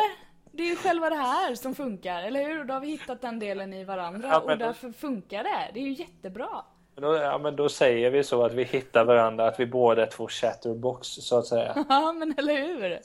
Det 0.51 0.63
är 0.63 0.67
ju 0.67 0.75
själva 0.75 1.09
det 1.09 1.15
här 1.15 1.55
som 1.55 1.75
funkar, 1.75 2.23
eller 2.23 2.43
hur? 2.43 2.59
Och 2.59 2.65
då 2.65 2.73
har 2.73 2.81
vi 2.81 2.87
hittat 2.87 3.21
den 3.21 3.39
delen 3.39 3.73
i 3.73 3.83
varandra 3.83 4.27
Ja, 4.27 4.39
och 4.39 4.49
då- 4.49 4.55
därför 4.55 4.91
funkar 4.91 5.43
det. 5.43 5.71
Det 5.73 5.79
är 5.79 5.83
ju 5.83 5.93
jättebra. 5.93 6.49
Men 6.95 7.03
då, 7.03 7.15
ja, 7.15 7.37
men 7.37 7.55
då 7.55 7.69
säger 7.69 8.11
vi 8.11 8.23
så 8.23 8.43
att 8.45 8.53
vi 8.53 8.63
hittar 8.63 9.05
varandra, 9.05 9.47
att 9.47 9.59
vi 9.59 9.65
båda 9.65 10.01
är 10.01 10.07
två 10.09 10.27
chatterbox 10.27 11.07
så 11.07 11.37
att 11.37 11.45
säga. 11.47 11.85
Ja, 11.89 12.13
men 12.13 12.33
eller 12.37 12.55
hur? 12.67 12.99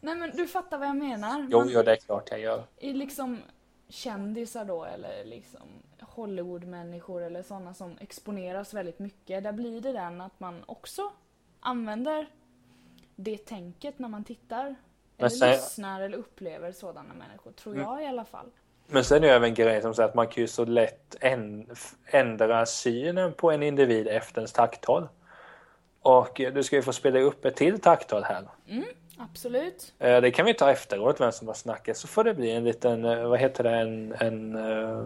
Nej 0.00 0.14
men 0.14 0.30
du 0.36 0.46
fattar 0.46 0.78
vad 0.78 0.88
jag 0.88 0.96
menar. 0.96 1.46
Jo, 1.50 1.58
Man- 1.58 1.68
jo, 1.70 1.82
det 1.82 1.92
är 1.92 1.96
klart 1.96 2.28
jag 2.30 2.40
gör. 2.40 2.62
i 2.78 2.92
liksom 2.92 3.38
kändisar 3.88 4.64
då 4.64 4.84
eller 4.84 5.24
liksom 5.24 5.60
Hollywoodmänniskor 6.00 7.22
eller 7.22 7.42
sådana 7.42 7.74
som 7.74 7.96
exponeras 8.00 8.74
väldigt 8.74 8.98
mycket. 8.98 9.42
Där 9.44 9.52
blir 9.52 9.80
det 9.80 9.92
den 9.92 10.20
att 10.20 10.40
man 10.40 10.64
också 10.66 11.10
använder 11.60 12.26
det 13.16 13.36
tänket 13.46 13.98
när 13.98 14.08
man 14.08 14.24
tittar. 14.24 14.74
Eller 15.18 15.28
sen- 15.28 15.50
lyssnar 15.50 16.00
eller 16.00 16.18
upplever 16.18 16.72
sådana 16.72 17.14
människor. 17.14 17.52
Tror 17.52 17.74
Mm. 17.74 17.86
jag 17.86 18.02
i 18.02 18.06
alla 18.06 18.24
fall. 18.24 18.46
Men 18.86 19.04
sen 19.04 19.16
är 19.24 19.28
det 19.28 19.34
även 19.34 19.54
grejen 19.54 19.82
som 19.82 19.94
säger 19.94 20.08
att 20.08 20.14
man 20.14 20.26
kan 20.28 20.40
ju 20.40 20.48
så 20.48 20.64
lätt 20.64 21.16
ändra 22.06 22.66
synen 22.66 23.32
på 23.32 23.50
en 23.50 23.62
individ 23.62 24.08
efter 24.08 24.38
ens 24.40 24.52
takttal. 24.52 25.08
Och 26.02 26.40
du 26.54 26.62
ska 26.62 26.76
ju 26.76 26.82
få 26.82 26.92
spela 26.92 27.18
upp 27.20 27.44
ett 27.44 27.56
till 27.56 27.80
takttal 27.80 28.22
här. 28.24 28.48
Absolut. 29.18 29.94
Eh, 29.98 30.20
Det 30.20 30.30
kan 30.30 30.46
vi 30.46 30.54
ta 30.54 30.70
efteråt, 30.70 31.20
vem 31.20 31.32
som 31.32 31.46
har 31.46 31.54
snackat, 31.54 31.96
så 31.96 32.08
får 32.08 32.24
det 32.24 32.34
bli 32.34 32.50
en 32.50 32.64
liten, 32.64 33.04
eh, 33.04 33.28
vad 33.28 33.38
heter 33.38 33.64
det, 33.64 33.70
en, 33.76 34.12
en 34.20 34.56
eh, 34.56 35.04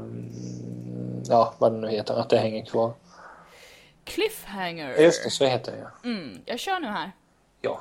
ja 1.29 1.55
vad 1.59 1.73
det 1.73 1.79
nu 1.79 1.89
heter, 1.89 2.15
att 2.15 2.31
det 2.31 2.39
hänger 2.39 2.65
kvar. 2.65 2.93
Cliffhanger. 4.05 4.95
Just 4.97 5.25
det, 5.25 5.31
så 5.31 5.45
heter 5.45 5.73
det 5.73 5.79
ja. 5.79 5.89
Mm, 6.11 6.41
jag 6.45 6.59
kör 6.61 6.81
nu 6.81 6.87
här. 6.87 7.13
ja. 7.61 7.81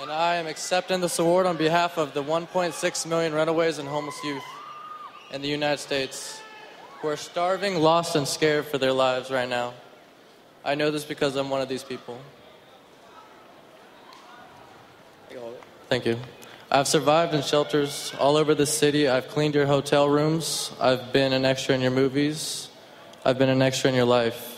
and 0.00 0.10
I 0.10 0.36
am 0.36 0.46
accepting 0.46 1.00
this 1.00 1.18
award 1.18 1.46
on 1.46 1.56
behalf 1.56 1.96
of 1.96 2.12
the 2.12 2.22
1.6 2.22 3.06
million 3.06 3.32
runaways 3.32 3.78
and 3.78 3.88
homeless 3.88 4.18
youth 4.22 4.42
in 5.32 5.42
the 5.42 5.48
United 5.48 5.78
States 5.78 6.40
who 7.00 7.08
are 7.08 7.16
starving, 7.16 7.76
lost, 7.76 8.14
and 8.14 8.28
scared 8.28 8.66
for 8.66 8.78
their 8.78 8.92
lives 8.92 9.30
right 9.30 9.48
now. 9.48 9.72
I 10.64 10.74
know 10.74 10.90
this 10.90 11.04
because 11.04 11.36
I'm 11.36 11.48
one 11.48 11.60
of 11.60 11.68
these 11.68 11.82
people. 11.84 12.18
Thank 15.88 16.04
you. 16.04 16.18
I've 16.70 16.88
survived 16.88 17.32
in 17.32 17.42
shelters 17.42 18.12
all 18.18 18.36
over 18.36 18.54
the 18.54 18.66
city. 18.66 19.08
I've 19.08 19.28
cleaned 19.28 19.54
your 19.54 19.66
hotel 19.66 20.08
rooms. 20.08 20.72
I've 20.80 21.12
been 21.12 21.32
an 21.32 21.44
extra 21.44 21.74
in 21.74 21.80
your 21.80 21.92
movies. 21.92 22.68
I've 23.24 23.38
been 23.38 23.48
an 23.48 23.62
extra 23.62 23.90
in 23.90 23.96
your 23.96 24.04
life. 24.04 24.55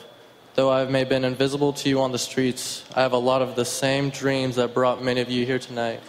Though 0.58 0.72
I 0.82 0.90
may 0.90 0.98
have 0.98 1.08
been 1.08 1.24
invisible 1.24 1.72
to 1.72 1.88
you 1.88 2.00
on 2.00 2.10
the 2.12 2.18
streets, 2.18 2.84
I 2.96 3.00
have 3.00 3.12
a 3.16 3.20
lot 3.20 3.42
of 3.42 3.54
the 3.54 3.64
same 3.64 4.10
dreams 4.10 4.56
that 4.56 4.74
brought 4.74 5.00
many 5.02 5.22
of 5.22 5.28
you 5.30 5.46
here 5.46 5.58
tonight. 5.58 6.00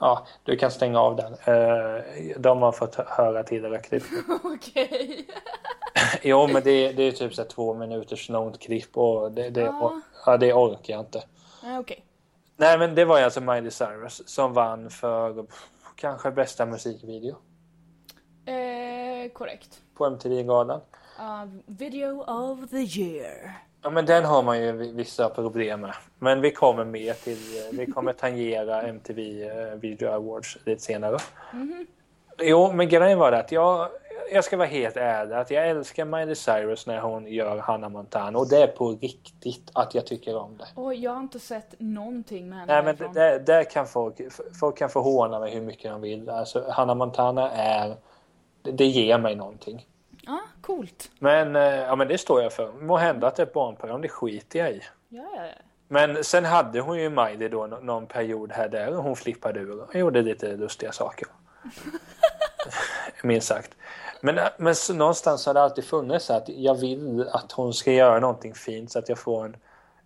Ja, 0.00 0.26
du 0.44 0.56
kan 0.56 0.70
stänga 0.70 1.00
av 1.00 1.16
den. 1.16 1.32
Eh, 1.32 2.02
De 2.36 2.62
har 2.62 2.72
fått 2.72 2.94
höra 2.94 3.42
tillräckligt. 3.42 4.04
Okej. 4.44 5.26
Jo, 6.22 6.46
men 6.46 6.62
det, 6.62 6.92
det 6.92 7.02
är 7.02 7.12
typ 7.12 7.34
så 7.34 7.44
två 7.44 7.74
minuters 7.74 8.28
långt 8.28 8.60
klipp 8.60 8.96
och 8.96 9.32
det, 9.32 9.50
det, 9.50 9.60
Ja. 9.60 10.00
ja, 10.26 10.36
det 10.36 10.52
orkar 10.52 10.94
jag 10.94 11.00
inte. 11.00 11.22
Nej, 11.62 11.78
Okej. 11.78 12.04
Nej, 12.56 12.78
men 12.78 12.94
det 12.94 13.04
var 13.04 13.20
alltså 13.20 13.40
Miley 13.40 13.70
Cyrus 13.70 14.28
som 14.28 14.52
vann 14.52 14.90
för 14.90 15.42
pff, 15.42 15.68
kanske 15.96 16.30
bästa 16.30 16.66
musikvideo 16.66 17.36
Eh, 18.46 19.32
korrekt. 19.32 19.80
på 19.96 20.06
MTV-galan. 20.06 20.80
Uh, 21.18 21.44
video 21.66 22.22
of 22.26 22.70
the 22.70 23.00
year. 23.00 23.52
Ja, 23.82 23.90
men 23.90 24.06
den 24.06 24.24
har 24.24 24.42
man 24.42 24.62
ju 24.62 24.72
vi- 24.72 24.92
vissa 24.92 25.28
problem 25.28 25.80
med. 25.80 25.94
Men 26.18 26.40
vi 26.40 26.50
kommer 26.50 26.84
mer 26.84 27.12
till, 27.14 27.38
vi 27.72 27.86
kommer 27.86 28.12
tangera 28.12 28.82
MTV 28.88 29.42
eh, 29.48 29.74
Video 29.74 30.08
Awards 30.10 30.58
lite 30.64 30.82
senare. 30.82 31.16
Jo, 32.40 32.72
men 32.72 32.88
grejen 32.88 33.18
var 33.18 33.30
det 33.30 33.38
att 33.38 33.52
jag, 33.52 33.88
jag 34.32 34.44
ska 34.44 34.56
vara 34.56 34.68
helt 34.68 34.96
ärlig, 34.96 35.34
att 35.34 35.50
jag 35.50 35.68
älskar 35.68 36.04
Miley 36.04 36.34
Cyrus 36.34 36.86
när 36.86 37.00
hon 37.00 37.26
gör 37.26 37.58
Hannah 37.58 37.90
Montana 37.90 38.38
och 38.38 38.48
det 38.48 38.62
är 38.62 38.66
på 38.66 38.90
riktigt 38.90 39.70
att 39.72 39.94
jag 39.94 40.06
tycker 40.06 40.36
om 40.36 40.56
det. 40.58 40.66
Och 40.74 40.94
jag 40.94 41.10
har 41.10 41.20
inte 41.20 41.38
sett 41.38 41.74
någonting 41.78 42.48
med 42.48 42.58
henne 42.58 42.82
Nej, 42.82 42.96
men 43.00 43.12
där, 43.12 43.38
där 43.38 43.64
kan 43.64 43.86
folk, 43.86 44.16
folk 44.60 44.78
kan 44.78 44.90
få 44.90 45.00
håna 45.00 45.40
mig 45.40 45.54
hur 45.54 45.60
mycket 45.60 45.90
de 45.90 46.00
vill. 46.00 46.30
Alltså, 46.30 46.64
Hannah 46.70 46.96
Montana 46.96 47.50
är, 47.50 47.96
det 48.62 48.86
ger 48.86 49.18
mig 49.18 49.36
någonting. 49.36 49.86
Ja, 50.28 50.40
coolt. 50.60 51.10
Men, 51.18 51.56
eh, 51.56 51.62
ja, 51.62 51.96
men 51.96 52.08
det 52.08 52.18
står 52.18 52.42
jag 52.42 52.52
för. 52.52 52.72
Må 52.72 52.96
hända 52.96 53.26
att 53.26 53.36
det 53.36 53.42
är 53.42 53.46
ett 53.46 53.52
barnprogram, 53.52 54.00
det 54.02 54.08
skiter 54.08 54.58
jag 54.58 54.70
i. 54.70 54.82
Ja, 55.08 55.22
ja, 55.36 55.44
ja. 55.46 55.52
Men 55.88 56.24
sen 56.24 56.44
hade 56.44 56.80
hon 56.80 56.98
ju 56.98 57.10
Miley 57.10 57.48
då 57.48 57.66
nå- 57.66 57.80
någon 57.80 58.06
period 58.06 58.52
här 58.52 58.68
där 58.68 58.92
hon 58.92 59.16
flippade 59.16 59.60
ur 59.60 59.80
och 59.82 59.94
gjorde 59.94 60.22
lite 60.22 60.56
lustiga 60.56 60.92
saker. 60.92 61.28
Minst 63.22 63.46
sagt. 63.46 63.70
Men, 64.20 64.38
men 64.58 64.74
så 64.74 64.94
någonstans 64.94 65.46
har 65.46 65.54
det 65.54 65.62
alltid 65.62 65.84
funnits 65.84 66.30
att 66.30 66.48
jag 66.48 66.74
vill 66.74 67.28
att 67.32 67.52
hon 67.52 67.74
ska 67.74 67.92
göra 67.92 68.20
någonting 68.20 68.54
fint 68.54 68.92
så 68.92 68.98
att 68.98 69.08
jag 69.08 69.18
får 69.18 69.44
en, 69.44 69.56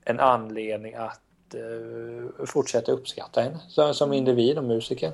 en 0.04 0.20
anledning 0.20 0.94
att 0.94 1.20
eh, 1.54 2.46
fortsätta 2.46 2.92
uppskatta 2.92 3.40
henne 3.40 3.58
som, 3.68 3.94
som 3.94 4.12
individ 4.12 4.58
och 4.58 4.64
musiker. 4.64 5.12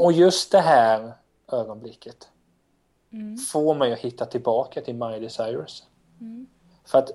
Och 0.00 0.12
just 0.12 0.52
det 0.52 0.60
här 0.60 1.12
ögonblicket 1.52 2.28
får 3.52 3.74
mig 3.74 3.92
att 3.92 3.98
hitta 3.98 4.26
tillbaka 4.26 4.80
till 4.80 4.94
Miley 4.94 5.28
Cyrus. 5.28 5.84
För 6.84 6.98
att 6.98 7.10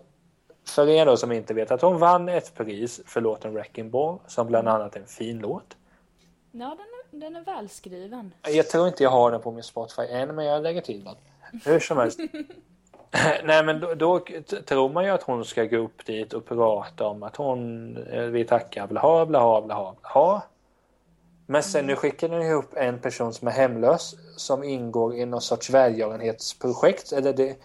för 0.66 0.89
er 0.89 1.06
då 1.06 1.18
som 1.18 1.32
inte 1.32 1.54
vet 1.54 1.72
att 1.72 1.82
hon 1.82 2.00
vann 2.00 2.30
ett 2.30 2.56
pris 2.56 3.02
för 3.06 3.22
låten 3.22 3.54
Wrecking 3.54 3.89
Ball 3.89 4.20
som 4.28 4.48
bland 4.48 4.68
annat 4.68 4.96
är 4.96 5.00
en 5.00 5.08
fin 5.08 5.39
låt. 5.39 5.78
ja 6.52 6.78
den, 7.12 7.22
är, 7.22 7.30
den 7.30 7.36
är 7.36 7.46
välskriven. 7.46 8.34
Jag 8.42 8.70
tror 8.70 8.88
inte 8.88 9.04
jag 9.04 9.10
har 9.10 9.32
den 9.32 9.42
på 9.42 9.52
min 9.52 9.64
Spotify 9.64 10.02
än 10.02 10.36
men 10.36 10.46
jag 10.46 10.64
lägger 10.64 10.82
till 10.82 11.04
den. 11.04 11.16
Hur 11.66 11.80
som 11.80 11.98
helst. 11.98 12.20
Nej 13.44 13.64
men 13.64 13.80
då, 13.80 13.94
då 13.94 14.20
tror 14.66 14.89
man 14.89 15.04
ju 15.04 15.10
att 15.10 15.24
hon 15.24 15.46
ska 15.46 15.66
gå 15.66 15.78
upp 15.78 16.06
dit 16.06 16.34
och 16.34 16.46
prata 16.46 17.08
om 17.08 17.24
att 17.24 17.36
hon 17.36 17.98
eh, 17.98 18.24
vi 18.24 18.46
tackar 18.46 18.88
blaha 18.88 19.26
blaha 19.26 19.62
blaha 19.62 19.96
blaha. 20.02 20.42
Men 21.52 21.64
sen 21.64 21.88
nu 21.88 21.95
skickar 21.95 22.30
den 22.30 22.52
upp 22.52 22.74
en 22.78 22.99
person 22.99 23.34
som 23.34 23.47
är 23.47 23.52
hemlös 23.52 24.16
som 24.38 24.64
ingår 24.64 25.16
i 25.16 25.26
någon 25.26 25.41
sorts 25.41 25.70
välgörenhetsprojekt. 25.70 27.12
Eller 27.12 27.34
det, 27.34 27.58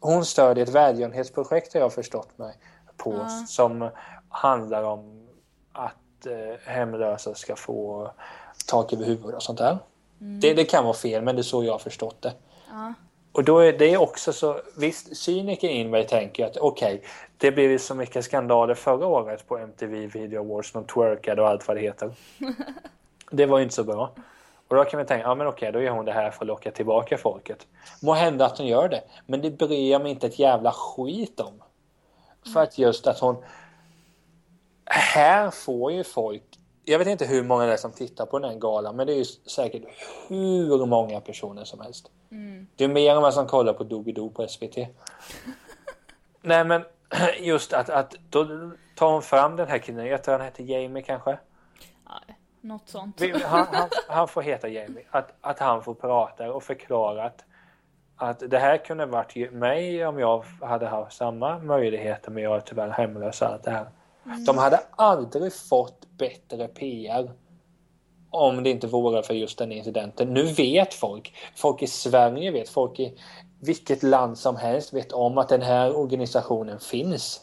hon 0.00 0.24
stödjer 0.24 0.64
ett 0.64 0.74
välgörenhetsprojekt 0.74 1.74
har 1.74 1.80
jag 1.80 1.92
förstått 1.92 2.38
mig 2.38 2.54
på 2.96 3.26
som 3.48 3.90
handlar 4.28 4.82
om 4.82 5.28
att 5.72 6.26
eh, 6.26 6.72
hemlösa 6.72 7.34
ska 7.34 7.56
få 7.56 8.10
tak 8.66 8.92
över 8.92 9.04
huvudet 9.04 9.34
och 9.34 9.42
sånt 9.42 9.58
där. 9.58 9.78
Det, 10.18 10.54
det 10.54 10.64
kan 10.64 10.84
vara 10.84 10.94
fel 10.94 11.22
men 11.22 11.36
det 11.36 11.40
är 11.40 11.42
så 11.42 11.64
jag 11.64 11.72
har 11.72 11.78
förstått 11.78 12.22
det. 12.22 12.32
Och 13.36 13.44
då 13.44 13.58
är 13.58 13.72
det 13.72 13.96
också 13.96 14.32
så, 14.32 14.60
visst 14.76 15.16
cyniker 15.16 15.68
in 15.68 15.90
mig 15.90 16.06
tänker 16.06 16.46
att 16.46 16.56
okej, 16.56 17.02
det 17.36 17.52
blev 17.52 17.70
ju 17.70 17.78
så 17.78 17.94
mycket 17.94 18.24
skandaler 18.24 18.74
förra 18.74 19.06
året 19.06 19.48
på 19.48 19.58
MTV 19.58 20.06
Video 20.06 20.40
Awards, 20.40 20.72
de 20.72 20.84
twerkade 20.84 21.42
och 21.42 21.48
allt 21.48 21.68
vad 21.68 21.76
det 21.76 21.80
heter. 21.80 22.12
Det 23.30 23.46
var 23.46 23.58
ju 23.58 23.62
inte 23.62 23.74
så 23.74 23.84
bra. 23.84 24.10
Och 24.68 24.76
då 24.76 24.84
kan 24.84 24.98
man 24.98 25.06
tänka, 25.06 25.26
ja 25.26 25.34
men 25.34 25.46
okej, 25.46 25.72
då 25.72 25.80
gör 25.80 25.90
hon 25.90 26.04
det 26.04 26.12
här 26.12 26.30
för 26.30 26.44
att 26.44 26.46
locka 26.46 26.70
tillbaka 26.70 27.18
folket. 27.18 27.66
Må 28.02 28.12
hända 28.12 28.46
att 28.46 28.58
hon 28.58 28.66
gör 28.66 28.88
det, 28.88 29.02
men 29.26 29.42
det 29.42 29.50
bryr 29.50 29.92
jag 29.92 30.02
mig 30.02 30.10
inte 30.10 30.26
ett 30.26 30.38
jävla 30.38 30.72
skit 30.72 31.40
om. 31.40 31.62
För 32.52 32.62
att 32.62 32.78
just 32.78 33.06
att 33.06 33.18
hon... 33.18 33.36
Här 34.84 35.50
får 35.50 35.92
ju 35.92 36.04
folk... 36.04 36.55
Jag 36.88 36.98
vet 36.98 37.08
inte 37.08 37.26
hur 37.26 37.42
många 37.42 37.66
det 37.66 37.72
är 37.72 37.76
som 37.76 37.92
tittar 37.92 38.26
på 38.26 38.38
den 38.38 38.50
här 38.50 38.58
galan, 38.58 38.96
men 38.96 39.06
det 39.06 39.12
är 39.12 39.16
ju 39.16 39.24
säkert 39.24 39.82
hur 40.28 40.86
många 40.86 41.20
personer 41.20 41.64
som 41.64 41.80
helst. 41.80 42.10
Det 42.76 42.84
är 42.84 42.88
mer 42.88 43.16
än 43.16 43.22
vad 43.22 43.34
som 43.34 43.46
kollar 43.46 43.72
på 43.72 43.84
Doobidoo 43.84 44.30
på 44.30 44.48
SVT. 44.48 44.76
Nej 46.42 46.64
men 46.64 46.84
just 47.40 47.72
att, 47.72 47.90
att 47.90 48.14
då 48.30 48.70
tar 48.94 49.12
hon 49.12 49.22
fram 49.22 49.56
den 49.56 49.68
här 49.68 49.78
killen, 49.78 50.06
jag 50.06 50.24
tror 50.24 50.32
han 50.32 50.44
heter 50.44 50.64
Jamie 50.64 51.02
kanske. 51.02 51.38
Något 52.60 52.88
sånt. 52.88 53.22
Han, 53.44 53.66
han, 53.72 53.88
han 54.08 54.28
får 54.28 54.42
heta 54.42 54.68
Jamie. 54.68 55.04
Att, 55.10 55.34
att 55.40 55.58
han 55.58 55.82
får 55.82 55.94
prata 55.94 56.52
och 56.52 56.62
förklara 56.62 57.24
att, 57.24 57.44
att 58.16 58.50
det 58.50 58.58
här 58.58 58.76
kunde 58.76 59.06
varit 59.06 59.52
mig 59.52 60.06
om 60.06 60.18
jag 60.18 60.44
hade 60.60 60.86
haft 60.86 61.16
samma 61.16 61.58
möjligheter 61.58 62.30
men 62.30 62.42
jag 62.42 62.56
är 62.56 62.60
tyvärr 62.60 62.90
hemlös 62.90 63.42
allt 63.42 63.62
det 63.62 63.70
här. 63.70 63.86
De 64.46 64.58
hade 64.58 64.80
aldrig 64.96 65.52
fått 65.52 66.06
bättre 66.18 66.68
PR 66.68 67.30
om 68.30 68.62
det 68.62 68.70
inte 68.70 68.86
vore 68.86 69.22
för 69.22 69.34
just 69.34 69.58
den 69.58 69.72
incidenten. 69.72 70.34
Nu 70.34 70.42
vet 70.42 70.94
folk, 70.94 71.34
folk 71.56 71.82
i 71.82 71.86
Sverige 71.86 72.50
vet, 72.50 72.68
folk 72.68 73.00
i 73.00 73.18
vilket 73.60 74.02
land 74.02 74.38
som 74.38 74.56
helst 74.56 74.92
vet 74.92 75.12
om 75.12 75.38
att 75.38 75.48
den 75.48 75.62
här 75.62 75.96
organisationen 75.96 76.80
finns. 76.80 77.40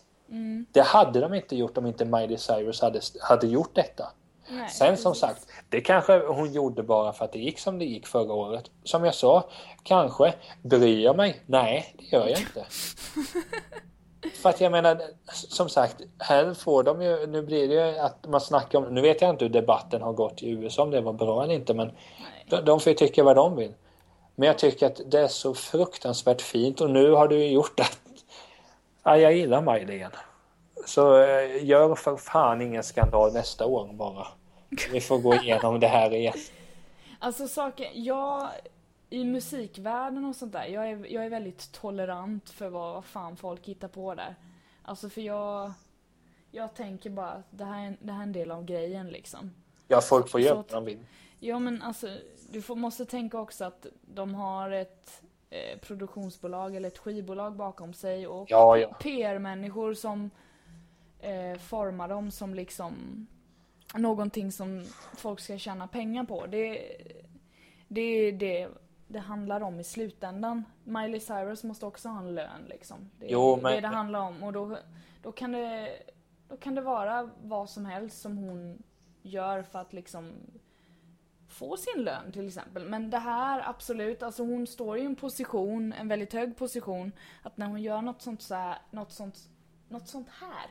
Det 0.71 0.81
hade 0.81 1.19
de 1.19 1.34
inte 1.34 1.55
gjort 1.55 1.77
om 1.77 1.86
inte 1.86 2.05
Miley 2.05 2.38
Cyrus 2.38 2.81
hade, 2.81 3.01
hade 3.21 3.47
gjort 3.47 3.75
detta. 3.75 4.09
Nej, 4.49 4.69
Sen 4.69 4.97
som 4.97 5.11
precis. 5.11 5.21
sagt, 5.21 5.47
det 5.69 5.81
kanske 5.81 6.27
hon 6.27 6.53
gjorde 6.53 6.84
bara 6.84 7.13
för 7.13 7.25
att 7.25 7.31
det 7.31 7.39
gick 7.39 7.59
som 7.59 7.79
det 7.79 7.86
gick 7.86 8.07
förra 8.07 8.34
året. 8.34 8.71
Som 8.84 9.03
jag 9.05 9.15
sa, 9.15 9.49
kanske. 9.84 10.34
Bryr 10.63 11.03
jag 11.03 11.17
mig? 11.17 11.41
Nej, 11.45 11.95
det 11.97 12.17
gör 12.17 12.27
jag 12.27 12.39
inte. 12.39 12.65
för 14.34 14.49
att 14.49 14.61
jag 14.61 14.71
menar, 14.71 15.01
som 15.32 15.69
sagt, 15.69 15.95
här 16.19 16.53
får 16.53 16.84
de 16.84 17.01
ju, 17.01 17.28
nu 17.28 17.41
blir 17.41 17.67
det 17.67 17.74
ju 17.74 17.97
att 17.99 18.28
man 18.28 18.41
snackar 18.41 18.80
om, 18.80 18.93
nu 18.93 19.01
vet 19.01 19.21
jag 19.21 19.30
inte 19.30 19.45
hur 19.45 19.49
debatten 19.49 20.01
har 20.01 20.13
gått 20.13 20.43
i 20.43 20.49
USA, 20.49 20.84
om 20.84 20.91
det 20.91 21.01
var 21.01 21.13
bra 21.13 21.43
eller 21.43 21.53
inte, 21.53 21.74
men 21.74 21.91
de, 22.49 22.65
de 22.65 22.80
får 22.80 22.89
ju 22.89 22.95
tycka 22.95 23.24
vad 23.24 23.36
de 23.36 23.55
vill. 23.55 23.74
Men 24.36 24.47
jag 24.47 24.57
tycker 24.57 24.88
att 24.88 25.01
det 25.11 25.19
är 25.19 25.28
så 25.28 25.53
fruktansvärt 25.53 26.41
fint 26.41 26.82
och 26.82 26.89
nu 26.89 27.11
har 27.11 27.28
du 27.28 27.36
ju 27.36 27.51
gjort 27.51 27.80
att, 27.80 27.99
ja, 29.03 29.17
jag 29.17 29.34
gillar 29.34 29.91
igen. 29.91 30.11
Så 30.86 31.17
eh, 31.17 31.65
gör 31.65 31.95
för 31.95 32.17
fan 32.17 32.61
ingen 32.61 32.84
skandal 32.84 33.34
nästa 33.34 33.65
år 33.65 33.89
bara. 33.93 34.28
Vi 34.91 35.01
får 35.01 35.17
gå 35.17 35.36
igenom 35.36 35.80
det 35.80 35.88
här 35.88 36.13
igen. 36.13 36.34
Alltså 37.19 37.47
saker, 37.47 37.89
jag 37.93 38.49
i 39.14 39.26
musikvärlden 39.26 40.26
och 40.26 40.36
sånt 40.36 40.53
där, 40.53 40.66
jag 40.66 40.89
är, 40.89 41.05
jag 41.14 41.26
är 41.26 41.30
väldigt 41.30 41.72
tolerant 41.72 42.49
för 42.49 42.70
vad, 42.70 42.93
vad 42.93 43.05
fan 43.05 43.36
folk 43.36 43.66
hittar 43.68 43.88
på 43.88 44.16
där. 44.16 44.36
Alltså 44.82 45.09
för 45.09 45.22
jag, 45.22 45.72
jag 46.51 46.74
tänker 46.76 47.09
bara 47.09 47.30
att 47.32 47.45
det 47.51 47.66
här, 47.66 47.88
är 47.88 47.97
det 48.01 48.11
här 48.11 48.20
är 48.20 48.24
en 48.24 48.32
del 48.32 48.51
av 48.51 48.66
grejen 48.66 49.07
liksom. 49.09 49.51
Ja, 49.88 50.01
folk 50.01 50.30
får 50.30 50.39
vad 50.49 50.57
att- 50.59 50.68
de 50.70 50.86
vill. 50.86 50.99
Ja 51.39 51.59
men 51.59 51.82
alltså, 51.82 52.18
du 52.51 52.61
får, 52.61 52.76
måste 52.76 53.05
tänka 53.05 53.39
också 53.39 53.66
att 53.66 53.86
de 54.01 54.36
har 54.36 54.72
ett 54.72 55.22
eh, 55.49 55.80
produktionsbolag 55.80 56.76
eller 56.76 56.88
ett 56.88 56.97
skivbolag 56.97 57.55
bakom 57.55 57.93
sig 57.93 58.28
och 58.28 58.51
Ja, 58.51 58.78
ja. 58.78 58.93
PR-människor 58.93 59.93
som 59.93 60.30
eh, 61.20 61.59
formar 61.59 62.07
dem 62.07 62.32
som 62.32 62.53
liksom 62.53 63.28
någonting 63.95 64.51
som 64.51 64.86
folk 65.16 65.39
ska 65.39 65.57
tjäna 65.57 65.88
pengar 65.88 66.24
på. 66.24 66.45
Det, 66.45 66.82
det 67.88 68.01
är 68.01 68.32
det 68.32 68.68
det 69.14 69.20
handlar 69.20 69.61
om 69.61 69.80
i 69.80 69.84
slutändan. 69.84 70.64
Miley 70.84 71.20
Cyrus 71.20 71.64
måste 71.64 71.86
också 71.86 72.09
ha 72.09 72.20
en 72.20 72.36
lön 72.36 72.66
liksom. 72.68 73.09
Det 73.20 73.26
är 73.26 73.32
Jo, 73.32 73.59
men- 73.61 73.72
det 73.72 73.82
det 73.82 73.88
handlar 73.88 74.20
om 74.20 74.43
och 74.43 74.53
då, 74.53 74.78
då, 75.22 75.32
kan 75.32 75.51
det, 75.51 75.97
då 76.47 76.57
kan 76.57 76.76
det 76.76 76.82
vara 76.82 77.30
vad 77.43 77.70
som 77.70 77.86
helst 77.86 78.22
som 78.22 78.38
hon 78.38 78.84
gör 79.22 79.64
för 79.64 79.80
att 79.80 79.93
liksom 79.93 80.34
få 81.47 81.78
sin 81.78 82.03
lön 82.03 82.32
till 82.32 82.47
exempel. 82.47 82.89
Men 82.89 83.09
det 83.09 83.18
här 83.20 83.70
absolut, 83.70 84.24
alltså 84.24 84.43
hon 84.43 84.68
står 84.68 84.97
i 84.97 85.05
en 85.05 85.16
position, 85.16 85.93
en 85.93 86.07
väldigt 86.07 86.34
hög 86.34 86.57
position, 86.57 87.11
att 87.43 87.57
när 87.57 87.68
hon 87.68 87.82
gör 87.82 88.01
något 88.01 88.22
sånt, 88.22 88.41
så 88.41 88.55
här, 88.55 88.78
något 88.91 89.11
sånt, 89.11 89.49
något 89.89 90.07
sånt 90.07 90.30
här 90.30 90.70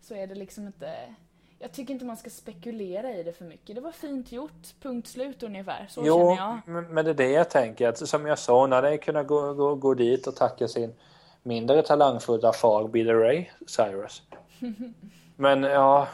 så 0.00 0.14
är 0.14 0.26
det 0.26 0.34
liksom 0.34 0.66
inte 0.66 1.14
jag 1.58 1.72
tycker 1.72 1.94
inte 1.94 2.04
man 2.04 2.16
ska 2.16 2.30
spekulera 2.30 3.10
i 3.14 3.22
det 3.22 3.32
för 3.32 3.44
mycket. 3.44 3.74
Det 3.74 3.80
var 3.80 3.92
fint 3.92 4.32
gjort, 4.32 4.74
punkt 4.82 5.08
slut 5.08 5.42
ungefär. 5.42 5.86
Så 5.90 6.02
Jo, 6.04 6.36
känner 6.36 6.60
jag. 6.66 6.84
men 6.90 7.04
det 7.04 7.10
är 7.10 7.14
det 7.14 7.30
jag 7.30 7.50
tänker. 7.50 7.88
Att, 7.88 8.08
som 8.08 8.26
jag 8.26 8.38
sa, 8.38 8.60
hon 8.60 8.72
hade 8.72 8.98
kunnat 8.98 9.26
gå, 9.26 9.54
gå, 9.54 9.74
gå 9.74 9.94
dit 9.94 10.26
och 10.26 10.36
tacka 10.36 10.68
sin 10.68 10.94
mindre 11.42 11.82
talangfulla 11.82 12.52
far 12.52 12.88
Billy 12.88 13.12
Ray 13.12 13.46
Cyrus. 13.66 14.22
Men 15.36 15.62
ja, 15.62 16.08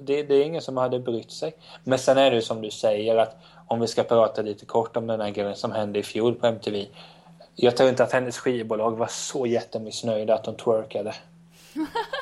det, 0.00 0.22
det 0.22 0.34
är 0.34 0.44
ingen 0.44 0.62
som 0.62 0.76
hade 0.76 0.98
brytt 0.98 1.30
sig. 1.30 1.54
Men 1.84 1.98
sen 1.98 2.18
är 2.18 2.30
det 2.30 2.36
ju 2.36 2.42
som 2.42 2.62
du 2.62 2.70
säger 2.70 3.16
att 3.16 3.36
om 3.66 3.80
vi 3.80 3.86
ska 3.86 4.02
prata 4.02 4.42
lite 4.42 4.66
kort 4.66 4.96
om 4.96 5.06
den 5.06 5.20
här 5.20 5.30
grejen 5.30 5.56
som 5.56 5.72
hände 5.72 5.98
i 5.98 6.02
fjol 6.02 6.34
på 6.34 6.46
MTV. 6.46 6.86
Jag 7.54 7.76
tror 7.76 7.88
inte 7.88 8.04
att 8.04 8.12
hennes 8.12 8.38
skivbolag 8.38 8.96
var 8.96 9.06
så 9.06 9.46
jättemissnöjda 9.46 10.34
att 10.34 10.44
de 10.44 10.54
twerkade. 10.54 11.14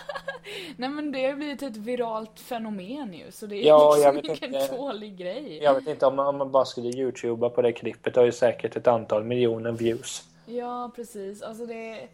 Nej 0.77 0.89
men 0.89 1.12
det 1.12 1.27
har 1.27 1.35
blivit 1.35 1.62
ett 1.62 1.77
viralt 1.77 2.41
fenomen 2.41 3.12
ju, 3.14 3.31
så 3.31 3.47
det 3.47 3.57
är 3.57 3.67
Ja, 3.67 3.97
jag 3.99 4.14
liksom 4.14 4.33
vet 4.33 4.43
ingen 4.53 4.62
inte. 4.62 4.77
dålig 4.77 5.17
grej. 5.17 5.59
Jag 5.62 5.75
vet 5.75 5.87
inte 5.87 6.07
om 6.07 6.17
man, 6.17 6.27
om 6.27 6.37
man 6.37 6.51
bara 6.53 6.64
skulle 6.64 6.89
youtuba 6.89 7.51
på 7.51 7.62
det 7.62 7.73
klippet. 7.73 8.17
Har 8.17 8.25
ju 8.25 8.33
säkert 8.33 8.77
ett 8.77 8.87
antal 8.87 9.25
miljoner 9.25 9.73
views. 9.73 10.23
Ja, 10.47 10.91
precis. 10.97 11.43
Alltså 11.43 11.67
det, 11.67 12.09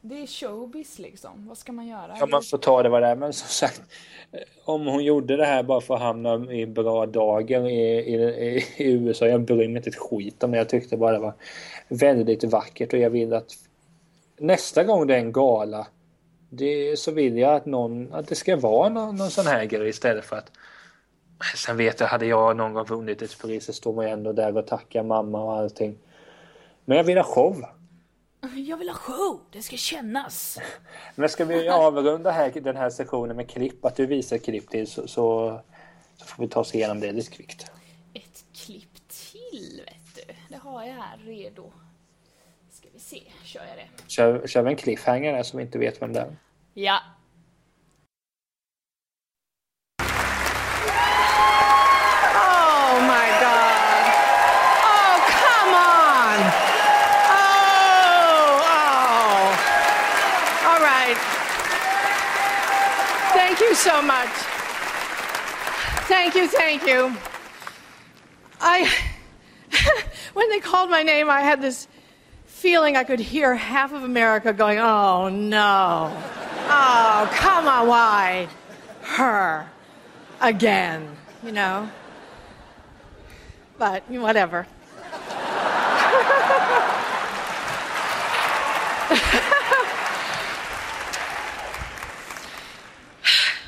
det 0.00 0.22
är 0.22 0.26
showbiz 0.26 0.98
liksom. 0.98 1.46
Vad 1.48 1.58
ska 1.58 1.72
man 1.72 1.86
göra? 1.86 2.16
Ja, 2.20 2.26
man 2.26 2.42
får 2.42 2.58
ta 2.58 2.82
det 2.82 2.88
vad 2.88 3.02
det 3.02 3.08
är. 3.08 3.16
Men 3.16 3.32
som 3.32 3.48
sagt, 3.48 3.82
om 4.64 4.86
hon 4.86 5.04
gjorde 5.04 5.36
det 5.36 5.44
här 5.44 5.62
bara 5.62 5.80
för 5.80 5.94
att 5.94 6.00
hamna 6.00 6.52
i 6.52 6.66
bra 6.66 7.06
dagar 7.06 7.68
i, 7.68 7.80
i, 7.98 8.64
i 8.76 8.92
USA. 8.92 9.26
Jag 9.26 9.40
bryr 9.40 9.68
mig 9.68 9.76
inte 9.76 9.90
ett 9.90 9.96
skit 9.96 10.42
om 10.42 10.50
det. 10.50 10.56
Jag 10.58 10.68
tyckte 10.68 10.96
bara 10.96 11.12
det 11.12 11.18
var 11.18 11.34
väldigt 11.88 12.44
vackert 12.44 12.92
och 12.92 12.98
jag 12.98 13.10
vill 13.10 13.32
att 13.34 13.52
nästa 14.38 14.84
gång 14.84 15.06
det 15.06 15.14
är 15.14 15.18
en 15.18 15.32
gala 15.32 15.86
det, 16.48 16.98
så 16.98 17.12
vill 17.12 17.38
jag 17.38 17.54
att, 17.54 17.66
någon, 17.66 18.12
att 18.12 18.28
det 18.28 18.34
ska 18.34 18.56
vara 18.56 18.88
någon, 18.88 19.16
någon 19.16 19.30
sån 19.30 19.46
här 19.46 19.64
grej 19.64 19.88
istället 19.88 20.24
för 20.24 20.36
att 20.36 20.50
Sen 21.56 21.76
vet 21.76 22.00
jag, 22.00 22.06
hade 22.06 22.26
jag 22.26 22.56
någon 22.56 22.72
gång 22.74 22.84
vunnit 22.84 23.22
ett 23.22 23.38
pris 23.38 23.64
så 23.64 23.72
står 23.72 23.92
man 23.92 24.04
ju 24.04 24.10
ändå 24.10 24.32
där 24.32 24.56
och 24.56 24.66
tackar 24.66 25.02
mamma 25.02 25.42
och 25.44 25.52
allting. 25.52 25.98
Men 26.84 26.96
jag 26.96 27.04
vill 27.04 27.16
ha 27.16 27.24
show. 27.24 27.64
Jag 28.56 28.76
vill 28.76 28.88
ha 28.88 28.94
show, 28.94 29.40
det 29.52 29.62
ska 29.62 29.76
kännas. 29.76 30.58
Men 31.14 31.28
ska 31.28 31.44
vi 31.44 31.68
avrunda 31.68 32.30
här, 32.30 32.50
den 32.50 32.76
här 32.76 32.90
sessionen 32.90 33.36
med 33.36 33.50
klipp, 33.50 33.84
att 33.84 33.96
du 33.96 34.06
visar 34.06 34.38
klipp 34.38 34.70
till 34.70 34.86
så, 34.86 35.08
så, 35.08 35.60
så 36.16 36.24
får 36.24 36.42
vi 36.42 36.48
ta 36.48 36.60
oss 36.60 36.74
igenom 36.74 37.00
det 37.00 37.12
lite 37.12 37.30
kvickt. 37.30 37.70
Ett 38.14 38.44
klipp 38.54 39.08
till, 39.08 39.82
vet 39.86 40.26
du. 40.26 40.34
Det 40.48 40.56
har 40.56 40.84
jag 40.84 40.94
här 40.94 41.18
redo. 41.18 41.72
Ska 42.70 42.88
vi 42.92 43.00
se, 43.00 43.22
kör 43.48 43.64
jag 43.64 43.76
det? 43.76 43.88
Kör, 44.06 44.46
kör 44.46 44.62
vi 44.62 44.70
en 44.70 44.76
cliffhanger 44.76 45.32
där 45.32 45.42
som 45.42 45.56
vi 45.56 45.62
inte 45.62 45.78
vet 45.78 46.02
vem 46.02 46.12
det 46.12 46.20
är. 46.20 46.36
Ja. 46.74 47.00
Oh 52.34 53.00
my 53.00 53.28
God. 53.40 54.04
Oh, 54.92 55.16
come 55.40 55.72
on. 55.74 56.38
Oh, 57.30 58.60
oh. 58.74 59.48
All 60.68 60.80
right. 60.80 61.18
Thank 63.32 63.60
you 63.60 63.74
so 63.74 64.02
much. 64.02 64.34
Thank 66.08 66.34
you, 66.34 66.48
thank 66.48 66.86
you. 66.86 67.12
I, 68.60 68.88
when 70.34 70.50
they 70.50 70.60
called 70.60 70.90
my 70.90 71.02
name, 71.02 71.30
I 71.30 71.40
had 71.40 71.62
this 71.62 71.88
feeling 72.58 72.96
I 72.96 73.04
could 73.04 73.20
hear 73.20 73.54
half 73.54 73.92
of 73.92 74.02
America 74.02 74.52
going, 74.52 74.80
oh 74.80 75.28
no. 75.28 76.12
Oh, 76.68 77.30
come 77.32 77.68
on, 77.68 77.86
why? 77.86 78.48
Her. 79.02 79.70
Again, 80.40 81.16
you 81.44 81.52
know? 81.52 81.88
But 83.78 84.10
whatever. 84.10 84.66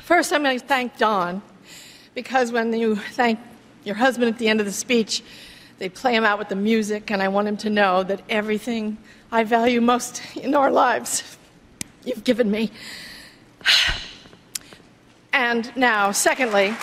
First, 0.03 0.33
I'm 0.33 0.43
going 0.43 0.59
to 0.59 0.65
thank 0.65 0.97
Don, 0.97 1.41
because 2.13 2.51
when 2.51 2.73
you 2.73 2.97
thank 2.97 3.39
your 3.85 3.95
husband 3.95 4.33
at 4.33 4.37
the 4.37 4.49
end 4.49 4.59
of 4.59 4.65
the 4.65 4.73
speech, 4.73 5.23
they 5.81 5.89
play 5.89 6.13
him 6.13 6.23
out 6.23 6.37
with 6.37 6.49
the 6.49 6.55
music, 6.55 7.09
and 7.09 7.23
I 7.23 7.27
want 7.27 7.47
him 7.47 7.57
to 7.57 7.69
know 7.71 8.03
that 8.03 8.21
everything 8.29 8.99
I 9.31 9.43
value 9.43 9.81
most 9.81 10.21
in 10.35 10.53
our 10.53 10.69
lives, 10.69 11.37
you've 12.05 12.23
given 12.23 12.51
me. 12.51 12.71
And 15.33 15.75
now, 15.77 16.11
secondly, 16.11 16.75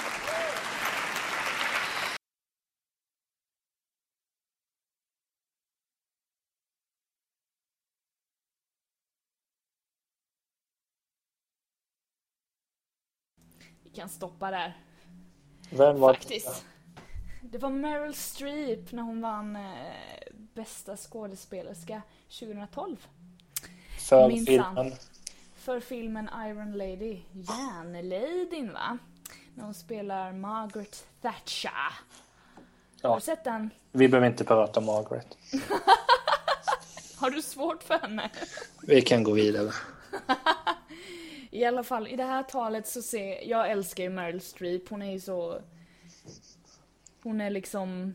Vi 13.83 13.91
kan 13.95 14.09
stoppa 14.09 14.51
där. 14.51 14.73
Vem 15.71 16.01
var 16.01 16.15
Faktiskt. 16.15 16.65
Det 17.43 17.59
var 17.59 17.71
Meryl 17.71 18.15
Streep 18.15 18.93
när 18.93 19.03
hon 19.03 19.21
vann 19.21 19.57
eh, 19.57 19.63
bästa 20.55 20.97
skådespelerska 20.97 22.03
2012. 22.41 23.07
för 23.99 24.29
Minsann. 24.29 24.47
filmen? 24.77 24.93
För 25.57 25.81
filmen 25.81 26.31
Iron 26.47 26.73
Lady. 26.73 27.21
Järnladyn 27.33 28.73
va? 28.73 28.99
När 29.55 29.65
hon 29.65 29.75
spelar 29.75 30.33
Margaret 30.33 31.07
Thatcher. 31.21 31.71
Har 31.71 33.11
Ja, 33.11 33.15
du 33.15 33.21
sett 33.21 33.45
den? 33.45 33.71
vi 33.93 34.09
behöver 34.09 34.27
inte 34.27 34.45
prata 34.45 34.81
om 34.81 34.87
Margaret. 34.87 35.39
Har 37.17 37.31
du 37.31 37.43
svårt 37.43 37.83
för 37.83 37.99
henne? 37.99 38.31
Vi 38.83 39.03
kan 39.03 39.23
gå 39.23 39.33
vidare. 39.33 39.71
I 41.51 41.65
alla 41.65 41.83
fall, 41.85 42.07
i 42.09 42.17
det 42.17 42.25
här 42.25 42.43
talet 42.43 42.87
så 42.89 43.03
ser 43.03 43.49
jag 43.49 43.71
älskar 43.71 44.03
ju 44.05 44.11
Meryl 44.11 44.41
Streep. 44.41 44.89
Hon 44.89 45.03
är 45.03 45.13
ju 45.13 45.21
så 45.21 45.61
hon 47.29 47.41
är 47.41 47.51
liksom 47.51 48.15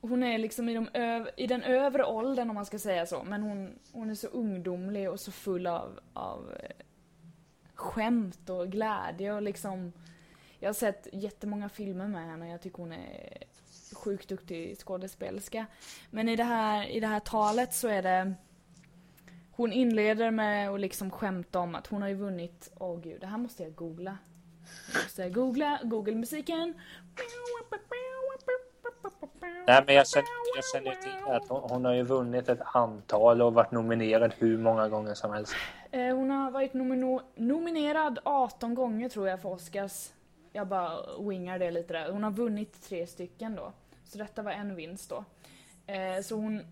hon 0.00 0.22
är 0.22 0.38
liksom 0.38 0.68
i, 0.68 0.74
de 0.74 0.88
öv, 0.92 1.28
i 1.36 1.46
den 1.46 1.62
övre 1.62 2.04
åldern 2.04 2.50
om 2.50 2.54
man 2.54 2.66
ska 2.66 2.78
säga 2.78 3.06
så, 3.06 3.24
men 3.24 3.42
hon, 3.42 3.78
hon 3.92 4.10
är 4.10 4.14
så 4.14 4.26
ungdomlig 4.26 5.10
och 5.10 5.20
så 5.20 5.32
full 5.32 5.66
av, 5.66 6.00
av 6.12 6.52
eh, 6.60 6.76
skämt 7.74 8.50
och 8.50 8.68
glädje 8.68 9.32
och 9.32 9.42
liksom 9.42 9.92
Jag 10.58 10.68
har 10.68 10.74
sett 10.74 11.08
jättemånga 11.12 11.68
filmer 11.68 12.08
med 12.08 12.26
henne 12.26 12.44
och 12.44 12.52
jag 12.52 12.60
tycker 12.60 12.78
hon 12.78 12.92
är 12.92 13.44
sjukt 13.92 14.28
duktig 14.28 14.78
skådespelerska. 14.78 15.66
Men 16.10 16.28
i 16.28 16.36
det 16.36 16.44
här, 16.44 16.86
i 16.86 17.00
det 17.00 17.06
här 17.06 17.20
talet 17.20 17.74
så 17.74 17.88
är 17.88 18.02
det 18.02 18.34
Hon 19.52 19.72
inleder 19.72 20.30
med 20.30 20.70
att 20.70 20.80
liksom 20.80 21.10
skämta 21.10 21.60
om 21.60 21.74
att 21.74 21.86
hon 21.86 22.02
har 22.02 22.08
ju 22.08 22.14
vunnit, 22.14 22.72
åh 22.74 23.00
gud, 23.00 23.20
det 23.20 23.26
här 23.26 23.38
måste 23.38 23.62
jag 23.62 23.74
googla. 23.74 24.18
Jag 24.92 25.02
måste 25.02 25.30
googla, 25.30 25.80
google-musiken. 25.84 26.74
Nej, 29.66 29.82
men 29.86 29.94
jag 29.94 30.06
känner, 30.08 30.26
jag 30.56 30.64
känner 30.74 30.94
till 31.02 31.32
att 31.32 31.48
hon, 31.48 31.70
hon 31.70 31.84
har 31.84 31.92
ju 31.94 32.02
vunnit 32.02 32.48
ett 32.48 32.60
antal 32.74 33.42
och 33.42 33.54
varit 33.54 33.70
nominerad 33.72 34.32
hur 34.38 34.58
många 34.58 34.88
gånger 34.88 35.14
som 35.14 35.32
helst. 35.32 35.54
Eh, 35.90 36.16
Hon 36.16 36.30
har 36.30 36.50
varit 36.50 36.72
nomino- 36.72 37.22
nominerad 37.34 38.18
18 38.24 38.74
gånger 38.74 39.08
tror 39.08 39.28
jag 39.28 39.40
för 39.42 39.48
Oscars. 39.48 40.10
Jag 40.52 40.66
bara 40.66 40.98
wingar 41.18 41.58
det 41.58 41.70
lite 41.70 41.92
där. 41.92 42.10
Hon 42.12 42.24
har 42.24 42.30
vunnit 42.30 42.82
tre 42.88 43.06
stycken 43.06 43.56
då. 43.56 43.72
Så 44.04 44.18
detta 44.18 44.42
var 44.42 44.52
en 44.52 44.74
vinst 44.74 45.10
då. 45.10 45.24
Eh, 45.92 46.22
Så 46.22 46.34
hon, 46.36 46.66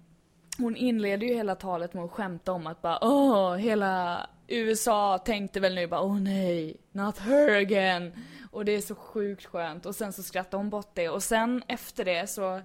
hon 0.60 0.76
inleder 0.76 1.26
ju 1.26 1.34
hela 1.34 1.54
talet 1.54 1.94
med 1.94 2.04
att 2.04 2.10
skämta 2.10 2.52
om 2.52 2.66
att 2.66 2.82
bara 2.82 2.98
åh, 3.02 3.56
hela 3.56 4.26
USA 4.48 5.18
tänkte 5.18 5.60
väl 5.60 5.74
nu 5.74 5.86
bara 5.86 6.00
åh 6.00 6.20
nej, 6.20 6.76
not 6.92 7.18
her 7.18 7.56
again. 7.56 8.12
Och 8.52 8.64
det 8.64 8.72
är 8.72 8.80
så 8.80 8.94
sjukt 8.94 9.46
skönt. 9.46 9.86
Och 9.86 9.96
sen 9.96 10.12
så 10.12 10.22
skrattar 10.22 10.58
hon 10.58 10.70
bort 10.70 10.90
det. 10.94 11.08
Och 11.08 11.22
sen 11.22 11.62
efter 11.68 12.04
det 12.04 12.26
så 12.26 12.60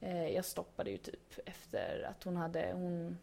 eh, 0.00 0.28
jag 0.28 0.44
stoppade 0.44 0.90
ju 0.90 0.96
typ 0.96 1.38
efter 1.46 2.06
att 2.10 2.24
hon 2.24 2.36
hade, 2.36 2.70
hon, 2.72 3.18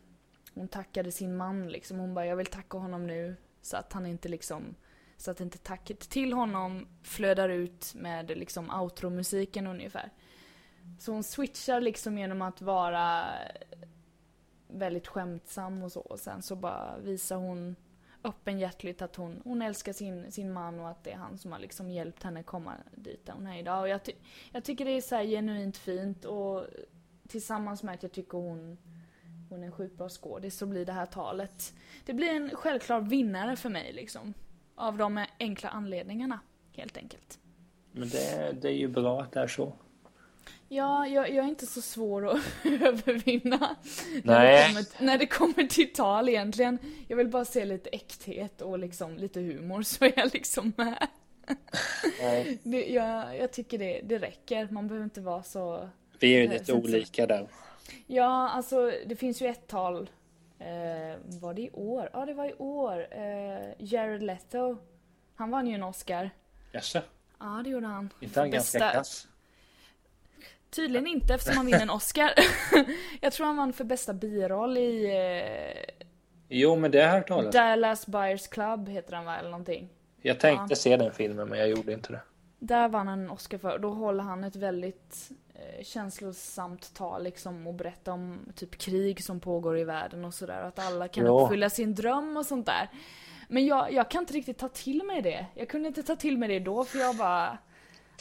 hon 0.54 0.68
tackade 0.68 1.12
sin 1.12 1.38
man 1.38 1.68
liksom. 1.68 2.00
Hon 2.00 2.14
bara, 2.14 2.26
jag 2.26 2.36
vill 2.36 2.46
tacka 2.46 2.78
honom 2.78 3.08
nu. 3.08 3.36
Så 3.62 3.78
att 3.78 3.94
han 3.94 4.06
inte 4.06 4.30
liksom, 4.30 4.76
så 5.18 5.32
att 5.32 5.42
inte 5.42 5.58
tacket 5.58 6.00
till 6.00 6.34
honom 6.34 6.88
flödar 7.04 7.50
ut 7.50 7.94
med 7.96 8.38
liksom 8.38 8.72
outro-musiken 8.72 9.68
ungefär. 9.68 10.12
Så 11.00 11.12
hon 11.12 11.24
switchar 11.24 11.82
liksom 11.82 12.18
genom 12.18 12.42
att 12.42 12.62
vara 12.62 13.24
väldigt 14.68 15.08
skämtsam 15.08 15.84
och 15.84 15.92
så. 15.92 16.00
Och 16.00 16.20
sen 16.20 16.42
så 16.42 16.56
bara 16.56 16.98
visar 16.98 17.36
hon 17.36 17.76
öppenhjärtligt 18.24 19.02
att 19.02 19.16
hon, 19.16 19.42
hon 19.44 19.62
älskar 19.62 19.94
sin, 19.94 20.32
sin 20.32 20.54
man 20.54 20.80
och 20.80 20.90
att 20.90 21.04
det 21.04 21.12
är 21.12 21.18
han 21.18 21.38
som 21.38 21.52
har 21.52 21.60
liksom 21.60 21.90
hjälpt 21.92 22.24
henne 22.24 22.44
komma 22.44 22.74
dit 22.96 23.26
där 23.26 23.34
hon 23.34 23.48
är 23.48 23.60
idag. 23.60 23.82
Och 23.82 23.90
jag, 23.90 24.04
ty- 24.04 24.16
jag 24.52 24.64
tycker 24.64 24.86
det 24.86 24.92
är 24.92 25.02
så 25.02 25.16
här 25.16 25.24
genuint 25.24 25.78
fint 25.78 26.26
och 26.26 26.66
tillsammans 27.28 27.84
med 27.84 27.96
att 27.96 28.04
jag 28.04 28.12
tycker 28.12 28.38
hon, 28.38 28.78
hon 29.50 29.62
är 29.62 29.66
en 29.66 29.72
sjukt 29.72 29.98
bra 29.98 30.10
skådis 30.10 30.58
så 30.58 30.66
blir 30.66 30.86
det 30.86 30.94
här 30.94 31.06
talet, 31.06 31.74
det 32.06 32.14
blir 32.14 32.30
en 32.30 32.50
självklar 32.50 33.02
vinnare 33.02 33.56
för 33.56 33.70
mig 33.70 33.94
liksom. 33.94 34.34
Av 34.76 34.98
de 34.98 35.26
enkla 35.40 35.70
anledningarna, 35.70 36.40
helt 36.72 36.98
enkelt. 36.98 37.40
Men 37.92 38.10
det, 38.10 38.52
det 38.62 38.68
är 38.68 38.78
ju 38.78 38.88
bra 38.88 39.22
att 39.22 39.32
det 39.32 39.40
är 39.40 39.48
så. 39.48 39.74
Ja, 40.70 41.08
jag, 41.08 41.30
jag 41.30 41.46
är 41.46 41.50
inte 41.50 41.66
så 41.66 41.82
svår 41.82 42.28
att 42.28 42.40
övervinna. 42.66 43.76
När, 44.24 44.40
Nej. 44.40 44.68
det 44.68 44.74
kommer, 44.74 45.06
när 45.06 45.18
det 45.18 45.28
kommer 45.28 45.64
till 45.68 45.94
tal 45.94 46.30
egentligen. 46.30 46.80
Jag 47.08 47.18
vill 47.18 47.28
bara 47.28 47.46
se 47.46 47.66
lite 47.66 47.90
äkthet 47.90 48.62
och 48.62 48.80
liksom 48.80 49.18
lite 49.18 49.40
humor 49.40 49.82
så 49.82 50.06
är 50.06 50.14
jag 50.16 50.34
liksom 50.34 50.74
med. 50.78 51.08
Nej. 52.22 52.60
Det, 52.64 52.86
jag, 52.88 53.38
jag 53.38 53.52
tycker 53.52 53.78
det, 53.78 54.02
det 54.04 54.18
räcker. 54.18 54.68
Man 54.72 54.88
behöver 54.88 55.04
inte 55.04 55.22
vara 55.22 55.44
så... 55.44 55.90
Vi 56.20 56.36
är 56.36 56.42
ju 56.42 56.48
Nej, 56.48 56.60
lite 56.60 56.74
olika 56.74 57.28
där. 57.28 57.48
Ja, 58.08 58.50
alltså 58.50 58.92
det 59.06 59.16
finns 59.16 59.42
ju 59.42 59.48
ett 59.48 59.68
tal. 59.68 60.10
Eh, 60.60 61.18
var 61.26 61.54
det 61.54 61.62
i 61.62 61.70
år? 61.74 62.10
Ja, 62.14 62.26
det 62.26 62.34
var 62.34 62.46
i 62.46 62.54
år. 62.54 63.08
Eh, 63.12 63.74
Jared 63.80 64.24
Leto. 64.24 64.78
Han 65.36 65.52
vann 65.52 65.68
ju 65.68 65.76
en 65.76 65.84
Oscar. 65.84 66.30
Jaså? 66.72 67.02
Ja, 67.40 67.62
det 67.64 67.70
gjorde 67.70 67.88
han. 67.88 68.10
Inte 68.20 68.40
han 68.40 68.52
ganska 68.52 68.80
kass? 68.92 69.28
Tydligen 70.78 71.08
inte 71.08 71.34
eftersom 71.34 71.58
han 71.58 71.66
vinner 71.66 71.82
en 71.82 71.90
Oscar. 71.90 72.34
jag 73.22 73.34
tror 73.34 73.46
han 73.48 73.58
vann 73.58 73.74
för 73.74 73.84
bästa 73.84 74.14
biroll 74.14 74.78
i 74.78 75.06
eh, 75.06 76.06
Jo, 76.50 76.76
men 76.76 76.92
det 76.92 76.98
har 76.98 77.06
jag 77.08 77.14
hört 77.14 77.28
talas. 77.28 77.54
Dallas 77.54 78.08
Buyers 78.08 78.48
Club 78.48 78.90
heter 78.90 79.16
han 79.16 79.26
va, 79.26 79.38
eller 79.38 79.50
någonting. 79.50 79.90
Jag 80.22 80.40
tänkte 80.40 80.76
se 80.76 80.98
den 80.98 81.12
filmen, 81.12 81.48
men 81.50 81.60
jag 81.60 81.70
gjorde 81.70 81.94
inte 81.94 82.12
det. 82.12 82.22
Där 82.60 82.90
vann 82.90 83.08
han 83.08 83.20
en 83.20 83.30
Oscar 83.30 83.58
för. 83.58 83.80
Då 83.80 83.90
håller 83.90 84.24
han 84.24 84.44
ett 84.44 84.56
väldigt 84.56 85.30
eh, 85.54 85.84
känslosamt 85.84 86.94
tal 86.94 87.24
liksom 87.24 87.68
och 87.68 87.74
berättar 87.74 88.12
om 88.12 88.40
typ 88.56 88.78
krig 88.78 89.24
som 89.24 89.40
pågår 89.40 89.78
i 89.78 89.84
världen 89.84 90.26
och 90.26 90.34
sådär. 90.34 90.62
Att 90.62 90.80
alla 90.80 91.08
kan 91.08 91.26
Ja. 91.26 91.32
uppfylla 91.42 91.70
sin 91.70 91.96
dröm 91.96 92.38
och 92.38 92.46
sånt 92.46 92.66
där. 92.66 92.90
Men 93.48 93.66
jag, 93.66 93.94
jag 93.94 94.12
kan 94.12 94.22
inte 94.22 94.34
riktigt 94.34 94.58
ta 94.58 94.70
till 94.70 95.04
mig 95.04 95.22
det. 95.22 95.46
Jag 95.56 95.70
kunde 95.70 95.88
inte 95.88 96.04
ta 96.04 96.16
till 96.16 96.38
mig 96.38 96.50
det 96.50 96.60
då 96.60 96.84
för 96.84 97.00
jag 97.00 97.16
bara... 97.16 97.58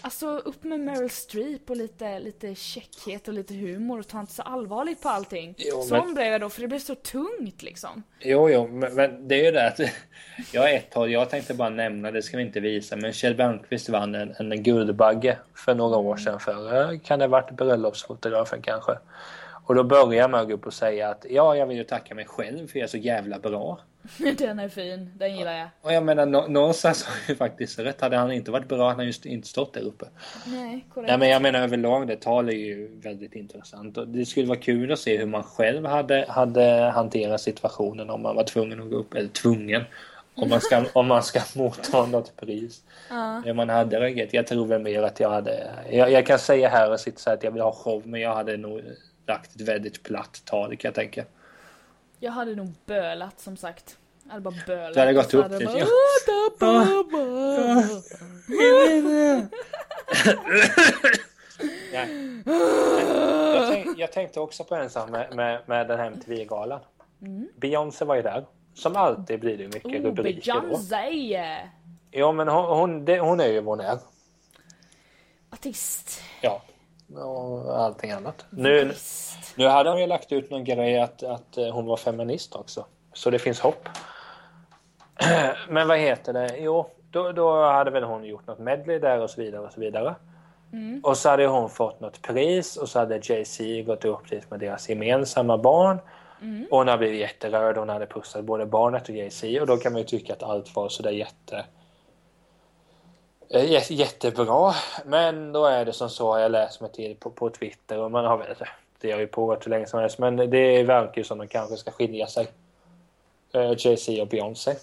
Alltså 0.02 0.38
upp 0.38 0.64
med 0.64 0.80
Meryl 0.80 1.10
Streep 1.10 1.70
och 1.70 1.76
lite, 1.76 2.18
lite 2.18 2.54
käckhet 2.54 3.28
och 3.28 3.34
lite 3.34 3.54
humor 3.54 3.98
och 3.98 4.08
ta 4.08 4.20
inte 4.20 4.32
så 4.32 4.42
allvarligt 4.42 5.02
på 5.02 5.08
allting. 5.08 5.54
Jo, 5.58 5.82
Sån 5.82 5.98
men- 5.98 6.14
blev 6.14 6.26
jag 6.26 6.40
då 6.40 6.48
för 6.48 6.60
det 6.60 6.68
blev 6.68 6.78
så 6.78 6.94
tungt 6.94 7.62
liksom. 7.62 8.02
Jo, 8.20 8.50
jo, 8.50 8.68
men, 8.68 8.94
men 8.94 9.28
det 9.28 9.40
är 9.40 9.44
ju 9.44 9.50
det 9.50 9.66
att 9.66 9.80
jag 10.52 10.62
har 10.62 10.68
ett 10.68 10.90
tag, 10.90 11.10
jag 11.10 11.30
tänkte 11.30 11.54
bara 11.54 11.68
nämna, 11.68 12.10
det 12.10 12.22
ska 12.22 12.36
vi 12.36 12.42
inte 12.42 12.60
visa, 12.60 12.96
men 12.96 13.12
Kjell 13.12 13.34
Bergqvist 13.34 13.88
vann 13.88 14.14
en, 14.14 14.34
en 14.38 14.62
Guldbagge 14.62 15.38
för 15.54 15.74
några 15.74 15.96
år 15.96 16.16
sedan 16.16 16.40
för, 16.40 16.92
eh, 16.92 16.98
kan 16.98 17.18
det 17.18 17.24
ha 17.24 17.30
varit 17.30 17.50
bröllopsfotografen 17.50 18.62
kanske? 18.62 18.98
Och 19.66 19.74
då 19.74 19.84
börjar 19.84 20.34
att 20.34 20.48
gå 20.48 20.54
upp 20.54 20.66
och 20.66 20.74
säga 20.74 21.08
att 21.08 21.26
ja, 21.30 21.56
jag 21.56 21.66
vill 21.66 21.76
ju 21.76 21.84
tacka 21.84 22.14
mig 22.14 22.24
själv 22.24 22.68
för 22.68 22.78
jag 22.78 22.84
är 22.84 22.90
så 22.90 22.96
jävla 22.96 23.38
bra. 23.38 23.80
Den 24.38 24.58
är 24.58 24.68
fin, 24.68 25.12
den 25.18 25.36
gillar 25.36 25.52
jag. 25.58 25.68
Och 25.80 25.92
jag 25.92 26.02
menar, 26.02 26.26
nå- 26.26 26.46
någonstans 26.48 27.04
har 27.04 27.14
ju 27.28 27.36
faktiskt 27.36 27.78
rätt. 27.78 28.00
Hade 28.00 28.16
han 28.16 28.32
inte 28.32 28.50
varit 28.50 28.68
bra 28.68 28.88
hade 28.88 28.96
han 28.96 29.06
just 29.06 29.26
inte 29.26 29.48
stått 29.48 29.74
där 29.74 29.80
uppe. 29.80 30.06
Nej, 30.46 30.86
korrekt. 30.94 31.08
Nej, 31.08 31.18
men 31.18 31.28
jag 31.28 31.42
menar 31.42 31.60
överlag, 31.62 32.06
det 32.08 32.16
tal 32.16 32.48
är 32.48 32.52
ju 32.52 33.00
väldigt 33.00 33.34
intressant. 33.34 33.98
Och 33.98 34.08
det 34.08 34.26
skulle 34.26 34.46
vara 34.46 34.58
kul 34.58 34.92
att 34.92 34.98
se 34.98 35.18
hur 35.18 35.26
man 35.26 35.42
själv 35.42 35.86
hade, 35.86 36.26
hade 36.28 36.90
hanterat 36.94 37.40
situationen 37.40 38.10
om 38.10 38.22
man 38.22 38.36
var 38.36 38.44
tvungen 38.44 38.82
att 38.82 38.90
gå 38.90 38.96
upp. 38.96 39.14
Eller 39.14 39.28
tvungen. 39.28 39.82
Om 40.34 40.48
man 40.48 40.60
ska, 40.60 40.84
om 40.92 41.06
man 41.06 41.22
ska 41.22 41.40
motta 41.60 42.06
något 42.06 42.36
pris. 42.36 42.82
Hur 43.44 43.52
man 43.52 43.68
hade 43.68 44.00
reagerat. 44.00 44.32
Jag 44.34 44.46
tror 44.46 44.66
väl 44.66 44.82
mer 44.82 45.02
att 45.02 45.20
jag 45.20 45.30
hade... 45.30 45.70
Jag, 45.90 46.10
jag 46.12 46.26
kan 46.26 46.38
säga 46.38 46.68
här 46.68 46.92
och 46.92 47.00
sitta 47.00 47.18
så 47.18 47.30
här 47.30 47.36
att 47.36 47.42
jag 47.42 47.50
vill 47.50 47.62
ha 47.62 47.72
show, 47.72 48.02
men 48.06 48.20
jag 48.20 48.34
hade 48.34 48.56
nog 48.56 48.80
lagt 49.26 49.54
ett 49.54 49.60
väldigt 49.68 50.02
platt 50.02 50.42
tal 50.44 50.76
kan 50.76 50.88
jag 50.88 50.94
tänka. 50.94 51.24
Jag 52.18 52.32
hade 52.32 52.54
nog 52.54 52.72
bölat 52.86 53.40
som 53.40 53.56
sagt. 53.56 53.98
Jag 54.24 54.30
hade 54.30 54.42
bara 54.42 54.54
bölat. 54.66 54.94
Du 54.94 55.00
hade 55.00 55.12
gått 55.12 55.34
upp 55.34 55.42
hade 55.42 55.64
ja. 55.64 55.86
bara, 56.60 57.04
"Åh, 57.08 57.82
Nej. 61.92 62.42
Jag, 63.54 63.72
tänk, 63.72 63.98
jag 63.98 64.12
tänkte 64.12 64.40
också 64.40 64.64
på 64.64 64.74
en 64.74 64.90
sak 64.90 65.10
med, 65.10 65.34
med, 65.36 65.62
med 65.66 65.88
den 65.88 65.98
här 65.98 66.06
MTV-galan. 66.06 66.80
Beyoncé 67.56 68.04
var 68.04 68.16
ju 68.16 68.22
där. 68.22 68.46
Som 68.74 68.96
alltid 68.96 69.40
blir 69.40 69.58
det 69.58 69.64
mycket 69.64 69.84
Oh, 70.00 70.04
rubriker 70.06 70.54
då. 70.54 70.60
Beyoncé! 70.60 71.58
Ja, 72.10 72.32
men 72.32 72.48
hon, 72.48 72.64
hon, 72.78 73.04
det, 73.04 73.20
hon 73.20 73.40
är 73.40 73.46
ju 73.48 73.60
vad 73.60 73.78
hon 73.78 73.86
är. 73.86 73.98
Artist. 75.50 76.20
Ja. 76.42 76.62
Och 77.14 77.78
allting 77.78 78.10
annat. 78.10 78.46
Nu, 78.50 78.92
nu 79.56 79.66
hade 79.66 79.90
hon 79.90 80.00
ju 80.00 80.06
lagt 80.06 80.32
ut 80.32 80.50
någon 80.50 80.64
grej 80.64 81.00
att, 81.00 81.22
att 81.22 81.58
eh, 81.58 81.68
hon 81.68 81.86
var 81.86 81.96
feminist 81.96 82.54
också. 82.54 82.86
Så 83.12 83.30
det 83.30 83.38
finns 83.38 83.60
hopp. 83.60 83.88
Men 85.68 85.88
vad 85.88 85.98
heter 85.98 86.32
det? 86.32 86.56
Jo, 86.58 86.90
då, 87.10 87.32
då 87.32 87.64
hade 87.64 87.90
väl 87.90 88.02
hon 88.02 88.24
gjort 88.24 88.46
något 88.46 88.58
medley 88.58 88.98
där 88.98 89.20
och 89.20 89.30
så 89.30 89.40
vidare 89.40 89.62
och 89.62 89.72
så 89.72 89.80
vidare. 89.80 90.14
Och 91.02 91.16
så 91.16 91.28
hade 91.28 91.46
hon 91.46 91.70
fått 91.70 92.00
något 92.00 92.22
pris 92.22 92.76
och 92.76 92.88
så 92.88 92.98
hade 92.98 93.20
Jay-Z 93.22 93.82
gått 93.82 94.04
upp 94.04 94.30
dit 94.30 94.50
med 94.50 94.60
deras 94.60 94.88
gemensamma 94.88 95.58
barn. 95.58 95.98
Och 96.70 96.78
hon 96.78 96.88
hade 96.88 96.98
blivit 96.98 97.20
jätterörd. 97.20 97.76
Hon 97.76 97.88
hade 97.88 98.06
pussat 98.06 98.44
både 98.44 98.66
barnet 98.66 99.08
och 99.08 99.14
Jay-Z 99.14 99.60
och 99.60 99.66
då 99.66 99.76
kan 99.76 99.92
man 99.92 100.00
ju 100.00 100.06
tycka 100.06 100.32
att 100.32 100.42
allt 100.42 100.76
var 100.76 100.88
sådär 100.88 101.10
jätte... 101.10 101.64
eh, 103.50 103.64
jä- 103.64 103.92
Jättebra, 103.92 104.74
men 105.04 105.52
då 105.52 105.64
är 105.66 105.84
det 105.84 105.92
som 105.92 106.10
så, 106.10 106.38
jag 106.38 106.50
läst 106.52 106.80
mig 106.80 106.92
till 106.92 107.16
på, 107.16 107.30
på 107.30 107.50
Twitter 107.50 107.98
och 107.98 108.10
man 108.10 108.24
har 108.24 108.36
väl, 108.36 108.54
det 109.00 109.12
har 109.12 109.18
ju 109.20 109.26
pågått 109.26 109.66
hur 109.66 109.70
länge 109.70 109.86
som 109.86 110.00
helst, 110.00 110.18
men 110.18 110.36
det 110.36 110.82
verkar 110.82 111.16
ju 111.18 111.24
som 111.24 111.38
de 111.38 111.48
kanske 111.48 111.76
ska 111.76 111.90
skilja 111.90 112.26
sig. 112.26 112.46
Eh, 113.52 113.72
Jay-Z 113.78 114.22
och 114.22 114.28
Beyoncé. 114.28 114.74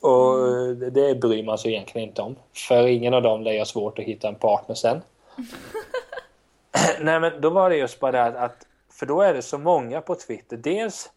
Och 0.00 0.38
det- 0.76 0.90
det 0.90 1.14
bryr 1.14 1.42
man 1.44 1.58
sig 1.58 1.72
egentligen 1.72 2.08
inte 2.08 2.22
om. 2.22 2.36
För 2.68 2.86
ingen 2.86 3.14
av 3.14 3.22
dem 3.22 3.42
lär 3.42 3.58
ha 3.58 3.64
svårt 3.64 3.98
att 3.98 4.04
hitta 4.04 4.28
en 4.28 4.34
partner 4.34 4.74
sen. 4.74 5.02
Nej 7.00 7.20
men 7.20 7.40
då 7.40 7.50
var 7.50 7.70
det 7.70 7.76
just 7.76 8.00
bara 8.00 8.12
det 8.12 8.22
att, 8.24 8.36
att 8.36 8.66
för 8.90 9.06
då 9.06 9.22
är 9.22 9.34
det 9.34 9.42
så 9.42 9.58
många 9.58 10.00
på 10.00 10.14
Twitter. 10.14 10.56
Dels, 10.56 11.10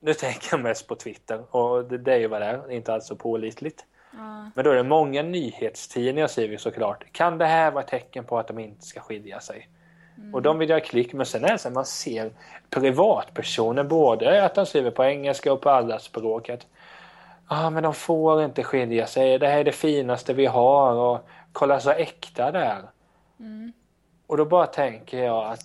nu 0.00 0.14
tänker 0.14 0.48
jag 0.50 0.60
mest 0.60 0.86
på 0.86 0.94
Twitter 0.94 1.56
och 1.56 1.84
det, 1.84 1.98
det 1.98 2.12
är 2.12 2.18
ju 2.18 2.26
vad 2.26 2.40
det 2.40 2.46
är, 2.46 2.70
inte 2.70 2.94
alls 2.94 3.06
så 3.06 3.16
pålitligt. 3.16 3.84
Men 4.54 4.64
då 4.64 4.70
är 4.70 4.74
det 4.74 4.82
många 4.82 5.22
nyhetstidningar 5.22 6.26
säger 6.26 6.48
vi 6.48 6.58
såklart. 6.58 7.04
Kan 7.12 7.38
det 7.38 7.46
här 7.46 7.70
vara 7.70 7.84
tecken 7.84 8.24
på 8.24 8.38
att 8.38 8.48
de 8.48 8.58
inte 8.58 8.86
ska 8.86 9.00
skilja 9.00 9.40
sig? 9.40 9.68
Och 10.32 10.42
de 10.42 10.58
vill 10.58 10.70
göra 10.70 10.80
klick, 10.80 11.12
men 11.12 11.26
sen 11.26 11.44
är 11.44 11.48
det 11.48 11.58
så 11.58 11.68
att 11.68 11.74
man 11.74 11.84
ser 11.84 12.32
privatpersoner 12.70 13.84
både 13.84 14.44
att 14.44 14.54
de 14.54 14.66
skriver 14.66 14.90
på 14.90 15.04
engelska 15.04 15.52
och 15.52 15.60
på 15.60 15.70
alla 15.70 15.98
språk. 15.98 16.48
Att, 16.48 16.66
ah, 17.46 17.70
men 17.70 17.82
de 17.82 17.94
får 17.94 18.44
inte 18.44 18.62
skilja 18.62 19.06
sig, 19.06 19.38
det 19.38 19.48
här 19.48 19.58
är 19.58 19.64
det 19.64 19.72
finaste 19.72 20.34
vi 20.34 20.46
har 20.46 20.94
och 20.94 21.28
kolla 21.52 21.80
så 21.80 21.90
äkta 21.90 22.50
det 22.50 22.64
är. 22.64 22.82
Och 24.26 24.36
då 24.36 24.44
bara 24.44 24.66
tänker 24.66 25.24
jag 25.24 25.52
att 25.52 25.64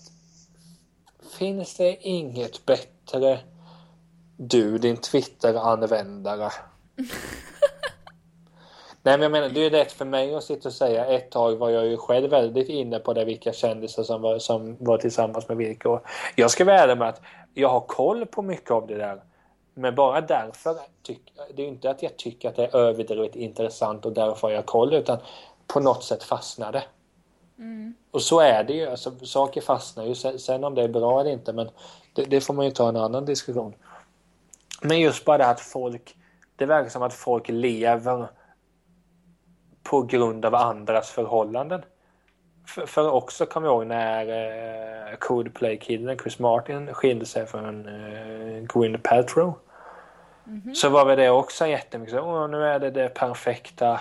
finns 1.38 1.78
det 1.78 1.97
inget 2.08 2.66
bättre 2.66 3.39
du, 4.38 4.78
din 4.78 4.97
Twitter-användare? 4.97 6.52
Nej 9.10 9.18
men 9.18 9.24
jag 9.24 9.32
menar, 9.32 9.49
det 9.49 9.66
är 9.66 9.72
lätt 9.72 9.91
för 9.91 10.05
mig 10.05 10.36
att 10.36 10.43
sitta 10.43 10.70
och 10.70 10.74
säga 10.74 11.05
ett 11.05 11.32
tag 11.32 11.55
var 11.55 11.70
jag 11.70 11.88
ju 11.88 11.97
själv 11.97 12.30
väldigt 12.30 12.70
inne 12.70 12.99
på 12.99 13.14
det 13.14 13.26
vilka 13.26 13.53
kändisar 13.53 14.03
som 14.03 14.22
var, 14.22 14.39
som 14.39 14.78
var 14.80 14.97
tillsammans 14.97 15.47
med 15.47 15.57
vilka. 15.57 15.89
Och 15.89 16.01
jag 16.36 16.51
ska 16.51 16.66
vara 16.66 16.80
ärlig 16.80 16.97
med 16.97 17.10
att 17.10 17.22
jag 17.53 17.70
har 17.70 17.80
koll 17.80 18.26
på 18.26 18.41
mycket 18.41 18.72
av 18.72 18.88
det 18.88 18.97
där. 18.97 19.22
Men 19.74 19.95
bara 19.95 20.22
därför, 20.22 20.76
tyck, 21.03 21.34
det 21.55 21.62
är 21.62 21.66
ju 21.66 21.72
inte 21.72 21.89
att 21.89 22.03
jag 22.03 22.18
tycker 22.18 22.49
att 22.49 22.55
det 22.55 22.64
är 22.64 22.76
överdrivet 22.76 23.36
intressant 23.36 24.05
och 24.05 24.14
därför 24.14 24.47
har 24.47 24.55
jag 24.55 24.66
koll 24.66 24.93
utan 24.93 25.18
på 25.68 25.80
något 25.80 26.03
sätt 26.03 26.24
fastnar 26.24 26.72
det. 26.72 26.84
Och 28.12 28.22
så 28.22 28.39
är 28.39 28.64
det 28.64 28.74
ju, 28.74 28.88
alltså, 28.88 29.12
saker 29.26 29.62
fastnar 29.62 30.05
ju. 30.05 30.16
Sen, 30.16 30.39
sen 30.39 30.64
om 30.64 30.76
det 30.76 30.84
är 30.84 30.88
bra 30.88 31.22
eller 31.22 31.32
inte, 31.32 31.53
men 31.53 31.70
det, 32.14 32.24
det 32.24 32.41
får 32.41 32.53
man 32.53 32.66
ju 32.66 32.72
ta 32.72 32.89
en 32.89 32.97
annan 32.97 33.26
diskussion. 33.26 33.74
Men 34.82 34.99
just 34.99 35.26
bara 35.26 35.38
det 35.38 35.47
att 35.47 35.60
folk, 35.62 36.16
det 36.55 36.66
verkar 36.66 36.89
som 36.89 37.01
att 37.01 37.14
folk 37.14 37.49
lever 37.49 38.28
på 39.90 40.02
grund 40.02 40.46
av 40.46 40.56
andras 40.56 41.10
förhållanden. 41.10 41.82
För, 42.68 42.86
för 42.86 43.12
också 43.12 43.46
kommer 43.46 43.68
jag 43.68 43.76
ihåg 43.76 43.88
när 43.88 44.28
eh, 45.10 45.16
Coldplay-killen 45.16 46.18
Chris 46.18 46.40
Martin 46.40 46.94
skilde 46.94 47.26
sig 47.26 47.46
från 47.46 47.88
eh, 47.88 48.64
Gwyneth 48.74 49.10
Paltrow. 49.10 49.54
Så 50.76 50.90
var 50.90 51.06
väl 51.06 51.18
det 51.18 51.30
också 51.30 51.68
jättemycket 51.68 52.16
så, 52.16 52.22
åh 52.22 52.50
nu 52.50 52.66
är 52.66 52.80
det 52.80 52.92
det 52.92 53.10
perfekta 53.10 54.00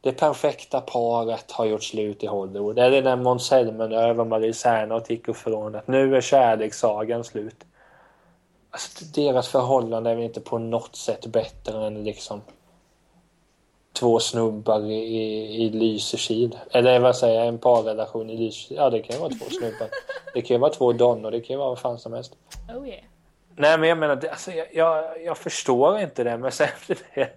det 0.00 0.12
perfekta 0.12 0.80
paret 0.80 1.50
har 1.52 1.64
gjort 1.64 1.82
slut 1.82 2.22
i 2.22 2.26
Hollywood. 2.26 2.76
Det 2.76 2.82
är 2.82 2.90
det 2.90 3.00
när 3.00 3.16
Måns 3.16 3.46
Zelmerlöw 3.46 4.20
och 4.20 4.26
Marie 4.26 4.54
Serneholt 4.54 5.10
gick 5.10 5.28
ifrån 5.28 5.74
att 5.74 5.88
nu 5.88 6.16
är 6.16 6.20
kärlekssagan 6.20 7.24
slut. 7.24 7.64
Alltså, 8.70 9.04
deras 9.14 9.48
förhållande 9.48 10.10
är 10.10 10.14
väl 10.14 10.24
inte 10.24 10.40
på 10.40 10.58
något 10.58 10.96
sätt 10.96 11.26
bättre 11.26 11.86
än 11.86 12.04
liksom 12.04 12.42
två 13.92 14.20
snubbar 14.20 14.90
i, 14.90 15.64
i, 15.64 15.70
Lysekil. 15.70 16.58
Eller 16.70 16.98
vad 16.98 17.16
säger 17.16 17.38
jag, 17.38 17.48
en 17.48 17.58
parrelation 17.58 18.30
i 18.30 18.36
Lysekil. 18.36 18.76
Ja, 18.76 18.90
det 18.90 19.00
kan 19.00 19.16
ju 19.16 19.20
vara 19.20 19.30
två 19.30 19.44
snubbar. 19.50 19.88
Det 20.34 20.42
kan 20.42 20.54
ju 20.54 20.60
vara 20.60 20.72
två 20.72 20.92
donnor, 20.92 21.30
det 21.30 21.40
kan 21.40 21.54
ju 21.54 21.58
vara 21.58 21.68
vad 21.68 21.78
fan 21.78 21.98
som 21.98 22.12
helst. 22.12 22.36
Oh 22.68 22.88
yeah. 22.88 23.00
Nej, 23.56 23.78
men 23.78 23.88
jag 23.88 23.98
menar, 23.98 24.26
alltså, 24.30 24.52
jag, 24.52 24.66
jag, 24.72 25.04
jag 25.24 25.38
förstår 25.38 26.00
inte 26.00 26.24
det, 26.24 26.38
men 26.38 26.52
sen 26.52 26.68
blir 26.86 26.98
det 27.14 27.30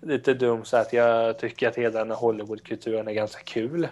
lite 0.00 0.34
dumt 0.34 0.64
så 0.64 0.76
att 0.76 0.92
jag 0.92 1.38
tycker 1.38 1.68
att 1.68 1.76
hela 1.76 1.98
den 1.98 2.10
här 2.10 2.18
Hollywoodkulturen 2.18 3.08
är 3.08 3.12
ganska 3.12 3.42
kul. 3.42 3.88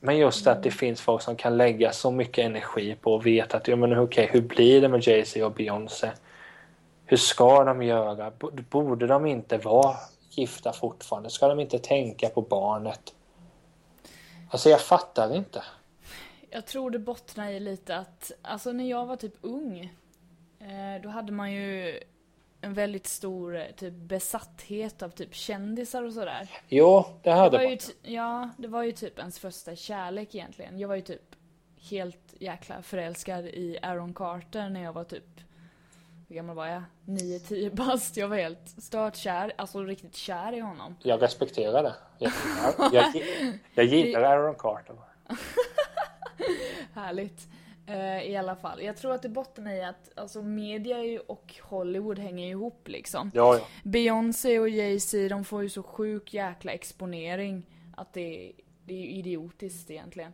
Men 0.00 0.18
just 0.18 0.46
att 0.46 0.62
det 0.62 0.70
finns 0.70 1.00
folk 1.00 1.22
som 1.22 1.36
kan 1.36 1.56
lägga 1.56 1.92
så 1.92 2.10
mycket 2.10 2.44
energi 2.44 2.96
på 3.00 3.16
att 3.16 3.26
veta 3.26 3.56
att, 3.56 3.68
ja 3.68 3.76
men 3.76 3.98
okej, 3.98 4.28
hur 4.32 4.40
blir 4.40 4.80
det 4.80 4.88
med 4.88 5.06
Jay-Z 5.06 5.44
och 5.44 5.52
Beyoncé? 5.52 6.10
Hur 7.06 7.16
ska 7.16 7.64
de 7.64 7.82
göra? 7.82 8.32
Borde 8.70 9.06
de 9.06 9.26
inte 9.26 9.58
vara 9.58 9.96
gifta 10.38 10.72
fortfarande? 10.72 11.30
Ska 11.30 11.48
de 11.48 11.60
inte 11.60 11.78
tänka 11.78 12.28
på 12.28 12.42
barnet? 12.42 13.14
Alltså 14.50 14.68
jag 14.70 14.80
fattar 14.80 15.34
inte. 15.36 15.64
Jag 16.50 16.66
tror 16.66 16.90
det 16.90 16.98
bottnar 16.98 17.50
i 17.50 17.60
lite 17.60 17.96
att, 17.96 18.32
alltså 18.42 18.72
när 18.72 18.90
jag 18.90 19.06
var 19.06 19.16
typ 19.16 19.34
ung, 19.40 19.94
eh, 20.60 21.02
då 21.02 21.08
hade 21.08 21.32
man 21.32 21.52
ju 21.52 22.00
en 22.60 22.74
väldigt 22.74 23.06
stor 23.06 23.56
eh, 23.56 23.64
typ 23.76 23.92
besatthet 23.94 25.02
av 25.02 25.08
typ 25.10 25.34
kändisar 25.34 26.02
och 26.02 26.12
sådär. 26.12 26.50
Jo, 26.68 27.04
det 27.22 27.30
Det 27.30 27.36
hade 27.36 27.56
var 27.56 27.64
ju, 27.64 27.68
man. 27.70 27.78
ty- 27.78 28.12
ja, 28.14 28.50
det 28.58 28.68
var 28.68 28.82
ju 28.82 28.92
typ 28.92 29.18
ens 29.18 29.38
första 29.38 29.76
kärlek 29.76 30.34
egentligen. 30.34 30.78
Jag 30.78 30.88
var 30.88 30.94
ju 30.94 31.02
typ 31.02 31.36
helt 31.90 32.34
jäkla 32.40 32.82
förälskad 32.82 33.46
i 33.46 33.78
Aaron 33.82 34.14
Carter 34.14 34.68
när 34.68 34.82
jag 34.82 34.92
var 34.92 35.04
typ, 35.04 35.40
hur 36.28 36.36
gammal 36.36 36.56
var 36.56 36.66
jag? 36.66 36.82
9-10 37.04 37.74
bast. 37.74 38.16
Jag 38.16 38.28
var 38.28 38.36
helt 38.36 38.68
stört 38.68 39.16
kär, 39.16 39.52
alltså 39.56 39.82
riktigt 39.82 40.16
kär 40.16 40.52
i 40.52 40.60
honom. 40.60 40.96
Jag 41.02 41.22
respekterar 41.22 41.82
det. 41.82 41.94
Jag, 42.18 42.32
jag, 42.78 42.92
jag, 42.94 43.12
jag 43.74 43.84
gillar 43.84 44.22
Aaron 44.22 44.54
Carter. 44.54 44.96
Härligt. 46.94 47.48
Eh, 47.86 48.22
I 48.22 48.36
alla 48.36 48.56
fall. 48.56 48.82
Jag 48.82 48.96
tror 48.96 49.14
att 49.14 49.22
det 49.22 49.28
bottnar 49.28 49.72
i 49.72 49.84
att 49.84 50.18
alltså, 50.18 50.42
media 50.42 51.20
och 51.26 51.54
Hollywood 51.62 52.18
hänger 52.18 52.48
ihop 52.48 52.88
liksom. 52.88 53.30
Ja, 53.34 53.54
ja. 53.54 53.66
Beyoncé 53.84 54.58
och 54.58 54.68
Jay-Z 54.68 55.28
de 55.28 55.44
får 55.44 55.62
ju 55.62 55.68
så 55.68 55.82
sjuk 55.82 56.34
jäkla 56.34 56.72
exponering 56.72 57.66
att 57.96 58.12
det, 58.12 58.52
det 58.84 58.94
är 58.94 58.98
ju 58.98 59.08
idiotiskt 59.08 59.90
egentligen. 59.90 60.32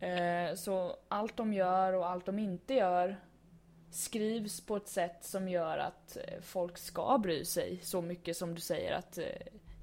Eh, 0.00 0.54
så 0.56 0.96
allt 1.08 1.36
de 1.36 1.52
gör 1.52 1.92
och 1.92 2.08
allt 2.08 2.26
de 2.26 2.38
inte 2.38 2.74
gör 2.74 3.16
skrivs 3.90 4.60
på 4.60 4.76
ett 4.76 4.88
sätt 4.88 5.24
som 5.24 5.48
gör 5.48 5.78
att 5.78 6.16
eh, 6.16 6.40
folk 6.42 6.78
ska 6.78 7.18
bry 7.18 7.44
sig 7.44 7.80
så 7.82 8.02
mycket 8.02 8.36
som 8.36 8.54
du 8.54 8.60
säger 8.60 8.94
att 8.94 9.18
eh, 9.18 9.24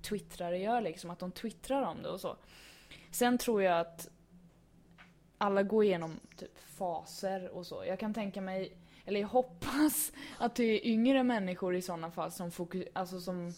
twittrare 0.02 0.58
gör 0.58 0.82
liksom, 0.82 1.10
att 1.10 1.20
de 1.20 1.32
twittrar 1.32 1.82
om 1.82 2.04
det 2.04 2.10
och 2.10 2.22
så. 2.22 2.38
Sen 3.12 3.38
tror 3.38 3.64
jag 3.64 3.80
att 3.80 4.10
alla 5.38 5.64
går 5.64 5.84
igenom 5.84 6.20
typ 6.38 6.60
faser 6.60 7.50
och 7.50 7.66
så. 7.66 7.84
Jag 7.88 8.00
kan 8.00 8.14
tänka 8.14 8.42
mig, 8.42 8.78
eller 9.06 9.20
jag 9.20 9.28
hoppas 9.28 10.12
att 10.38 10.56
det 10.56 10.64
är 10.64 10.88
yngre 10.88 11.24
människor 11.24 11.76
i 11.76 11.82
sådana 11.82 12.12
fall 12.12 12.32
som 12.32 12.52
fokus, 12.52 12.86
alltså 12.94 13.22
som 13.22 13.54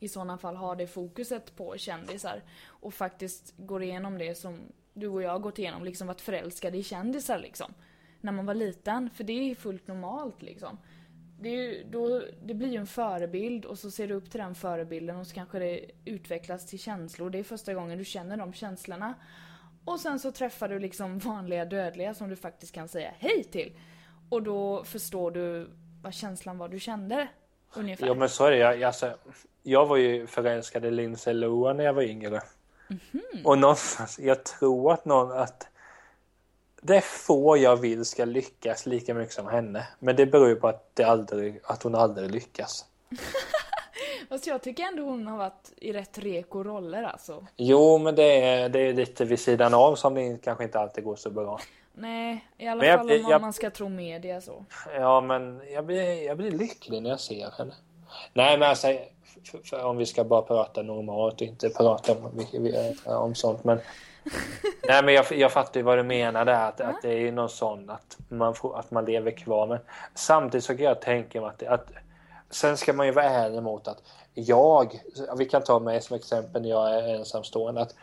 i 0.00 0.08
sådana 0.08 0.38
fall 0.38 0.56
har 0.56 0.76
det 0.76 0.86
fokuset 0.86 1.56
på 1.56 1.78
kändisar 1.78 2.42
och 2.66 2.94
faktiskt 2.94 3.54
går 3.56 3.82
igenom 3.82 4.18
det 4.18 4.34
som 4.34 4.60
du 4.92 5.08
och 5.08 5.22
jag 5.22 5.30
har 5.30 5.38
gått 5.38 5.58
igenom, 5.58 5.84
liksom 5.84 6.06
varit 6.06 6.20
förälskade 6.20 6.78
i 6.78 6.82
kändisar 6.82 7.38
liksom. 7.38 7.74
När 8.20 8.32
man 8.32 8.46
var 8.46 8.54
liten, 8.54 9.10
för 9.10 9.24
det 9.24 9.50
är 9.50 9.54
fullt 9.54 9.86
normalt 9.86 10.42
liksom. 10.42 10.78
Det, 11.40 11.48
ju, 11.48 11.84
då, 11.90 12.22
det 12.42 12.54
blir 12.54 12.68
ju 12.68 12.76
en 12.76 12.86
förebild 12.86 13.64
och 13.64 13.78
så 13.78 13.90
ser 13.90 14.08
du 14.08 14.14
upp 14.14 14.30
till 14.30 14.40
den 14.40 14.54
förebilden 14.54 15.16
och 15.16 15.26
så 15.26 15.34
kanske 15.34 15.58
det 15.58 15.90
utvecklas 16.04 16.66
till 16.66 16.78
känslor. 16.78 17.30
Det 17.30 17.38
är 17.38 17.44
första 17.44 17.74
gången 17.74 17.98
du 17.98 18.04
känner 18.04 18.36
de 18.36 18.52
känslorna. 18.52 19.14
Och 19.84 20.00
sen 20.00 20.20
så 20.20 20.32
träffar 20.32 20.68
du 20.68 20.78
liksom 20.78 21.18
vanliga 21.18 21.64
dödliga 21.64 22.14
som 22.14 22.28
du 22.28 22.36
faktiskt 22.36 22.74
kan 22.74 22.88
säga 22.88 23.10
hej 23.18 23.44
till. 23.44 23.72
Och 24.30 24.42
då 24.42 24.84
förstår 24.84 25.30
du 25.30 25.70
vad 26.02 26.14
känslan 26.14 26.58
var 26.58 26.68
du 26.68 26.80
kände. 26.80 27.28
Ungefär. 27.74 28.06
Jo 28.06 28.14
men 28.14 28.28
så 28.28 28.44
är 28.44 28.50
det. 28.50 28.56
Jag, 28.56 28.82
alltså, 28.82 29.16
jag 29.62 29.86
var 29.86 29.96
ju 29.96 30.26
förälskad 30.26 30.84
i 30.84 30.90
Lindsay 30.90 31.34
Lohan 31.34 31.76
när 31.76 31.84
jag 31.84 31.92
var 31.92 32.02
yngre. 32.02 32.40
Och 33.44 33.58
någonstans, 33.58 34.18
jag 34.18 34.44
tror 34.44 34.92
att 34.92 35.04
någon 35.04 35.32
att 35.32 35.68
det 36.80 36.96
är 36.96 37.00
få 37.00 37.56
jag 37.56 37.76
vill 37.76 38.04
ska 38.04 38.24
lyckas 38.24 38.86
lika 38.86 39.14
mycket 39.14 39.34
som 39.34 39.46
henne. 39.48 39.86
Men 39.98 40.16
det 40.16 40.26
beror 40.26 40.48
ju 40.48 40.56
på 40.56 40.68
att, 40.68 40.90
det 40.94 41.02
aldrig, 41.04 41.60
att 41.64 41.82
hon 41.82 41.94
aldrig 41.94 42.30
lyckas. 42.30 42.84
Fast 44.28 44.46
jag 44.46 44.62
tycker 44.62 44.82
ändå 44.82 45.02
hon 45.02 45.26
har 45.26 45.38
varit 45.38 45.72
i 45.76 45.92
rätt 45.92 46.18
reko 46.18 46.62
roller 46.64 47.02
alltså. 47.02 47.46
Jo, 47.56 47.98
men 47.98 48.14
det 48.14 48.40
är, 48.44 48.68
det 48.68 48.80
är 48.80 48.92
lite 48.94 49.24
vid 49.24 49.40
sidan 49.40 49.74
av 49.74 49.94
som 49.96 50.14
det 50.14 50.38
kanske 50.44 50.64
inte 50.64 50.78
alltid 50.80 51.04
går 51.04 51.16
så 51.16 51.30
bra. 51.30 51.60
Nej, 51.94 52.48
i 52.58 52.66
alla 52.68 52.84
jag 52.84 52.98
fall 52.98 53.10
om 53.10 53.30
jag- 53.30 53.40
man 53.40 53.52
ska 53.52 53.70
tro 53.70 53.88
media 53.88 54.40
så. 54.40 54.64
Ja, 54.94 55.20
men 55.20 55.60
jag 55.72 55.86
blir, 55.86 56.26
jag 56.26 56.36
blir 56.36 56.50
lycklig 56.50 57.02
när 57.02 57.10
jag 57.10 57.20
ser 57.20 57.50
henne. 57.58 57.74
Nej, 58.32 58.58
men 58.58 58.68
alltså, 58.68 58.86
för, 59.44 59.58
för, 59.64 59.84
om 59.84 59.96
vi 59.96 60.06
ska 60.06 60.24
bara 60.24 60.42
prata 60.42 60.82
normalt 60.82 61.34
och 61.34 61.42
inte 61.42 61.68
prata 61.70 62.12
om, 62.12 62.46
om 63.04 63.34
sånt. 63.34 63.64
Men, 63.64 63.78
nej, 64.88 65.04
men 65.04 65.14
jag, 65.14 65.32
jag 65.32 65.52
fattar 65.52 65.80
ju 65.80 65.84
vad 65.84 65.98
du 65.98 66.02
menar 66.02 66.44
där. 66.44 66.68
Att, 66.68 66.80
att 66.80 67.02
det 67.02 67.08
är 67.08 67.18
ju 67.18 67.32
någon 67.32 67.48
sån 67.48 67.90
att 67.90 68.16
man, 68.28 68.54
får, 68.54 68.78
att 68.78 68.90
man 68.90 69.04
lever 69.04 69.30
kvar. 69.30 69.66
Men 69.66 69.78
samtidigt 70.14 70.64
så 70.64 70.76
kan 70.76 70.84
jag 70.84 71.00
tänka 71.00 71.40
mig 71.40 71.50
att, 71.50 71.62
att 71.62 71.90
sen 72.50 72.76
ska 72.76 72.92
man 72.92 73.06
ju 73.06 73.12
vara 73.12 73.24
ärlig 73.24 73.62
mot 73.62 73.88
att 73.88 74.02
jag, 74.34 75.00
vi 75.38 75.44
kan 75.44 75.62
ta 75.62 75.78
mig 75.78 76.00
som 76.00 76.16
exempel 76.16 76.62
när 76.62 76.68
jag 76.68 76.94
är 76.94 77.14
ensamstående. 77.14 77.80
Att 77.80 77.94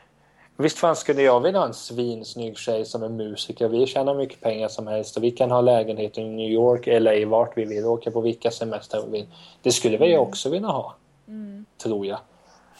Visst 0.57 0.77
fan 0.77 0.95
skulle 0.95 1.21
jag 1.21 1.39
vilja 1.39 1.59
ha 1.59 1.67
en 1.67 1.73
svinsnygg 1.73 2.57
tjej 2.57 2.85
som 2.85 3.03
är 3.03 3.09
musiker. 3.09 3.67
Vi 3.67 3.87
tjänar 3.87 4.13
mycket 4.13 4.41
pengar 4.41 4.67
som 4.67 4.87
helst 4.87 5.17
och 5.17 5.23
vi 5.23 5.31
kan 5.31 5.51
ha 5.51 5.61
lägenhet 5.61 6.17
i 6.17 6.23
New 6.23 6.49
York, 6.49 6.87
LA, 6.87 7.25
vart 7.25 7.57
vi 7.57 7.65
vill. 7.65 7.85
Åka 7.85 8.11
på 8.11 8.21
vilka 8.21 8.51
semester 8.51 9.03
vi 9.05 9.11
vill. 9.11 9.27
Det 9.61 9.71
skulle 9.71 9.97
väl 9.97 10.09
jag 10.09 10.21
också 10.21 10.49
vilja 10.49 10.67
ha. 10.67 10.95
Tror 11.83 12.05
jag. 12.05 12.19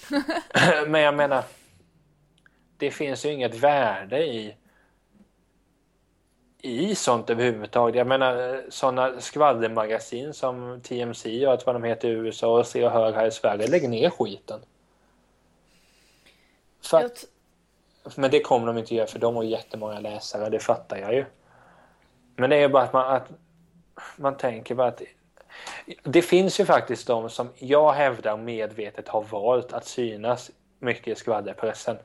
Men 0.88 1.02
jag 1.02 1.16
menar, 1.16 1.44
det 2.78 2.92
finns 2.92 3.26
ju 3.26 3.34
inget 3.34 3.56
värde 3.56 4.26
i 4.26 4.56
i 6.66 6.96
sånt 6.96 7.30
överhuvudtaget. 7.30 7.96
Jag 7.96 8.08
menar 8.08 8.64
sådana 8.70 9.22
skvallermagasin 9.22 10.34
som 10.34 10.82
TMC 10.82 11.46
och 11.46 11.52
allt 11.52 11.66
vad 11.66 11.76
de 11.76 11.84
heter 11.84 12.08
i 12.08 12.12
USA 12.12 12.60
och 12.60 12.68
Se 12.68 12.86
och 12.86 12.92
Hör 12.92 13.14
här 13.14 13.28
i 13.28 13.32
Sverige. 13.32 13.68
Lägg 13.68 13.90
ner 13.90 14.10
skiten. 14.10 14.60
För 16.84 17.06
att, 17.06 17.26
men 18.16 18.32
det 18.32 18.40
kommer 18.40 18.68
de 18.68 18.78
inte 18.78 18.96
göra 18.96 19.08
för 19.08 19.20
de 19.20 19.36
har 19.36 19.44
jättemånga 19.44 20.00
läsare, 20.00 20.50
det 20.50 20.60
fattar 20.60 20.98
jag 20.98 21.14
ju. 21.14 21.26
Men 22.36 22.50
det 22.50 22.56
är 22.56 22.70
bara 22.70 22.84
att 22.84 22.94
man, 22.94 23.16
att 23.16 23.32
man 24.18 24.38
tänker 24.38 24.76
bara 24.76 24.88
att 24.88 25.02
det 26.04 26.22
finns 26.22 26.60
ju 26.60 26.66
faktiskt 26.66 27.08
de 27.08 27.30
som 27.30 27.50
jag 27.56 27.94
hävdar 27.94 28.38
medvetet 28.38 29.08
har 29.08 29.22
valt 29.24 29.74
att 29.74 29.86
synas 29.86 30.52
mycket 30.80 31.08
i 31.08 31.16
skvallerpressen. 31.16 31.98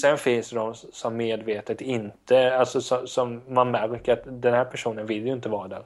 Sen 0.00 0.18
finns 0.18 0.50
det 0.50 0.56
de 0.56 0.74
som 0.74 1.16
medvetet 1.16 1.80
inte, 1.80 2.56
alltså 2.56 2.80
som, 2.80 3.06
som 3.06 3.42
man 3.48 3.70
märker 3.70 4.12
att 4.12 4.22
den 4.24 4.54
här 4.54 4.64
personen 4.64 5.06
vill 5.06 5.26
ju 5.26 5.32
inte 5.32 5.48
vara 5.48 5.68
där. 5.68 5.84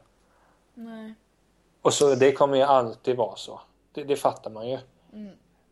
Nej. 0.74 1.14
Och 1.82 1.92
så 1.92 2.14
det 2.14 2.32
kommer 2.32 2.56
ju 2.56 2.62
alltid 2.62 3.16
vara 3.16 3.36
så. 3.36 3.60
Det, 3.92 4.04
det 4.04 4.16
fattar 4.16 4.50
man 4.50 4.68
ju. 4.68 4.78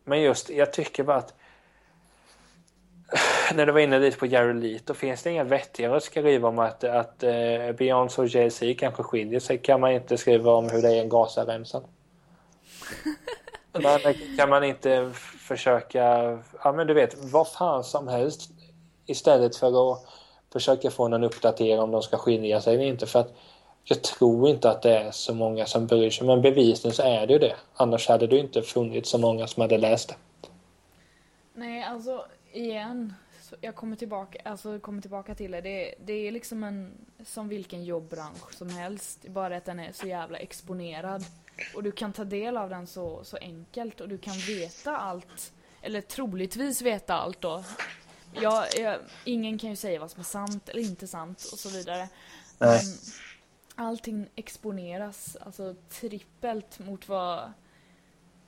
Men 0.04 0.22
just, 0.22 0.50
jag 0.50 0.72
tycker 0.72 1.04
bara 1.04 1.16
att 1.16 1.34
när 3.54 3.66
du 3.66 3.72
var 3.72 3.80
inne 3.80 3.98
lite 3.98 4.18
på 4.18 4.26
Jared 4.26 4.56
Leto, 4.56 4.94
finns 4.94 5.22
det 5.22 5.30
inga 5.30 5.44
vettigare 5.44 5.96
att 5.96 6.02
skriva 6.02 6.48
om 6.48 6.58
att, 6.58 6.84
att 6.84 7.22
eh, 7.22 7.72
Beyoncé 7.78 8.22
och 8.22 8.28
Jay-Z 8.28 8.74
kanske 8.78 9.02
skiljer 9.02 9.40
sig? 9.40 9.58
Kan 9.58 9.80
man 9.80 9.92
inte 9.92 10.18
skriva 10.18 10.52
om 10.52 10.68
hur 10.68 10.82
det 10.82 10.88
är 10.88 10.94
i 10.94 10.98
en 10.98 11.08
Gazaremsan? 11.08 11.84
Men 13.82 14.14
kan 14.36 14.48
man 14.48 14.64
inte 14.64 15.12
försöka, 15.38 16.02
ja 16.64 16.72
men 16.72 16.86
du 16.86 16.94
vet, 16.94 17.24
vad 17.32 17.48
fan 17.48 17.84
som 17.84 18.08
helst 18.08 18.50
istället 19.06 19.56
för 19.56 19.92
att 19.92 20.06
försöka 20.52 20.90
få 20.90 21.08
någon 21.08 21.24
uppdatering 21.24 21.80
om 21.80 21.90
de 21.90 22.02
ska 22.02 22.16
skilja 22.16 22.60
sig 22.60 22.74
eller 22.74 22.84
inte. 22.84 23.06
För 23.06 23.20
att 23.20 23.34
jag 23.84 24.02
tror 24.02 24.48
inte 24.48 24.70
att 24.70 24.82
det 24.82 24.98
är 24.98 25.10
så 25.10 25.34
många 25.34 25.66
som 25.66 25.86
bryr 25.86 26.10
sig, 26.10 26.26
men 26.26 26.42
bevisligen 26.42 26.94
så 26.94 27.02
är 27.02 27.26
det 27.26 27.32
ju 27.32 27.38
det. 27.38 27.56
Annars 27.74 28.08
hade 28.08 28.26
det 28.26 28.36
ju 28.36 28.42
inte 28.42 28.62
funnits 28.62 29.10
så 29.10 29.18
många 29.18 29.46
som 29.46 29.60
hade 29.60 29.78
läst 29.78 30.08
det. 30.08 30.14
Nej, 31.54 31.84
alltså 31.84 32.24
igen. 32.52 33.14
Jag 33.60 33.74
kommer 33.74 33.96
tillbaka, 33.96 34.38
alltså, 34.44 34.78
kommer 34.78 35.02
tillbaka 35.02 35.34
till 35.34 35.50
det. 35.50 35.60
det. 35.60 35.94
Det 36.04 36.12
är 36.12 36.32
liksom 36.32 36.64
en, 36.64 37.06
som 37.24 37.48
vilken 37.48 37.84
jobbbransch 37.84 38.54
som 38.54 38.68
helst. 38.68 39.26
Bara 39.28 39.56
att 39.56 39.64
den 39.64 39.80
är 39.80 39.92
så 39.92 40.06
jävla 40.06 40.38
exponerad. 40.38 41.24
Och 41.74 41.82
du 41.82 41.92
kan 41.92 42.12
ta 42.12 42.24
del 42.24 42.56
av 42.56 42.70
den 42.70 42.86
så, 42.86 43.24
så 43.24 43.36
enkelt 43.36 44.00
och 44.00 44.08
du 44.08 44.18
kan 44.18 44.34
veta 44.34 44.96
allt. 44.96 45.52
Eller 45.82 46.00
troligtvis 46.00 46.82
veta 46.82 47.14
allt 47.14 47.40
då. 47.40 47.64
Jag, 48.32 48.66
jag, 48.78 48.98
ingen 49.24 49.58
kan 49.58 49.70
ju 49.70 49.76
säga 49.76 50.00
vad 50.00 50.10
som 50.10 50.20
är 50.20 50.24
sant 50.24 50.68
eller 50.68 50.82
inte 50.82 51.06
sant 51.06 51.48
och 51.52 51.58
så 51.58 51.68
vidare. 51.68 52.08
Nej. 52.58 52.80
Men 52.84 53.86
allting 53.86 54.26
exponeras 54.34 55.36
alltså 55.40 55.74
trippelt 55.90 56.78
mot 56.78 57.08
vad 57.08 57.52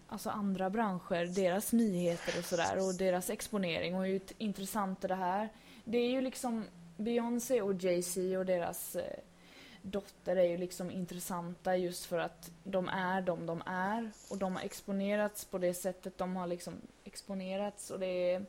alltså 0.08 0.30
andra 0.30 0.70
branscher, 0.70 1.26
deras 1.26 1.72
nyheter 1.72 2.38
och 2.38 2.44
sådär 2.44 2.86
och 2.86 2.94
deras 2.94 3.30
exponering 3.30 3.94
och 3.94 4.04
hur 4.04 4.20
intressant 4.38 5.04
är 5.04 5.08
det 5.08 5.14
här. 5.14 5.48
Det 5.84 5.98
är 5.98 6.10
ju 6.10 6.20
liksom 6.20 6.64
Beyoncé 6.96 7.62
och 7.62 7.74
Jay-Z 7.74 8.38
och 8.38 8.46
deras 8.46 8.96
eh, 8.96 9.18
dotter 9.86 10.36
är 10.36 10.44
ju 10.44 10.56
liksom 10.56 10.90
intressanta 10.90 11.76
just 11.76 12.04
för 12.04 12.18
att 12.18 12.50
de 12.64 12.88
är 12.88 13.22
de 13.22 13.46
de 13.46 13.62
är 13.66 14.10
och 14.30 14.38
de 14.38 14.56
har 14.56 14.62
exponerats 14.62 15.44
på 15.44 15.58
det 15.58 15.74
sättet 15.74 16.18
de 16.18 16.36
har 16.36 16.46
liksom 16.46 16.74
exponerats 17.04 17.90
och 17.90 18.00
det 18.00 18.32
är 18.32 18.44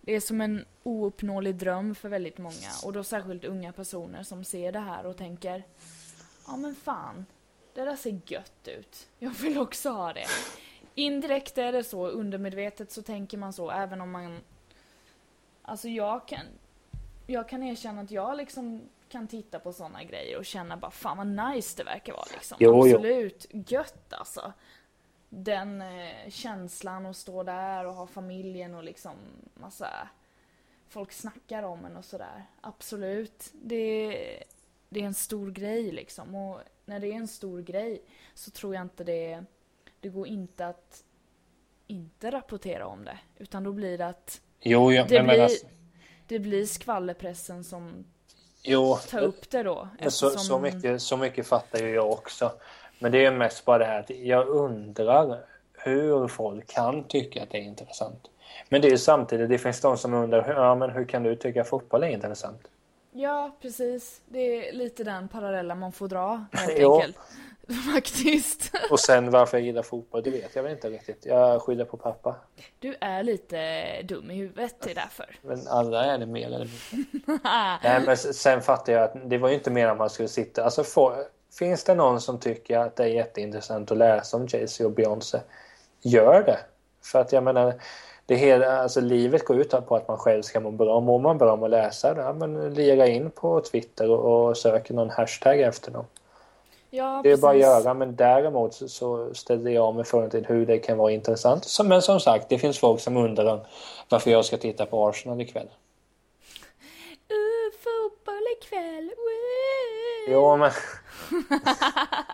det 0.00 0.12
är 0.12 0.20
som 0.20 0.40
en 0.40 0.64
ouppnåelig 0.82 1.54
dröm 1.54 1.94
för 1.94 2.08
väldigt 2.08 2.38
många 2.38 2.70
och 2.84 2.92
då 2.92 3.04
särskilt 3.04 3.44
unga 3.44 3.72
personer 3.72 4.22
som 4.22 4.44
ser 4.44 4.72
det 4.72 4.78
här 4.78 5.06
och 5.06 5.16
tänker 5.16 5.62
Ja 6.46 6.56
men 6.56 6.74
fan, 6.74 7.26
det 7.74 7.84
där 7.84 7.96
ser 7.96 8.20
gött 8.26 8.68
ut. 8.68 9.08
Jag 9.18 9.30
vill 9.30 9.58
också 9.58 9.90
ha 9.90 10.12
det. 10.12 10.26
Indirekt 10.94 11.58
är 11.58 11.72
det 11.72 11.84
så, 11.84 12.06
undermedvetet 12.06 12.92
så 12.92 13.02
tänker 13.02 13.38
man 13.38 13.52
så 13.52 13.70
även 13.70 14.00
om 14.00 14.10
man 14.10 14.40
Alltså 15.62 15.88
jag 15.88 16.28
kan 16.28 16.46
Jag 17.26 17.48
kan 17.48 17.62
erkänna 17.62 18.00
att 18.00 18.10
jag 18.10 18.36
liksom 18.36 18.82
kan 19.12 19.28
titta 19.28 19.58
på 19.58 19.72
såna 19.72 20.04
grejer 20.04 20.38
och 20.38 20.44
känna 20.44 20.76
bara 20.76 20.90
fan 20.90 21.16
vad 21.16 21.54
nice 21.54 21.76
det 21.76 21.84
verkar 21.84 22.12
vara 22.12 22.26
liksom. 22.32 22.56
Jo, 22.60 22.86
jo. 22.86 22.96
Absolut 22.96 23.46
gött 23.50 24.12
alltså. 24.12 24.52
Den 25.28 25.82
eh, 25.82 26.30
känslan 26.30 27.06
att 27.06 27.16
stå 27.16 27.42
där 27.42 27.86
och 27.86 27.94
ha 27.94 28.06
familjen 28.06 28.74
och 28.74 28.84
liksom 28.84 29.16
massa 29.54 30.08
folk 30.88 31.12
snackar 31.12 31.62
om 31.62 31.84
en 31.84 31.96
och 31.96 32.04
sådär. 32.04 32.46
Absolut. 32.60 33.50
Det, 33.52 34.08
det 34.88 35.00
är 35.00 35.04
en 35.04 35.14
stor 35.14 35.50
grej 35.50 35.92
liksom. 35.92 36.34
Och 36.34 36.60
när 36.84 37.00
det 37.00 37.06
är 37.06 37.16
en 37.16 37.28
stor 37.28 37.62
grej 37.62 38.02
så 38.34 38.50
tror 38.50 38.74
jag 38.74 38.82
inte 38.82 39.04
det... 39.04 39.44
Det 40.00 40.08
går 40.08 40.26
inte 40.26 40.66
att 40.66 41.04
inte 41.86 42.30
rapportera 42.30 42.86
om 42.86 43.04
det. 43.04 43.18
Utan 43.38 43.64
då 43.64 43.72
blir 43.72 43.98
det 43.98 44.06
att 44.06 44.40
Jo, 44.60 44.92
jo 44.92 45.04
det, 45.08 45.14
men, 45.14 45.26
men 45.26 45.34
blir, 45.34 45.42
alltså, 45.42 45.66
det 46.26 46.38
blir 46.38 46.66
skvallerpressen 46.66 47.64
som 47.64 48.04
jo, 48.62 48.96
tar 49.10 49.20
upp 49.20 49.50
det 49.50 49.62
då. 49.62 49.88
Men 50.00 50.10
så, 50.10 50.26
så, 50.30 50.34
eftersom- 50.34 50.62
mycket, 50.62 51.02
så 51.02 51.16
mycket 51.16 51.46
fattar 51.46 51.78
ju 51.78 51.94
jag 51.94 52.10
också. 52.10 52.52
Men 52.98 53.12
det 53.12 53.24
är 53.24 53.32
mest 53.32 53.64
bara 53.64 53.78
det 53.78 53.84
här 53.84 54.00
att 54.00 54.10
jag 54.10 54.48
undrar 54.48 55.38
hur 55.72 56.28
folk 56.28 56.66
kan 56.66 57.04
tycka 57.04 57.42
att 57.42 57.50
det 57.50 57.58
är 57.58 57.62
intressant. 57.62 58.28
Men 58.68 58.80
det 58.82 58.88
är 58.88 58.96
samtidigt, 58.96 59.48
det 59.48 59.58
finns 59.58 59.80
de 59.80 59.98
som 59.98 60.14
undrar, 60.14 60.54
ja, 60.54 60.74
men 60.74 60.90
hur 60.90 61.04
kan 61.04 61.22
du 61.22 61.36
tycka 61.36 61.64
fotboll 61.64 62.02
är 62.02 62.08
intressant? 62.08 62.60
Ja, 63.12 63.56
precis. 63.62 64.20
Det 64.26 64.68
är 64.68 64.72
lite 64.72 65.04
den 65.04 65.28
parallella 65.28 65.74
man 65.74 65.92
får 65.92 66.08
dra 66.08 66.44
helt 66.52 66.70
enkelt. 66.80 67.16
Faktiskt. 67.94 68.72
Och 68.90 69.00
sen 69.00 69.30
varför 69.30 69.56
jag 69.56 69.66
gillar 69.66 69.82
fotboll, 69.82 70.22
det 70.22 70.30
vet 70.30 70.56
jag 70.56 70.62
väl 70.62 70.72
inte 70.72 70.90
riktigt. 70.90 71.26
Jag 71.26 71.62
skyller 71.62 71.84
på 71.84 71.96
pappa. 71.96 72.34
Du 72.78 72.96
är 73.00 73.22
lite 73.22 74.02
dum 74.02 74.30
i 74.30 74.34
huvudet, 74.34 74.74
det 74.80 74.90
är 74.90 74.94
därför. 74.94 75.36
Men 75.42 75.68
alla 75.68 76.04
är 76.04 76.18
det 76.18 76.26
mer 76.26 76.46
eller 76.46 76.58
mindre. 76.92 77.38
Nej, 77.82 78.02
men 78.06 78.16
sen 78.16 78.62
fattar 78.62 78.92
jag 78.92 79.02
att 79.02 79.30
det 79.30 79.38
var 79.38 79.48
ju 79.48 79.54
inte 79.54 79.70
meningen 79.70 79.92
att 79.92 79.98
man 79.98 80.10
skulle 80.10 80.28
sitta... 80.28 80.64
Alltså, 80.64 80.84
få, 80.84 81.14
finns 81.58 81.84
det 81.84 81.94
någon 81.94 82.20
som 82.20 82.38
tycker 82.38 82.78
att 82.78 82.96
det 82.96 83.02
är 83.04 83.08
jätteintressant 83.08 83.90
att 83.90 83.98
läsa 83.98 84.36
om 84.36 84.46
Jay-Z 84.46 84.84
och 84.84 84.92
Beyoncé, 84.92 85.40
gör 86.02 86.42
det. 86.42 86.58
För 87.02 87.20
att 87.20 87.32
jag 87.32 87.44
menar, 87.44 87.74
det 88.26 88.34
hela, 88.36 88.82
alltså, 88.82 89.00
livet 89.00 89.44
går 89.44 89.60
ut 89.60 89.70
på 89.70 89.96
att 89.96 90.08
man 90.08 90.18
själv 90.18 90.42
ska 90.42 90.60
må 90.60 90.70
bra. 90.70 91.00
Mår 91.00 91.18
man 91.18 91.38
bra 91.38 91.52
om 91.52 91.62
att 91.62 91.70
läsa 91.70 92.14
det, 92.14 92.20
ja, 92.20 92.32
men 92.32 92.74
lira 92.74 93.06
in 93.06 93.30
på 93.30 93.60
Twitter 93.60 94.10
och, 94.10 94.48
och 94.48 94.56
sök 94.56 94.90
någon 94.90 95.10
hashtag 95.10 95.60
efter 95.60 95.90
dem. 95.90 96.04
Ja, 96.94 97.20
Det 97.22 97.30
är 97.30 97.36
bara 97.36 97.50
att 97.50 97.56
precis. 97.56 97.84
göra, 97.84 97.94
men 97.94 98.16
däremot 98.16 98.74
så, 98.74 98.88
så 98.88 99.34
ställer 99.34 99.70
jag 99.70 99.94
mig 99.94 100.04
frågan 100.04 100.30
till 100.30 100.46
hur 100.46 100.66
det 100.66 100.78
kan 100.78 100.98
vara 100.98 101.12
intressant. 101.12 101.64
Så, 101.64 101.84
men 101.84 102.02
som 102.02 102.20
sagt, 102.20 102.48
det 102.48 102.58
finns 102.58 102.78
folk 102.78 103.00
som 103.00 103.16
undrar 103.16 103.66
varför 104.08 104.30
jag 104.30 104.44
ska 104.44 104.56
titta 104.56 104.86
på 104.86 105.08
Arsenal 105.08 105.40
ikväll. 105.40 105.66
Uh, 107.30 107.72
fotboll 107.84 108.46
ikväll, 108.58 109.10
woo! 109.16 110.32
Jo, 110.32 110.56
men... 110.56 110.70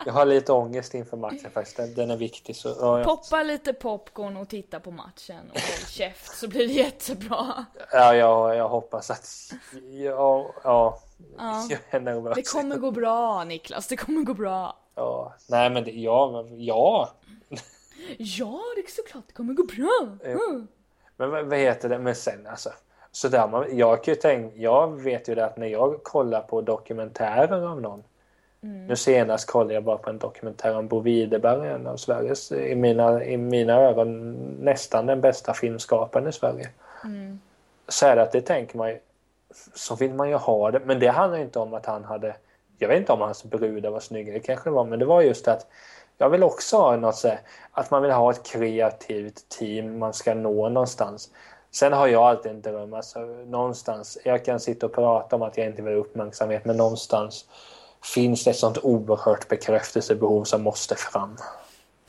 jag 0.07 0.13
har 0.13 0.25
lite 0.25 0.53
ångest 0.53 0.95
inför 0.95 1.17
matchen 1.17 1.51
faktiskt. 1.55 1.97
Den, 1.97 2.11
är 2.11 2.17
viktig. 2.17 2.57
Så, 2.57 2.69
ja, 2.81 2.99
ja. 2.99 3.05
Poppa 3.05 3.43
lite 3.43 3.73
popcorn 3.73 4.37
och 4.37 4.49
titta 4.49 4.81
på 4.81 4.91
matchen 4.91 5.51
och 5.51 5.61
håll 5.61 5.87
käft 5.89 6.39
så 6.39 6.49
blir 6.49 6.69
det 6.69 6.73
jättebra. 6.73 7.65
Ja, 7.93 8.15
jag, 8.15 8.57
jag 8.57 8.69
hoppas 8.69 9.11
att... 9.11 9.53
Ja, 9.91 10.51
ja. 10.65 10.99
Ja. 11.39 11.67
Jag 11.71 11.81
är 11.91 12.01
nervös. 12.01 12.35
Det 12.35 12.53
kommer 12.53 12.77
gå 12.77 12.91
bra 12.91 13.45
Niklas, 13.45 13.87
det 13.87 13.97
kommer 13.97 14.23
gå 14.23 14.35
bra. 14.35 14.79
Ja. 14.95 15.35
Nej, 15.49 15.71
men 15.71 15.85
det, 15.85 15.91
ja, 15.91 16.47
ja. 16.57 17.11
Ja, 18.19 18.61
det 18.77 18.81
är 18.81 18.91
såklart 18.91 19.25
det 19.27 19.33
kommer 19.33 19.55
gå 19.55 19.65
bra. 19.65 20.19
Mm. 20.25 20.69
Men 21.17 21.49
vad 21.49 21.59
heter 21.59 21.89
det? 21.89 21.99
Men 21.99 22.15
sen 22.15 22.47
alltså. 22.47 22.71
Så 23.13 23.29
där, 23.29 23.49
man, 23.49 23.77
jag, 23.77 24.05
kan 24.05 24.15
ju 24.15 24.21
tänka, 24.21 24.57
jag 24.57 25.03
vet 25.03 25.29
ju 25.29 25.35
det 25.35 25.45
att 25.45 25.57
när 25.57 25.67
jag 25.67 26.03
kollar 26.03 26.41
på 26.41 26.61
dokumentärer 26.61 27.63
av 27.63 27.81
någon. 27.81 28.05
Nu 28.61 28.97
senast 28.97 29.51
kollade 29.51 29.75
jag 29.75 29.85
bara 29.85 29.99
på 29.99 30.11
en 30.11 30.19
dokumentär 30.19 30.77
om 30.77 30.89
Bo 30.89 31.01
Widerberg, 31.01 31.69
en 31.69 31.87
av 31.87 31.97
Sveriges, 31.97 32.53
i 32.53 32.75
mina, 32.75 33.25
i 33.25 33.37
mina 33.37 33.75
ögon, 33.75 34.33
nästan 34.61 35.07
den 35.07 35.21
bästa 35.21 35.55
filmskaparen 35.55 36.29
i 36.29 36.33
Sverige. 36.33 36.69
Så 37.89 38.07
är 38.07 38.17
det 38.17 38.23
att 38.23 38.33
det 38.33 38.41
tänker 38.41 38.79
man 38.79 38.89
ju, 38.89 38.99
så 39.75 39.95
vill 39.95 40.15
man 40.15 40.29
ju 40.29 40.35
ha 40.35 40.71
det. 40.71 40.81
Men 40.85 41.01
det 41.01 41.09
handlar 41.09 41.39
inte 41.39 41.59
om 41.59 41.75
att 41.75 41.87
han 41.87 42.05
hade, 42.05 42.37
jag 42.79 42.89
vet 42.89 42.99
inte 42.99 43.13
om 43.13 43.21
hans 43.21 43.45
brudar 43.45 43.91
var 43.91 44.01
snygga, 44.01 44.33
det 44.33 44.41
kanske 44.41 44.71
det 44.71 44.75
var, 44.75 44.85
men 44.85 44.99
det 44.99 45.05
var 45.05 45.23
just 45.23 45.49
att 45.49 45.67
jag 46.19 46.31
vill 46.31 46.43
också 46.43 46.77
ha 46.77 46.97
något 46.97 47.17
så 47.17 47.29
här, 47.29 47.41
att 47.73 47.91
man 47.91 48.03
vill 48.03 48.11
ha 48.11 48.31
ett 48.31 48.47
kreativt 48.47 49.49
team 49.49 49.99
man 49.99 50.15
ska 50.15 50.35
nå 50.35 50.69
någonstans. 50.69 51.31
Sen 51.71 51.93
har 51.93 52.07
jag 52.07 52.23
alltid 52.23 52.53
en 52.53 52.63
dröm, 52.63 52.95
alltså 52.95 53.21
någonstans, 53.47 54.19
jag 54.25 54.45
kan 54.45 54.61
sitta 54.61 54.87
och 54.87 54.93
prata 54.93 55.37
om 55.37 55.43
att 55.43 55.57
jag 55.57 55.67
inte 55.67 55.83
vill 55.83 55.95
ha 55.95 56.01
uppmärksamhet, 56.01 56.65
men 56.65 56.77
någonstans 56.77 57.45
finns 58.03 58.45
det 58.45 58.51
ett 58.51 58.57
sånt 58.57 58.79
oerhört 58.79 59.49
bekräftelsebehov 59.49 60.45
som 60.45 60.63
måste 60.63 60.95
fram. 60.95 61.37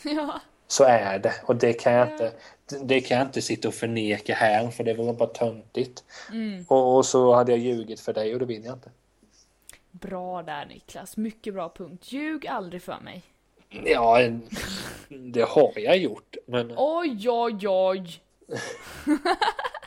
Ja. 0.03 0.39
Så 0.67 0.83
är 0.83 1.19
det. 1.19 1.33
Och 1.45 1.55
det 1.55 1.73
kan 1.73 1.93
jag 1.93 2.11
inte, 2.11 2.31
det 2.81 3.01
kan 3.01 3.17
jag 3.17 3.27
inte 3.27 3.41
sitta 3.41 3.67
och 3.67 3.73
förneka 3.73 4.35
här 4.35 4.69
för 4.69 4.83
det 4.83 4.93
vore 4.93 5.13
bara 5.13 5.29
töntigt. 5.29 6.03
Och, 6.67 6.97
och 6.97 7.05
så 7.05 7.33
hade 7.33 7.51
jag 7.51 7.59
ljugit 7.59 7.99
för 7.99 8.13
dig 8.13 8.33
och 8.33 8.39
det 8.39 8.45
vill 8.45 8.63
jag 8.65 8.73
inte. 8.73 8.91
Bra 9.91 10.43
där 10.43 10.65
Niklas, 10.65 11.17
mycket 11.17 11.53
bra 11.53 11.73
punkt. 11.75 12.11
Ljug 12.11 12.47
aldrig 12.47 12.81
för 12.83 12.99
mig. 12.99 13.23
Ja, 13.69 14.19
det 15.09 15.41
har 15.41 15.73
jag 15.75 15.97
gjort. 15.97 16.35
Men 16.45 16.73
Oj, 16.77 17.29
oj, 17.29 17.67
oj. 17.67 18.21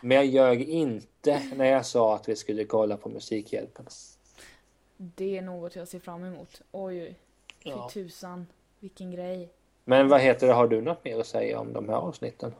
Men 0.03 0.16
jag 0.16 0.26
ljög 0.26 0.62
inte 0.62 1.42
när 1.55 1.64
jag 1.64 1.86
sa 1.86 2.14
att 2.14 2.28
vi 2.28 2.36
skulle 2.36 2.64
kolla 2.64 2.96
på 2.96 3.09
Musikhjälpen. 3.09 3.86
Det 5.14 5.38
är 5.38 5.42
något 5.42 5.76
jag 5.76 5.88
ser 5.88 5.98
fram 5.98 6.24
emot. 6.24 6.62
Oj, 6.72 7.03
oj. 7.03 7.14
Fy 7.62 7.70
Ja. 7.70 7.90
tusan. 7.92 8.46
Vilken 8.80 9.11
grej. 9.11 9.50
Men 9.84 10.09
vad 10.09 10.20
heter 10.20 10.46
det, 10.46 10.53
har 10.53 10.68
du 10.68 10.80
något 10.80 11.05
mer 11.05 11.20
att 11.20 11.26
säga 11.26 11.61
om 11.61 11.72
de 11.72 11.88
här 11.88 11.96
avsnitten? 11.96 12.55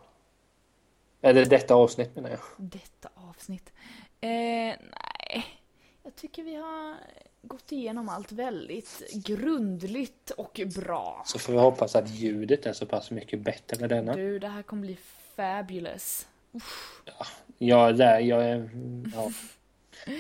Eller 1.21 1.45
detta 1.47 1.75
avsnitt 1.75 2.15
menar 2.15 2.31
jag. 2.31 2.41
Detta 2.57 3.09
avsnitt. 3.15 3.73
Eh, 4.21 4.29
nej. 4.31 5.45
Jag 6.03 6.15
tycker 6.17 6.43
vi 6.43 6.55
har 6.55 6.97
gått 7.43 7.73
igenom 7.73 8.09
allt 8.09 8.33
väldigt 8.33 9.13
grundligt 9.27 10.31
och 10.31 10.61
bra. 10.77 11.23
Så 11.27 11.39
får 11.39 11.53
vi 11.53 11.59
hoppas 11.59 11.97
att 11.97 12.11
ljudet 12.11 12.67
är 12.67 12.73
så 12.73 12.87
pass 12.87 13.11
mycket 13.11 13.41
bättre 13.41 13.87
denna. 13.89 14.15
Du, 14.15 14.39
det 14.39 14.49
här 14.49 14.63
kommer 14.63 14.83
bli 14.83 14.99
fabulous. 15.37 16.27
Ja, 17.59 17.93
där, 17.93 18.21
jag 18.21 18.45
är... 18.45 18.71
Ja. 19.15 19.31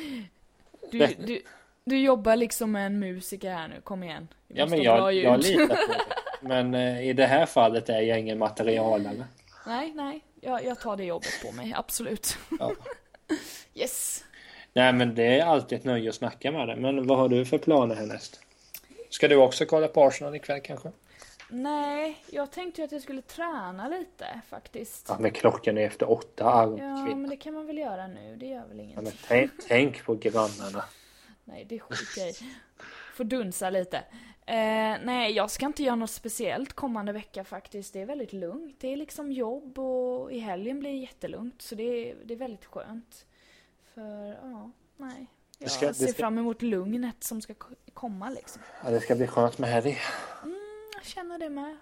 Du, 0.90 1.06
du, 1.06 1.42
du 1.84 1.98
jobbar 1.98 2.36
liksom 2.36 2.72
med 2.72 2.86
en 2.86 2.98
musiker 2.98 3.50
här 3.50 3.68
nu, 3.68 3.80
kom 3.80 4.02
igen. 4.02 4.28
Det 4.48 4.54
Ja, 4.58 4.66
men 4.66 4.82
jag, 4.82 5.14
jag 5.14 5.40
litar 5.42 5.66
på 5.66 5.92
det. 5.92 6.48
Men 6.48 6.74
eh, 6.74 7.08
i 7.08 7.12
det 7.12 7.26
här 7.26 7.46
fallet 7.46 7.88
är 7.88 8.00
jag 8.00 8.20
ingen 8.20 8.38
materialare. 8.38 9.24
Nej, 9.66 9.92
nej. 9.94 10.24
Jag, 10.40 10.64
jag 10.64 10.80
tar 10.80 10.96
det 10.96 11.04
jobbet 11.04 11.42
på 11.46 11.52
mig, 11.52 11.74
absolut. 11.76 12.38
Ja. 12.58 12.72
Yes. 13.74 14.24
Nej, 14.72 14.92
men 14.92 15.14
det 15.14 15.38
är 15.40 15.44
alltid 15.46 15.78
ett 15.78 15.84
nöje 15.84 16.08
att 16.08 16.14
snacka 16.14 16.52
med 16.52 16.68
dig. 16.68 16.76
Men 16.76 17.06
vad 17.06 17.18
har 17.18 17.28
du 17.28 17.44
för 17.44 17.58
planer 17.58 17.94
härnäst? 17.94 18.40
Ska 19.10 19.28
du 19.28 19.36
också 19.36 19.64
kolla 19.66 19.88
på 19.88 20.04
Arsenal 20.04 20.34
ikväll 20.34 20.60
kanske? 20.60 20.90
Nej, 21.48 22.16
jag 22.30 22.50
tänkte 22.50 22.80
ju 22.80 22.84
att 22.84 22.92
jag 22.92 23.02
skulle 23.02 23.22
träna 23.22 23.88
lite 23.88 24.40
faktiskt. 24.48 25.06
Ja, 25.08 25.16
men 25.20 25.30
klockan 25.30 25.78
är 25.78 25.86
efter 25.86 26.10
åtta, 26.10 26.44
arm 26.44 26.78
Ja, 26.78 27.14
men 27.16 27.30
det 27.30 27.36
kan 27.36 27.54
man 27.54 27.66
väl 27.66 27.78
göra 27.78 28.06
nu. 28.06 28.36
Det 28.36 28.46
gör 28.46 28.64
väl 28.68 28.78
Ja, 28.78 28.82
inget. 28.84 29.02
men 29.02 29.12
tänk, 29.28 29.50
tänk 29.68 30.04
på 30.04 30.14
grannarna. 30.14 30.84
Nej, 31.44 31.64
det 31.64 31.78
skiter 31.80 32.20
jag 32.20 32.28
i. 32.30 32.34
Får 33.14 33.24
dunsa 33.24 33.70
lite. 33.70 33.96
Eh, 34.46 34.96
nej, 35.04 35.32
jag 35.32 35.50
ska 35.50 35.66
inte 35.66 35.82
göra 35.82 35.94
något 35.96 36.10
speciellt 36.10 36.72
kommande 36.72 37.12
vecka 37.12 37.44
faktiskt. 37.44 37.92
Det 37.92 38.00
är 38.00 38.06
väldigt 38.06 38.32
lugnt. 38.32 38.76
Det 38.80 38.88
är 38.92 38.96
liksom 38.96 39.32
jobb 39.32 39.78
och 39.78 40.32
i 40.32 40.38
helgen 40.38 40.80
blir 40.80 40.90
det 40.90 40.96
jättelugnt. 40.98 41.62
Så 41.62 41.74
det 41.74 41.82
är, 42.10 42.16
det 42.24 42.34
är 42.34 42.38
väldigt 42.38 42.64
skönt. 42.64 43.26
För, 43.94 44.38
ja, 44.42 44.70
nej. 44.96 45.26
Jag 45.58 45.70
ska- 45.70 45.94
ser 45.94 46.06
ska- 46.06 46.14
fram 46.18 46.38
emot 46.38 46.62
lugnet 46.62 47.24
som 47.24 47.40
ska 47.42 47.54
ko- 47.54 47.74
komma 47.94 48.30
liksom. 48.30 48.62
Ja, 48.84 48.90
det 48.90 49.00
ska 49.00 49.14
bli 49.14 49.26
skönt 49.26 49.58
med 49.58 49.70
helg. 49.70 49.98
Jag 50.94 51.04
känner 51.04 51.38
det 51.38 51.50
med. 51.50 51.76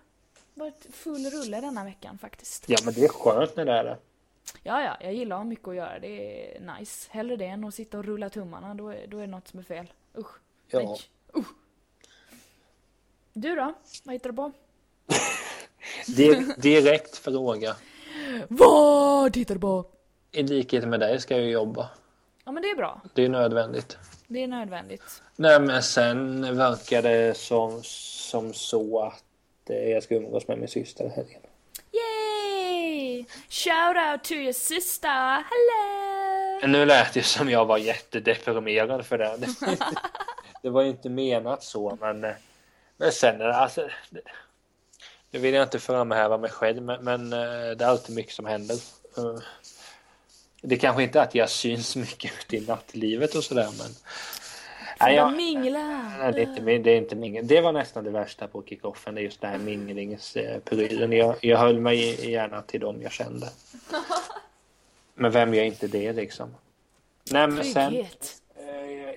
Varit 0.55 0.87
full 0.93 1.27
rulle 1.31 1.61
denna 1.61 1.85
veckan 1.85 2.19
faktiskt. 2.19 2.65
Ja, 2.69 2.79
men 2.85 2.95
det 2.95 3.05
är 3.05 3.09
skönt 3.09 3.57
när 3.57 3.65
det 3.65 3.73
är 3.73 3.85
det. 3.85 3.99
Ja, 4.63 4.83
ja, 4.83 4.97
jag 5.01 5.15
gillar 5.15 5.37
att 5.37 5.41
ha 5.41 5.45
mycket 5.45 5.69
att 5.69 5.75
göra. 5.77 5.99
Det 5.99 6.57
är 6.57 6.61
nice. 6.79 7.09
Hellre 7.13 7.37
det 7.37 7.45
än 7.45 7.65
att 7.65 7.75
sitta 7.75 7.99
och 7.99 8.05
rulla 8.05 8.31
tummarna. 8.31 8.75
Då 8.75 8.89
är, 8.89 9.07
då 9.07 9.17
är 9.17 9.21
det 9.21 9.27
något 9.27 9.49
som 9.49 9.59
är 9.59 9.63
fel. 9.65 9.93
Usch. 10.19 10.35
Ja. 10.69 10.79
Nej. 10.79 11.01
Usch. 11.37 11.47
Du 13.33 13.55
då? 13.55 13.75
Vad 14.05 14.13
hittar 14.15 14.31
du 14.31 14.37
på? 14.37 14.53
Di- 16.17 16.55
direkt 16.59 17.17
fråga. 17.17 17.77
Vad 18.49 19.37
hittar 19.37 19.55
du 19.55 19.61
på? 19.61 19.85
I 20.33 20.43
likhet 20.43 20.89
med 20.89 21.01
dig 21.01 21.21
ska 21.21 21.35
jag 21.37 21.45
ju 21.45 21.51
jobba. 21.51 21.91
Ja, 22.45 22.53
men 22.53 22.63
det 22.63 22.71
är 22.71 22.77
bra. 22.77 23.01
Det 23.15 23.23
är 23.25 23.29
nödvändigt. 23.29 23.99
Det 24.27 24.43
är 24.43 24.47
nödvändigt. 24.49 25.23
Nej, 25.37 25.61
men 25.61 25.83
sen 25.83 26.57
verkar 26.57 27.03
det 27.03 27.37
som, 27.37 27.81
som 27.83 28.53
så 28.53 29.01
att 29.03 29.25
eh, 29.71 29.77
jag 29.89 30.03
ska 30.03 30.15
umgås 30.15 30.49
med 30.49 30.59
min 30.59 30.69
syster 30.69 31.05
i 31.05 31.09
helgen. 31.09 31.41
Shout 33.51 33.97
out 33.97 34.23
to 34.25 34.35
your 34.35 34.53
sister! 34.53 35.45
Hello! 35.51 36.67
Nu 36.67 36.85
lät 36.87 37.13
det 37.15 37.23
som 37.23 37.51
jag 37.51 37.67
var 37.67 37.79
jättedeprimerad 37.79 39.07
för 39.07 39.19
det. 39.19 39.39
Det 40.63 40.71
var 40.71 40.83
ju 40.83 40.89
inte 40.89 41.09
menat 41.09 41.63
så, 41.65 41.99
men, 42.01 42.21
men 42.97 43.13
sen 43.13 43.43
alltså... 43.43 43.89
det- 44.11 44.21
Nu 45.31 45.39
vill 45.39 45.55
jag 45.55 45.63
inte 45.63 45.79
framhäva 45.79 46.39
mig 46.39 46.51
själv, 46.51 46.83
men, 46.83 47.05
men 47.05 47.33
eh, 47.33 47.71
det 47.77 47.85
är 47.85 47.89
alltid 47.89 48.15
mycket 48.17 48.33
som 48.35 48.47
händer. 48.47 48.75
Eh, 49.17 49.39
Det 50.63 50.77
kanske 50.77 51.03
inte 51.03 51.19
är 51.19 51.23
att 51.23 51.35
jag 51.35 51.51
syns 51.51 51.97
mycket 51.97 52.33
ute 52.41 52.57
i 52.57 52.61
nattlivet 52.67 53.35
och 53.35 53.45
sådär, 53.45 53.69
men... 53.79 53.91
Nej, 55.01 55.17
jag... 55.17 55.37
Mingla! 55.37 56.03
nej, 56.19 56.33
det, 56.33 56.41
är 56.41 56.47
inte, 56.47 56.79
det 56.79 56.91
är 56.91 56.97
inte 56.97 57.17
mingel. 57.17 57.47
Det 57.47 57.61
var 57.61 57.73
nästan 57.73 58.05
det 58.05 58.11
värsta 58.11 58.47
på 58.47 58.63
kickoffen, 58.63 59.15
det 59.15 59.21
är 59.21 59.23
just 59.23 59.41
den 59.41 59.51
här 59.51 59.59
minglingsprylen. 59.59 61.13
Jag, 61.13 61.37
jag 61.41 61.59
höll 61.59 61.81
mig 61.81 62.31
gärna 62.31 62.63
till 62.63 62.81
dem 62.81 63.03
jag 63.03 63.13
kände. 63.13 63.49
Men 65.15 65.31
vem 65.31 65.55
gör 65.55 65.65
inte 65.65 65.87
det 65.87 66.13
liksom? 66.13 66.55
Nej, 67.33 67.49
men 67.49 67.65
sen... 67.65 67.97
Eh, 67.97 68.07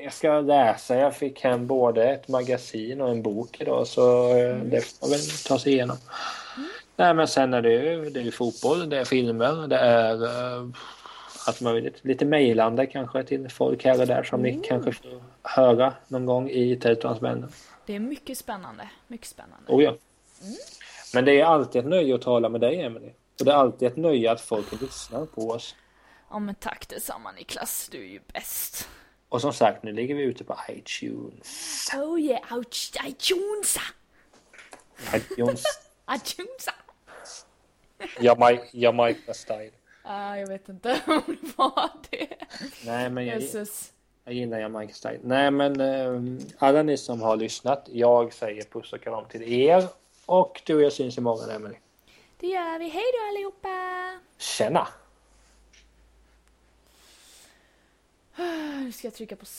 Jag 0.03 0.13
ska 0.13 0.39
läsa. 0.41 0.95
Jag 0.95 1.15
fick 1.15 1.41
hem 1.43 1.67
både 1.67 2.09
ett 2.09 2.27
magasin 2.27 3.01
och 3.01 3.09
en 3.09 3.21
bok 3.21 3.61
idag 3.61 3.87
så 3.87 4.37
eh, 4.37 4.55
det 4.55 4.81
får 4.85 5.09
väl 5.09 5.19
ta 5.47 5.59
sig 5.59 5.73
igenom. 5.73 5.97
Nej 6.95 7.13
men 7.13 7.27
sen 7.27 7.53
är 7.53 7.61
det 7.61 7.71
ju, 7.71 8.09
det 8.09 8.19
är 8.19 8.31
fotboll, 8.31 8.89
det 8.89 8.99
är 8.99 9.05
filmer, 9.05 9.67
det 9.67 9.77
är 9.77 10.17
allt 11.47 11.61
möjligt. 11.61 12.05
Lite 12.05 12.25
mejlande 12.25 12.85
kanske 12.85 13.23
till 13.23 13.49
folk 13.49 13.85
här 13.85 14.01
och 14.01 14.07
där 14.07 14.23
som 14.23 14.41
ni 14.41 14.61
kanske 14.63 14.91
får 14.91 15.23
höra 15.43 15.93
någon 16.07 16.25
gång 16.25 16.49
i 16.49 16.75
Tältvansmännen. 16.75 17.51
Det 17.85 17.95
är 17.95 17.99
mycket 17.99 18.37
spännande. 18.37 18.89
Mycket 19.07 19.27
spännande. 19.27 19.71
Oh 19.71 19.83
ja. 19.83 19.95
Men 21.13 21.25
det 21.25 21.39
är 21.39 21.45
alltid 21.45 21.79
ett 21.79 21.87
nöje 21.87 22.15
att 22.15 22.21
tala 22.21 22.49
med 22.49 22.61
dig 22.61 22.81
Emelie. 22.81 23.13
Och 23.39 23.45
det 23.45 23.51
är 23.51 23.55
alltid 23.55 23.87
ett 23.87 23.97
nöje 23.97 24.31
att 24.31 24.41
folk 24.41 24.81
lyssnar 24.81 25.25
på 25.25 25.49
oss. 25.49 25.75
Ja 26.29 26.39
men 26.39 26.55
tack 26.55 26.89
detsamma 26.89 27.31
Niklas, 27.31 27.89
du 27.91 27.97
är 27.97 28.07
ju 28.07 28.19
bäst. 28.33 28.89
Och 29.29 29.41
som 29.41 29.53
sagt, 29.53 29.83
nu 29.83 29.91
ligger 29.91 30.15
vi 30.15 30.23
ute 30.23 30.43
på 30.43 30.57
iTunes. 30.69 31.89
Oh 31.95 32.21
yeah, 32.21 32.41
iTunes! 33.05 33.77
iTunes. 35.15 35.63
iTunes! 36.15 36.69
Jamaica, 38.19 38.63
Jamaica 38.71 39.33
style. 39.33 39.71
Ah, 40.03 40.35
jag 40.37 40.47
vet 40.47 40.69
inte 40.69 41.01
om 41.07 41.23
det 41.27 41.57
var 41.57 41.89
det. 42.09 42.27
Nej 42.85 43.09
men 43.09 43.25
jag, 43.25 43.41
Jesus. 43.41 43.91
jag 44.23 44.33
gillar 44.33 44.59
Jamaica 44.59 44.93
style. 44.93 45.19
Nej 45.23 45.51
men 45.51 45.81
eh, 45.81 46.21
alla 46.57 46.83
ni 46.83 46.97
som 46.97 47.21
har 47.21 47.35
lyssnat. 47.35 47.89
Jag 47.91 48.33
säger 48.33 48.63
puss 48.63 48.93
och 48.93 49.01
kram 49.01 49.25
till 49.25 49.43
er. 49.43 49.87
Och 50.25 50.61
du 50.65 50.75
och 50.75 50.81
jag 50.81 50.93
syns 50.93 51.17
imorgon 51.17 51.49
Emelie. 51.49 51.77
Det 52.39 52.47
gör 52.47 52.79
vi. 52.79 52.89
Hej 52.89 53.03
då 53.13 53.27
allihopa! 53.29 54.19
Tjena! 54.37 54.87
Nu 58.83 58.91
ska 58.91 59.07
jag 59.07 59.13
trycka 59.15 59.35
på 59.35 59.45